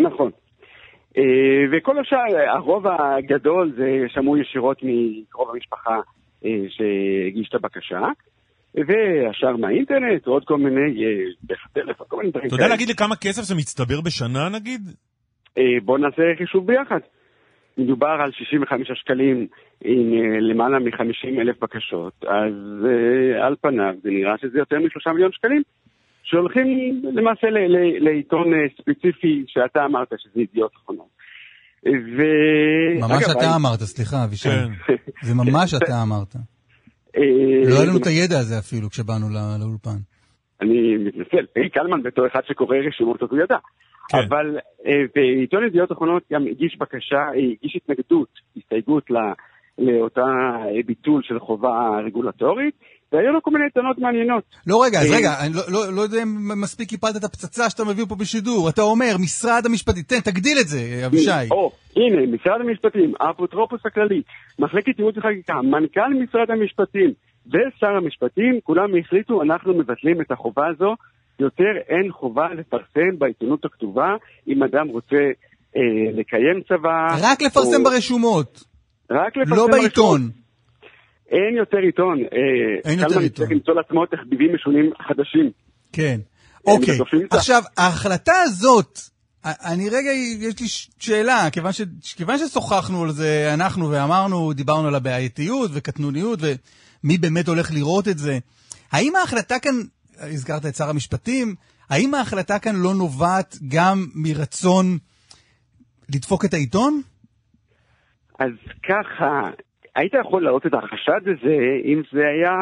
[0.00, 0.30] נכון.
[1.18, 1.22] אה,
[1.72, 6.00] וכל השאר, הרוב הגדול זה שמעו ישירות מקרוב המשפחה
[6.44, 8.00] אה, שהגיש את הבקשה,
[8.74, 11.10] והשאר מהאינטרנט, ועוד כל מיני, אה,
[11.44, 14.80] דרך הטלפון, כל מיני דברים אתה יודע להגיד לי כמה כסף זה מצטבר בשנה נגיד?
[15.84, 16.98] בואו נעשה חישוב ביחד.
[17.78, 19.46] מדובר על 65 שקלים
[19.84, 22.86] עם למעלה מ-50 אלף בקשות, אז
[23.42, 25.62] על פניו זה נראה שזה יותר משלושה מיליון שקלים
[26.22, 26.66] שהולכים
[27.12, 31.06] למעשה ל- ל- לעיתון אה, ספציפי שאתה אמרת שזה ידיעות אחרונות.
[31.86, 32.22] ו...
[33.00, 34.48] ממש אגב, אתה אני- אמרת, סליחה, אבישי.
[34.48, 34.94] כן.
[35.26, 36.36] זה ממש אתה אמרת.
[37.16, 37.22] אה,
[37.70, 39.98] לא היה לנו את הידע הזה אפילו כשבאנו לא- לאולפן.
[40.60, 43.56] אני מתנצל, פרי קלמן בתור אחד שקורא רשימות, אז הוא ידע.
[44.08, 44.18] כן.
[44.28, 49.32] אבל אה, בעיתון ידיעות אחרונות גם הגיש בקשה, הגיש התנגדות, הסתייגות ל-
[49.78, 51.70] לאותה אה, ביטול של חובה
[52.06, 52.74] רגולטורית,
[53.12, 54.44] והיו לו כל מיני טענות מעניינות.
[54.66, 57.70] לא, רגע, אז אה, רגע, אני לא- לא- לא יודע אם מספיק קיפלת את הפצצה
[57.70, 58.68] שאתה מביא פה בשידור.
[58.68, 61.30] אתה אומר, משרד המשפטים, תן, תגדיל את זה, אבישי.
[61.50, 64.22] או, הנה, משרד המשפטים, האפוטרופוס הכללי,
[64.58, 67.12] מחלקת ייעוץ וחקיקה, מנכ"ל משרד המשפטים
[67.46, 70.94] ושר המשפטים, כולם החליטו, אנחנו מבטלים את החובה הזו,
[71.40, 74.14] יותר אין חובה לפרסם בעיתונות הכתובה,
[74.48, 75.16] אם אדם רוצה
[75.76, 75.80] אה,
[76.12, 77.06] לקיים צבא.
[77.22, 78.64] רק לפרסם או- ברשומות,
[79.10, 79.66] רק לפרסם לא.
[79.66, 80.30] בעיתון.
[81.28, 82.18] אין יותר עיתון.
[82.20, 83.46] אה, אין יותר עיתון.
[83.46, 85.50] צריך למצוא לעצמו תחביבים משונים חדשים.
[85.92, 86.20] כן.
[86.66, 86.98] אוקיי,
[87.30, 88.98] עכשיו, ההחלטה הזאת,
[89.44, 90.10] אני רגע,
[90.40, 90.66] יש לי
[90.98, 91.82] שאלה, כיוון, ש,
[92.16, 98.18] כיוון ששוחחנו על זה, אנחנו ואמרנו, דיברנו על הבעייתיות וקטנוניות, ומי באמת הולך לראות את
[98.18, 98.38] זה,
[98.92, 99.80] האם ההחלטה כאן,
[100.18, 101.54] הזכרת את שר המשפטים,
[101.90, 104.98] האם ההחלטה כאן לא נובעת גם מרצון
[106.14, 107.02] לדפוק את העיתון?
[108.42, 108.52] אז
[108.88, 109.50] ככה,
[109.96, 112.52] היית יכול להעלות את החשד הזה אם זה היה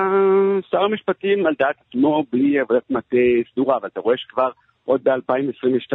[0.70, 3.16] שר המשפטים על דעת עצמו בלי עבודת מטה
[3.52, 4.50] סדורה, אבל אתה רואה שכבר
[4.84, 5.94] עוד ב-2022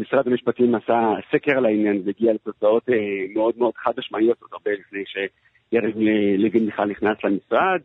[0.00, 2.94] משרד המשפטים עשה סקר על העניין והגיע לתוצאות אה,
[3.34, 5.96] מאוד מאוד חד משמעיות, עוד הרבה לפני שיריב
[6.38, 7.80] לוין בכלל נכנס למשרד.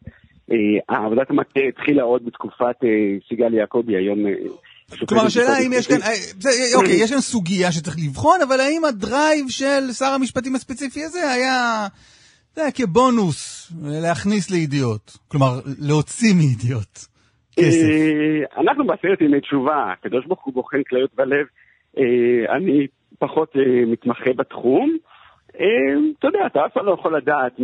[0.52, 4.20] אה, עבודת המטה התחילה עוד בתקופת אה, סיגל יעקבי, היום...
[4.92, 6.12] אה, כלומר, השאלה האם יש כאן, משפטי.
[6.12, 11.04] אה, זה- אוקיי, יש כאן סוגיה שצריך לבחון, אבל האם הדרייב של שר המשפטים הספציפי
[11.04, 11.88] הזה היה,
[12.54, 15.18] אתה יודע, כבונוס אה, להכניס לידיעות?
[15.28, 17.06] כלומר, להוציא מידיעות
[17.60, 17.78] כסף.
[17.84, 21.46] אה, אנחנו בעשרת ימי תשובה, הקדוש ברוך הוא בוחן כליות בלב.
[21.98, 22.88] אה, אני
[23.20, 24.98] פחות אה, מתמחה בתחום.
[25.60, 25.66] אה,
[26.20, 27.60] אתה יודע, אתה אף פעם לא יכול לדעת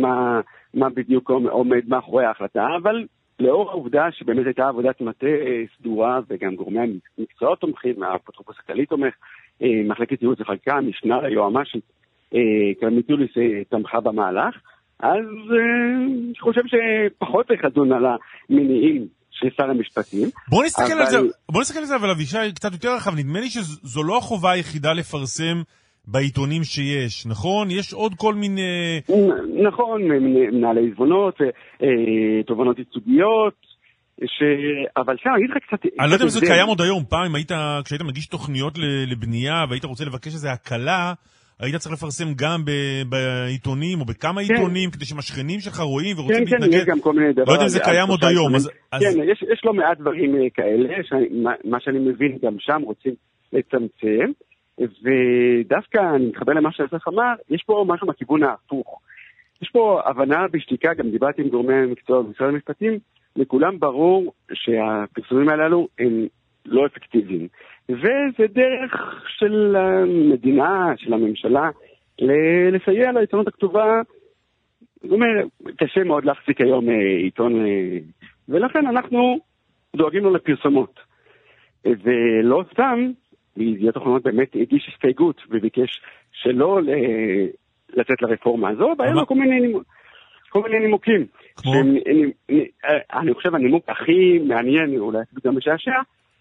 [0.74, 3.04] מה בדיוק עומד מאחורי ההחלטה, אבל
[3.40, 6.78] לאור העובדה שבאמת הייתה עבודת מטה אה, סדורה וגם גורמי
[7.18, 9.14] המקצועות תומכים, האפוטרופוס הכללי תומך,
[9.62, 11.84] אה, מחלקת ייעוץ וחקיקה, המשנה ליועמ"שית,
[12.34, 12.40] אה,
[12.80, 13.30] קרמית יוליס
[13.70, 14.54] תמכה במהלך,
[15.00, 15.24] אז
[16.06, 18.04] אני חושב שפחות צריך לדון על
[18.50, 20.28] המניעים של שר המשפטים.
[20.48, 21.18] בוא נסתכל אבל- על זה,
[21.52, 23.14] בוא נסתכל על זה, אבל אבישי, קצת יותר רחב.
[23.18, 25.62] נדמה לי שזו לא החובה היחידה לפרסם
[26.06, 27.70] בעיתונים שיש, נכון?
[27.70, 29.00] יש עוד כל מיני...
[29.62, 31.40] נכון, מנ- מנהלי עזבונות,
[31.82, 33.54] אה, תובענות ייצוגיות,
[34.24, 34.42] ש...
[34.96, 35.86] אבל שם, אני אגיד לך קצת...
[36.00, 36.46] אני לא יודע אם זה.
[36.46, 37.04] קיים עוד היום.
[37.08, 37.52] פעם, אם היית,
[37.84, 41.12] כשהיית מגיש תוכניות לבנייה והיית רוצה לבקש איזו הקלה,
[41.60, 44.54] היית צריך לפרסם גם ב- בעיתונים או בכמה כן.
[44.54, 46.82] עיתונים, כדי שהשכנים שלך רואים ורוצים כן, כן, להתנגד.
[46.82, 47.44] יש גם כל מיני דבר...
[47.46, 48.70] לא יודע אם זה קיים עוד היום, אז...
[49.00, 52.82] כן, יש, יש לא מעט דברים אה, כאלה, שאני, מה, מה שאני מבין, גם שם
[52.84, 53.14] רוצים
[53.52, 54.32] לצמצם,
[54.78, 59.00] ודווקא אני מתחבר למה שאסף אמר, יש פה משהו מהכיוון ההפוך.
[59.62, 62.98] יש פה הבנה בשתיקה, גם דיברתי עם גורמי המקצוע במשרד המשפטים,
[63.36, 66.26] לכולם ברור שהפרסומים הללו הם
[66.66, 67.48] לא אפקטיביים.
[67.88, 71.70] וזה דרך של המדינה, של הממשלה,
[72.72, 74.02] לסייע לעיתונות הכתובה.
[75.02, 75.46] זאת אומרת,
[75.76, 77.98] קשה מאוד להחזיק היום אה, עיתון, אה,
[78.48, 79.38] ולכן אנחנו
[79.96, 81.00] דואגים לו לפרסומות.
[81.84, 83.10] ולא סתם,
[83.56, 86.02] ידיעות אחרונות באמת הגיש הסתייגות וביקש
[86.32, 86.80] שלא
[87.92, 89.82] לצאת לרפורמה הזו, והיו לו כל מיני נימוקים.
[90.48, 91.26] כל מיני נימוקים.
[91.56, 91.72] כמו?
[93.12, 95.92] אני חושב הנימוק הכי מעניין, אולי אפילו גם משעשע,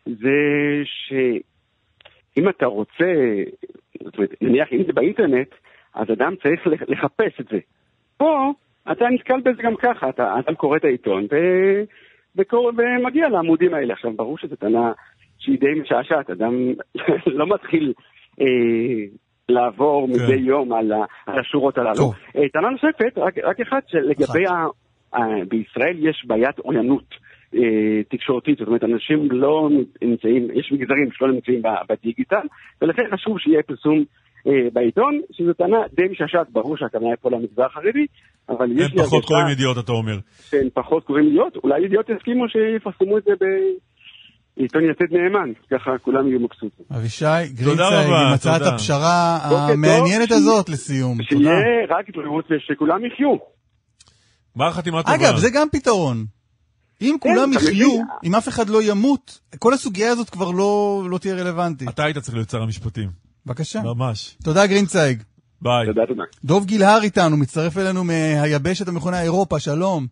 [0.05, 0.37] זה
[0.83, 3.13] שאם אתה רוצה,
[4.03, 5.47] זאת אומרת, נניח אם זה באינטרנט,
[5.95, 7.59] אז אדם צריך לחפש את זה.
[8.17, 8.51] פה
[8.91, 11.35] אתה נתקל בזה גם ככה, אתה, אדם קורא את העיתון ו...
[12.35, 12.71] וקור...
[12.77, 13.93] ומגיע לעמודים האלה.
[13.93, 14.91] עכשיו, ברור שזו טענה
[15.41, 16.53] שהיא די משעשעת, אדם
[17.39, 17.93] לא מתחיל
[18.41, 18.45] אה,
[19.49, 20.13] לעבור כן.
[20.13, 20.91] מדי יום על.
[21.25, 22.11] על השורות הללו.
[22.35, 24.65] אה, טענה נוספת, רק, רק אחד, שלגבי ה...
[25.17, 25.45] ה...
[25.47, 27.31] בישראל יש בעיית אוריינות.
[27.55, 29.69] אה, תקשורתית, זאת אומרת, אנשים לא
[30.01, 32.47] נמצאים, יש מגזרים שלא נמצאים בדיגיטל,
[32.81, 34.03] ולכן חשוב שיהיה פרסום
[34.47, 38.05] אה, בעיתון, שזו טענה די משעשעת, ברור שהכוונה היא פה למגזר החרדי,
[38.49, 39.01] אבל יש לי...
[39.01, 40.17] הם פחות קוראים ידיעות, אתה אומר.
[40.49, 43.31] שהם פחות קוראים ידיעות, אולי ידיעות יסכימו שיפרסמו את זה
[44.57, 46.85] בעיתון יתד נאמן, ככה כולם יהיו מבסוטים.
[46.91, 51.17] אבישי גרינצייג, עם הצעת הפשרה המעניינת הזאת לסיום.
[51.23, 51.51] שיהיה
[51.89, 53.35] רק בריאות ושכולם יחיו.
[54.57, 55.15] גמר חתימה טובה.
[55.15, 56.25] אגב, זה גם פתרון.
[57.01, 57.89] אם כן, כולם יחיו,
[58.23, 61.89] אם אף אחד לא ימות, כל הסוגיה הזאת כבר לא, לא תהיה רלוונטית.
[61.89, 63.09] אתה היית צריך להיות שר המשפטים.
[63.45, 63.81] בבקשה.
[63.81, 64.37] ממש.
[64.43, 65.23] תודה גרינצייג.
[65.61, 65.85] ביי.
[65.85, 66.23] תודה, תודה.
[66.43, 70.07] דוב גילהר איתנו, מצטרף אלינו מהיבשת המכונה אירופה, שלום.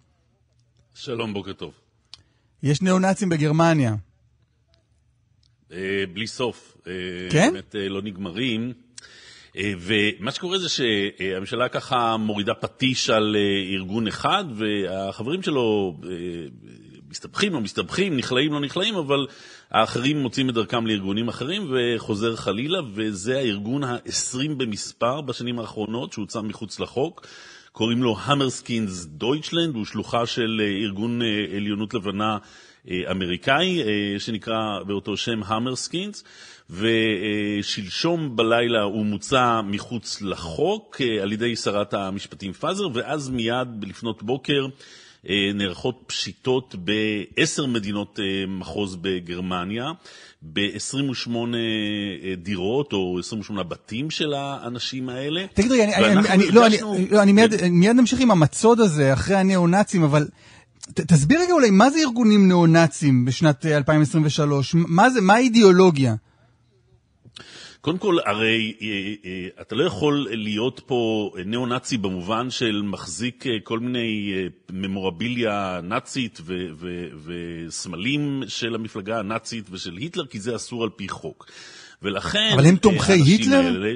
[0.94, 1.72] שלום, בוקר טוב.
[2.64, 3.96] יש ניאו-נאצים בגרמניה.
[5.72, 6.78] אה, בלי סוף.
[6.88, 6.94] אה,
[7.30, 7.50] כן?
[7.54, 8.74] באמת אה, לא נגמרים.
[9.80, 13.36] ומה שקורה זה שהממשלה ככה מורידה פטיש על
[13.74, 15.98] ארגון אחד, והחברים שלו
[17.10, 19.28] מסתבכים או מסתבכים, נכלאים לא נכלאים, אבל
[19.72, 26.42] האחרים מוצאים את דרכם לארגונים אחרים וחוזר חלילה, וזה הארגון ה-20 במספר בשנים האחרונות שהוצא
[26.42, 27.28] מחוץ לחוק.
[27.72, 31.22] קוראים לו המרסקינס דויטשלנד, הוא שלוחה של ארגון
[31.56, 32.38] עליונות לבנה
[33.12, 33.84] אמריקאי,
[34.20, 36.24] שנקרא באותו שם המרסקינס.
[36.70, 44.24] ושלשום בלילה הוא מוצא מחוץ לחוק אה, על ידי שרת המשפטים פאזר, ואז מיד לפנות
[44.24, 44.68] בוקר
[45.30, 49.92] אה, נערכות פשיטות בעשר מדינות אה, מחוז בגרמניה,
[50.54, 51.32] ב-28
[52.38, 55.46] דירות או 28 בתים של האנשים האלה.
[55.54, 56.78] תגיד רגע, אני, אני, אני, לא, אני,
[57.12, 60.28] לא, אני מיד, מיד נמשיך עם המצוד הזה אחרי הניאו-נאצים, אבל...
[60.94, 64.76] תסביר רגע אולי, מה זה ארגונים ניאו-נאצים בשנת 2023?
[64.76, 66.16] מה זה, מה האידיאולוגיה?
[67.82, 68.88] קודם כל, הרי אה,
[69.26, 74.34] אה, אתה לא יכול להיות פה ניאו-נאצי במובן של מחזיק אה, כל מיני
[74.72, 76.42] ממורביליה נאצית
[77.26, 81.46] וסמלים של המפלגה הנאצית ושל היטלר, כי זה אסור על פי חוק.
[82.02, 82.52] ולכן...
[82.54, 83.56] אבל הם תומכי היטלר?
[83.56, 83.96] האלה,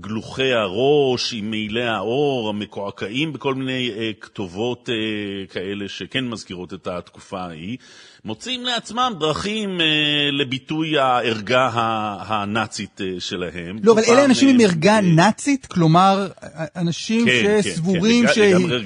[0.00, 6.86] גלוחי הראש עם מעילי האור, המקועקעים בכל מיני אה, כתובות אה, כאלה שכן מזכירות את
[6.86, 7.76] התקופה ההיא,
[8.24, 9.86] מוצאים לעצמם דרכים אה,
[10.32, 11.70] לביטוי הערגה
[12.18, 13.78] הנאצית אה, שלהם.
[13.82, 15.66] לא, אבל אלה אנשים עם ערגה אה, נאצית?
[15.66, 16.28] כלומר,
[16.76, 18.32] אנשים כן, שסבורים כן,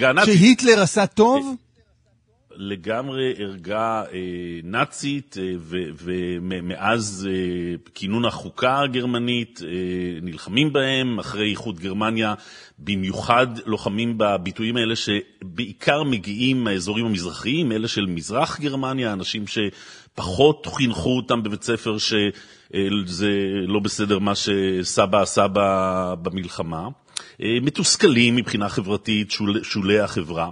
[0.01, 1.47] כן, שהיטלר עשה טוב?
[1.47, 1.70] אה,
[2.62, 4.19] לגמרי ערגה אה,
[4.65, 5.53] נאצית, אה,
[5.99, 9.69] ומאז אה, כינון החוקה הגרמנית אה,
[10.23, 12.35] נלחמים בהם, אחרי איחוד גרמניה
[12.78, 21.16] במיוחד לוחמים בביטויים האלה שבעיקר מגיעים מהאזורים המזרחיים, אלה של מזרח גרמניה, אנשים שפחות חינכו
[21.16, 23.28] אותם בבית ספר שזה
[23.66, 25.47] לא בסדר מה שסבא עשה
[26.23, 26.89] במלחמה.
[27.43, 30.51] אה, מתוסכלים מבחינה חברתית, שול, שולי החברה.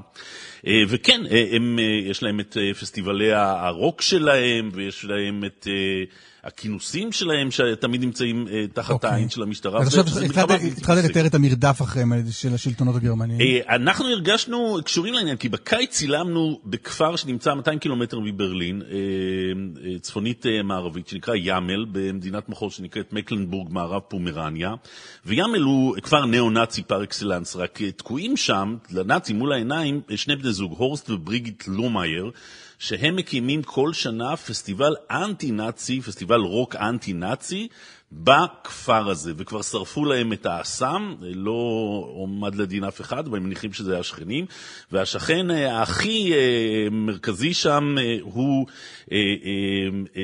[0.68, 5.66] אה, וכן, אה, הם, אה, יש להם את פסטיבלי הרוק שלהם, ויש להם את
[6.44, 8.92] הכינוסים שלהם, שתמיד נמצאים תחת okay.
[8.92, 9.10] אוקיי.
[9.10, 9.80] העין של המשטרה.
[9.80, 10.04] אז עכשיו
[10.76, 13.62] התחלת לתאר את המרדף אחריהם של השלטונות הגרמניים.
[13.68, 18.82] אנחנו הרגשנו קשורים לעניין, כי בקיץ צילמנו בכפר שנמצא 200 קילומטר מברלין,
[20.00, 24.74] צפונית מערבית, שנקרא יאמל, במדינת מחוז שנקראת מקלנבורג מערב פומרניה,
[25.26, 30.74] ויאמל הוא כפר ניאו-נאצי פר אקסלנס, רק תקועים שם, לנאצים מול העיניים, שני בני זוג,
[30.78, 32.30] הורסט ובריגיט לומאייר,
[32.78, 37.68] שהם מקימים כל שנה פסטיבל אנטי-נאצי, פסטיבל רוק אנטי-נאצי,
[38.12, 41.52] בכפר הזה, וכבר שרפו להם את האסם, לא
[42.14, 44.46] עומד לדין אף אחד, אבל הם מניחים שזה השכנים,
[44.92, 48.66] והשכן אה, הכי אה, מרכזי שם אה, הוא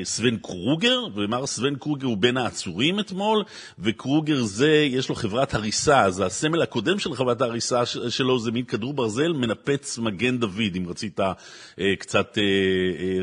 [0.03, 3.43] סוון קרוגר, ומר סוון קרוגר הוא בין העצורים אתמול,
[3.79, 8.65] וקרוגר זה, יש לו חברת הריסה, אז הסמל הקודם של חברת ההריסה שלו זה מין
[8.65, 11.19] כדור ברזל מנפץ מגן דוד, אם רצית
[11.99, 12.37] קצת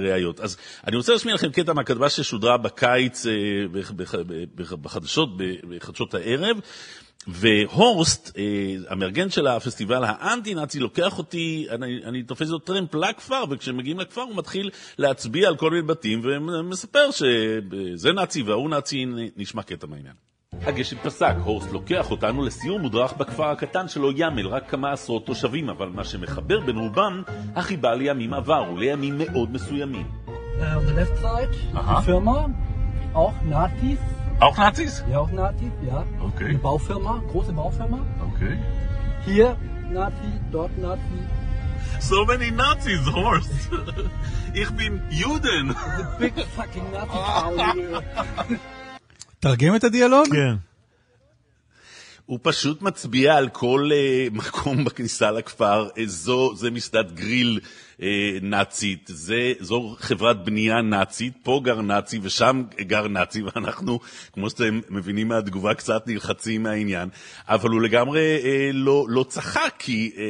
[0.03, 0.41] ראיות.
[0.41, 0.57] אז
[0.87, 3.27] אני רוצה להשמיע לכם קטע מהכתבה ששודרה בקיץ
[4.55, 5.29] בחדשות,
[5.69, 6.57] בחדשות הערב.
[7.27, 13.99] והורסט, אה, המארגן של הפסטיבל האנטי-נאצי, לוקח אותי, אני, אני תופס אותו טרמפ לכפר, וכשמגיעים
[13.99, 19.07] לכפר הוא מתחיל להצביע על כל מיני בתים, ומספר שזה נאצי וההוא נאצי,
[19.37, 20.15] נשמע קטע מהעניין.
[20.61, 25.69] הגשם פסק, הורסט לוקח אותנו לסיור מודרך בכפר הקטן שלו ימל, רק כמה עשרות תושבים,
[25.69, 27.23] אבל מה שמחבר בין רובם,
[27.55, 30.07] החיבה לימים עברו, לימים מאוד מסוימים.
[30.27, 32.03] Uh, on the left side, uh-huh.
[32.07, 32.51] Firma,
[33.15, 34.22] auch Nazis.
[34.47, 35.05] Auch Nazis?
[35.11, 36.05] Ja, auch Nazis, ja.
[36.29, 36.49] Okay.
[36.49, 38.01] Eine Baufirma, große Baufirma.
[38.29, 38.55] Okay.
[39.25, 39.57] Hier
[39.91, 41.21] Nazi, dort Nazi.
[42.01, 43.53] So many Nazis, Horst.
[44.63, 45.67] ich bin Juden.
[45.99, 48.03] The big fucking Nazi town here.
[49.41, 50.27] תרגם את הדיאלוג?
[50.27, 50.55] כן.
[52.27, 57.67] הוא פשוט מצביע על כל uh, מקום בכניסה לכפר, uh, זו, זה מסעדת גריל אה,
[58.43, 64.01] נאצית, זה, זו חברת בנייה נאצית, פה גר נאצי ושם גר נאצי, ואנחנו,
[64.33, 67.09] כמו שאתם מבינים מהתגובה, קצת נלחצים מהעניין,
[67.49, 70.23] אבל הוא לגמרי אה, לא, לא צחק, כי אה,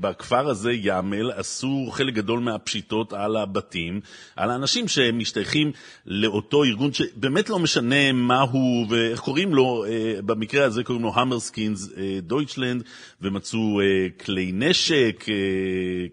[0.00, 4.00] בכפר הזה, יאמל, עשו חלק גדול מהפשיטות על הבתים,
[4.36, 5.72] על האנשים שמשתייכים
[6.06, 11.12] לאותו ארגון שבאמת לא משנה מה הוא ואיך קוראים לו, אה, במקרה הזה קוראים לו
[11.14, 12.82] המרסקינס אה, דויטשלנד,
[13.22, 15.34] ומצאו אה, כלי נשק, אה,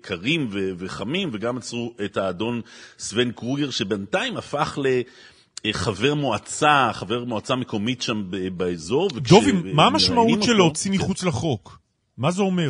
[0.01, 0.76] קרים ו...
[0.77, 2.61] וחמים, וגם עצרו את האדון
[2.99, 5.01] סוון קרוגר, שבינתיים הפך ל...
[5.71, 8.23] חבר מועצה, חבר מועצה מקומית שם
[8.57, 9.09] באזור.
[9.09, 11.79] דובי, מה המשמעות של להוציא מחוץ לחוק?
[12.17, 12.69] מה זה אומר?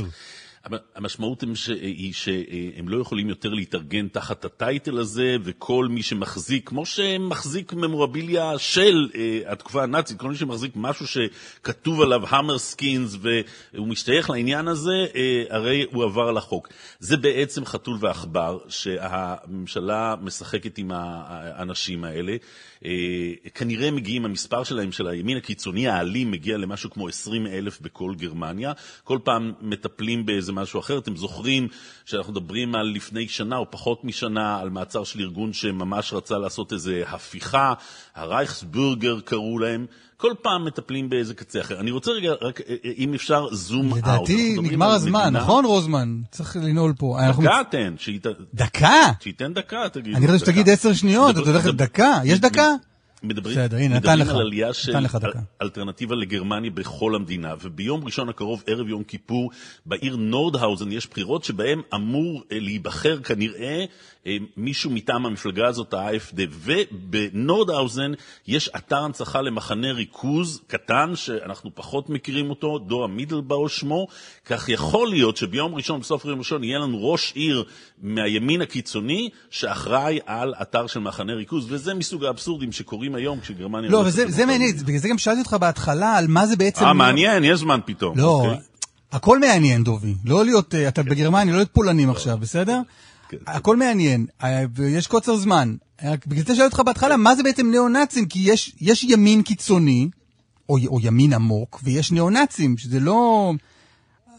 [0.95, 1.43] המשמעות
[1.81, 8.57] היא שהם לא יכולים יותר להתארגן תחת הטייטל הזה, וכל מי שמחזיק, כמו שמחזיק ממורביליה
[8.57, 9.17] של uh,
[9.51, 15.05] התקופה הנאצית, כל מי שמחזיק משהו שכתוב עליו המר סקינס והוא משתייך לעניין הזה,
[15.49, 16.67] הרי הוא עבר על החוק.
[16.99, 22.35] זה בעצם חתול ועכבר שהממשלה משחקת עם האנשים האלה.
[22.85, 22.91] אה,
[23.53, 28.73] כנראה מגיעים, המספר שלהם, של הימין הקיצוני האלים, מגיע למשהו כמו 20 אלף בכל גרמניה.
[29.03, 30.97] כל פעם מטפלים באיזה משהו אחר.
[30.97, 31.67] אתם זוכרים
[32.05, 36.73] שאנחנו מדברים על לפני שנה או פחות משנה, על מעצר של ארגון שממש רצה לעשות
[36.73, 37.73] איזו הפיכה,
[38.15, 39.85] הרייכסבורגר קראו להם.
[40.17, 41.79] כל פעם מטפלים באיזה קצה אחר.
[41.79, 43.97] אני רוצה רגע, רק אה, אה, אם אפשר, זום אאוט.
[43.97, 45.39] לדעתי נגמר הזמן, מדינה...
[45.39, 46.21] נכון רוזמן?
[46.31, 47.17] צריך לנעול פה.
[47.39, 47.93] דקה תן.
[47.97, 48.25] שית...
[48.53, 49.01] דקה?
[49.19, 50.15] שייתן דקה, תגיד.
[50.15, 52.19] אני חושב שתגיד עשר שניות, אתה הולך דקה?
[52.23, 52.66] יש דקה?
[53.23, 54.27] מדברים, בסדר, הנה, נתן לך.
[54.27, 54.95] מדברים על עלייה של
[55.61, 59.51] אלטרנטיבה לגרמניה בכל המדינה, וביום ראשון הקרוב, ערב יום כיפור,
[59.85, 63.85] בעיר נורדהאוזן יש בחירות שבהן אמור אה, להיבחר כנראה אה,
[64.57, 68.11] מישהו מטעם המפלגה הזאת, ה-AFD, ובנורדהאוזן
[68.47, 74.07] יש אתר הנצחה למחנה ריכוז קטן, שאנחנו פחות מכירים אותו, דורה מידלבאו שמו,
[74.45, 77.63] כך יכול להיות שביום ראשון, בסוף יום ראשון, יהיה לנו ראש עיר
[78.01, 83.89] מהימין הקיצוני, שאחראי על אתר של מחנה ריכוז, וזה מסוג האבסורדים שקורים היום כשגרמניה...
[83.89, 86.85] לא, וזה זה מעניין, בגלל זה גם שאלתי אותך בהתחלה על מה זה בעצם...
[86.85, 88.17] אה, מעניין, יש זמן פתאום.
[88.17, 88.47] לא, okay.
[88.47, 88.63] אוקיי.
[89.11, 90.15] הכל מעניין, דובי.
[90.25, 92.79] לא להיות, אה, אתה בגרמניה, לא להיות פולנים עכשיו, בסדר?
[93.29, 93.37] כן.
[93.47, 95.75] הכל מעניין, אה, ויש קוצר זמן.
[96.03, 98.25] אה, בגלל זה שאלתי אותך בהתחלה, מה זה בעצם ניאו-נאצים?
[98.25, 100.09] כי יש, יש ימין קיצוני,
[100.69, 103.53] או, או ימין עמוק, ויש ניאו-נאצים, שזה לא...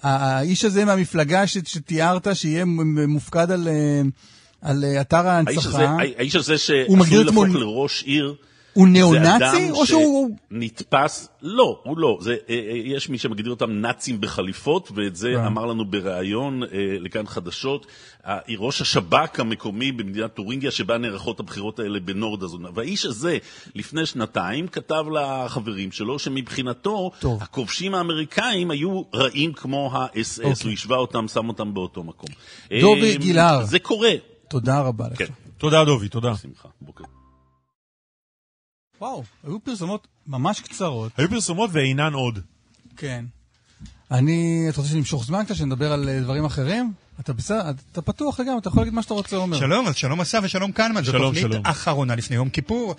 [0.02, 2.64] האיש הזה מהמפלגה ש, שתיארת, שיהיה
[3.08, 3.68] מופקד על,
[4.62, 5.96] על אתר ההנצחה.
[5.98, 8.34] האיש הזה שעשוי להפוך לראש עיר.
[8.78, 10.30] הוא ניאו-נאצי או שהוא...
[10.50, 12.18] נתפס, לא, הוא לא.
[12.20, 15.46] זה, אה, אה, יש מי שמגדיר אותם נאצים בחליפות, ואת זה אה.
[15.46, 16.62] אמר לנו בריאיון
[17.00, 17.86] לכאן חדשות,
[18.58, 22.64] ראש השב"כ המקומי במדינת טורינגיה, שבה נערכות הבחירות האלה בנורד הזון.
[22.74, 23.38] והאיש הזה,
[23.74, 27.42] לפני שנתיים, כתב לחברים שלו שמבחינתו, טוב.
[27.42, 30.52] הכובשים האמריקאים היו רעים כמו האס-אס, אוקיי.
[30.64, 32.30] הוא השווה אותם, שם אותם באותו מקום.
[32.80, 33.64] דובי גילהר.
[33.64, 34.12] זה קורה.
[34.48, 35.18] תודה רבה לך.
[35.18, 35.32] כן.
[35.58, 36.32] תודה, דובי, תודה.
[36.32, 37.04] בשמחה, בוקר.
[39.00, 41.12] וואו, היו פרסומות ממש קצרות.
[41.16, 42.38] היו פרסומות ואינן עוד.
[42.96, 43.24] כן.
[44.10, 46.92] אני, אתה רוצה שנמשוך זמן קצת, שנדבר על אה, דברים אחרים?
[47.20, 49.58] אתה בסדר, אתה פתוח לגמרי, אתה יכול להגיד מה שאתה רוצה, עומר.
[49.58, 51.04] שלום, אז שלום אסף ושלום קנמן.
[51.04, 51.66] זו תוכנית שלום.
[51.66, 52.94] אחרונה לפני יום כיפור,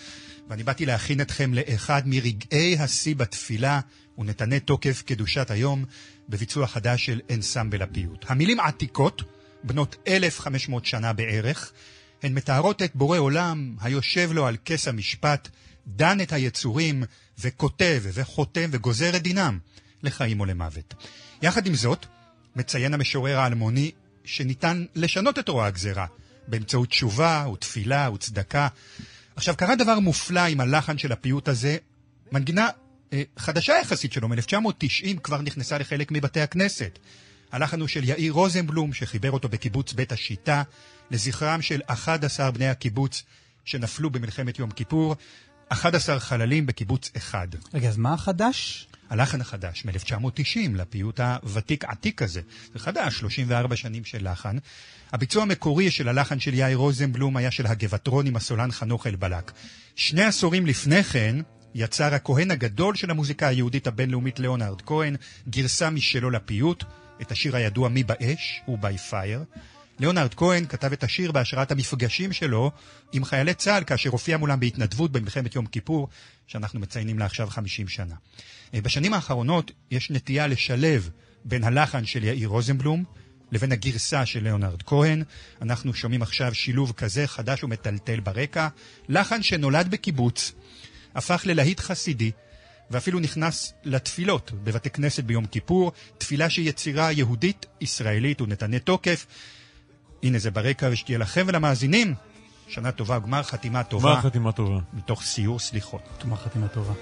[0.50, 3.80] ואני באתי להכין אתכם לאחד מרגעי השיא בתפילה
[4.18, 5.86] ונתנה תוקף קדושת היום,
[6.30, 8.26] בביצוע חדש של אנסמבל הפיוט.
[8.28, 9.22] המילים עתיקות,
[9.64, 11.72] בנות 1,500 שנה בערך,
[12.24, 15.50] הן מתארות את בורא עולם היושב לו על כס המשפט,
[15.95, 17.03] דן את היצורים
[17.40, 19.60] וכותב וחותם וגוזר את דינם
[20.03, 20.94] לחיים או למוות.
[21.41, 22.06] יחד עם זאת,
[22.56, 23.91] מציין המשורר האלמוני
[24.24, 26.06] שניתן לשנות את רוע הגזרה
[26.48, 28.68] באמצעות תשובה ותפילה וצדקה.
[29.36, 31.78] עכשיו, קרה דבר מופלא עם הלחן של הפיוט הזה.
[32.32, 32.68] מנגינה
[33.14, 36.99] אה, חדשה יחסית שלו, מ-1990 כבר נכנסה לחלק מבתי הכנסת.
[37.52, 40.64] הלחן הוא של יאיר רוזנבלום, שחיבר אותו בקיבוץ בית השיטה,
[41.11, 43.24] לזכרם של 11 בני הקיבוץ
[43.66, 45.16] שנפלו במלחמת יום כיפור,
[45.70, 47.48] 11 חללים בקיבוץ אחד.
[47.74, 48.88] רגע, אז מה החדש?
[49.10, 52.41] הלחן החדש מ-1990 לפיוט הוותיק עתיק הזה.
[52.74, 54.58] זה חדש, 34 שנים של לחן.
[55.12, 59.52] הביצוע המקורי של הלחן של יאיר רוזנבלום היה של הגבעטרון עם הסולן חנוך אלבלק.
[59.96, 61.36] שני עשורים לפני כן
[61.76, 65.16] יצר הכהן הגדול של המוזיקה היהודית הבינלאומית ליאונרד כהן
[65.50, 66.84] גרסה משלו לפיוט,
[67.22, 69.60] את השיר הידוע "מי באש" הוא "by fire".
[70.00, 72.72] ליאונרד כהן כתב את השיר בהשראת המפגשים שלו
[73.12, 76.08] עם חיילי צה"ל כאשר הופיע מולם בהתנדבות במלחמת יום כיפור,
[76.48, 78.16] שאנחנו מציינים לה עכשיו 50 שנה.
[78.74, 81.10] אה, בשנים האחרונות יש נטייה לשלב
[81.46, 83.04] בין הלחן של יאיר רוזנבלום
[83.52, 85.24] לבין הגרסה של ליאונרד כהן.
[85.62, 88.68] אנחנו שומעים עכשיו שילוב כזה חדש ומטלטל ברקע.
[89.10, 90.52] לחן שנולד בקיבוץ,
[91.16, 92.32] הפך ללהיט חסידי,
[92.92, 99.26] ואפילו נכנס לתפילות בבתי כנסת ביום כיפור, תפילה שהיא יצירה יהודית ישראלית ונתנה תוקף.
[100.24, 102.14] הנה זה ברקע ושתהיה לכם ולמאזינים
[102.68, 104.12] שנה טובה, גמר חתימה טובה.
[104.12, 104.80] גמר חתימה טובה.
[104.94, 106.02] מתוך סיור סליחות.
[106.26, 106.94] גמר חתימה טובה.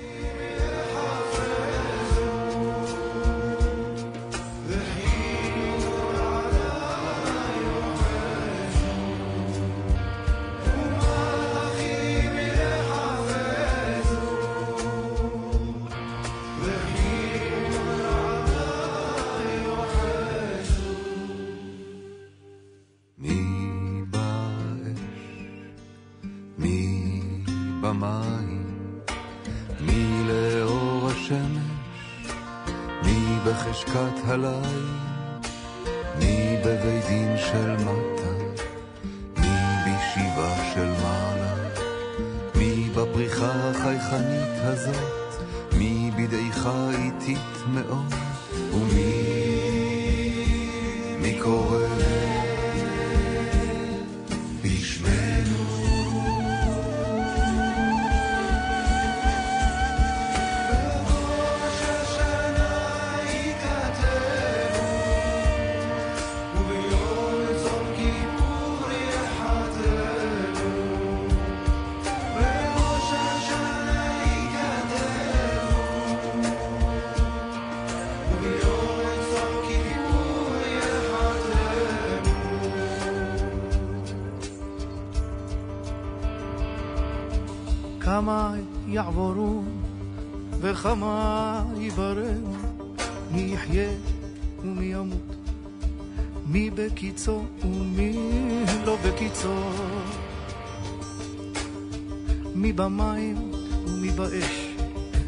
[102.90, 103.52] מי במים
[103.88, 104.76] ומי באש,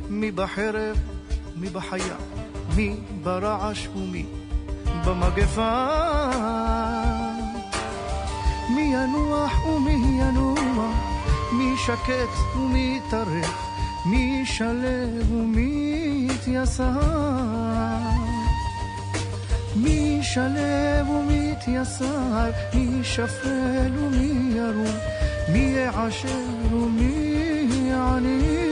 [0.09, 0.97] מי בחרב
[1.55, 2.15] מי בחיה,
[2.75, 4.25] מי ברעש ומי
[5.05, 5.89] במגפה.
[8.75, 10.59] מי ינוח ומי ינוח
[11.51, 13.57] מי שקט ומי טרף,
[14.05, 16.99] מי שלב ומי התייסר.
[19.75, 24.95] מי שלב ומי התייסר, מי שפל ומי ירום,
[25.53, 26.27] מי יעשר
[26.71, 27.38] ומי
[28.19, 28.68] 你。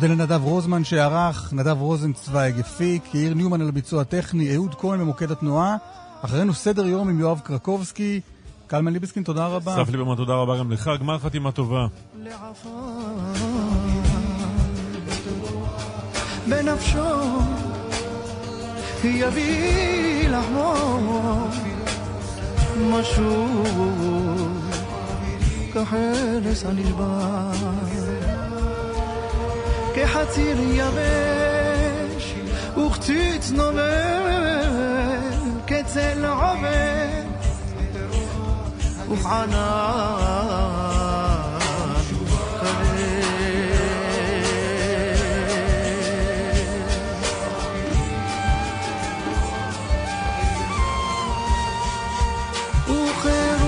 [0.00, 5.30] נודה לנדב רוזמן שערך, נדב רוזנצוויג הפיק, יאיר ניומן על הביצוע הטכני, אהוד כהן במוקד
[5.30, 5.76] התנועה,
[6.22, 8.20] אחרינו סדר יום עם יואב קרקובסקי,
[8.66, 9.82] קלמן ליבסקין, תודה רבה.
[9.82, 10.90] אסף ליברמן, תודה רבה גם לך.
[11.00, 11.86] גמר חתימה טובה.
[16.48, 17.40] בנפשו
[19.04, 21.48] יביא לחמור
[22.90, 23.46] משהו
[25.72, 27.50] כחרס הנשבר
[29.98, 32.24] ريحتي اليابش
[32.76, 33.78] وختي تنومر
[35.66, 37.26] كتلعبش
[39.10, 40.78] وحنان
[52.88, 53.58] وخير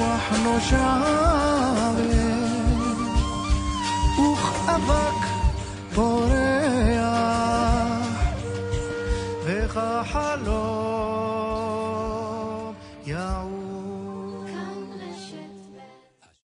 [0.00, 1.37] روح نشعر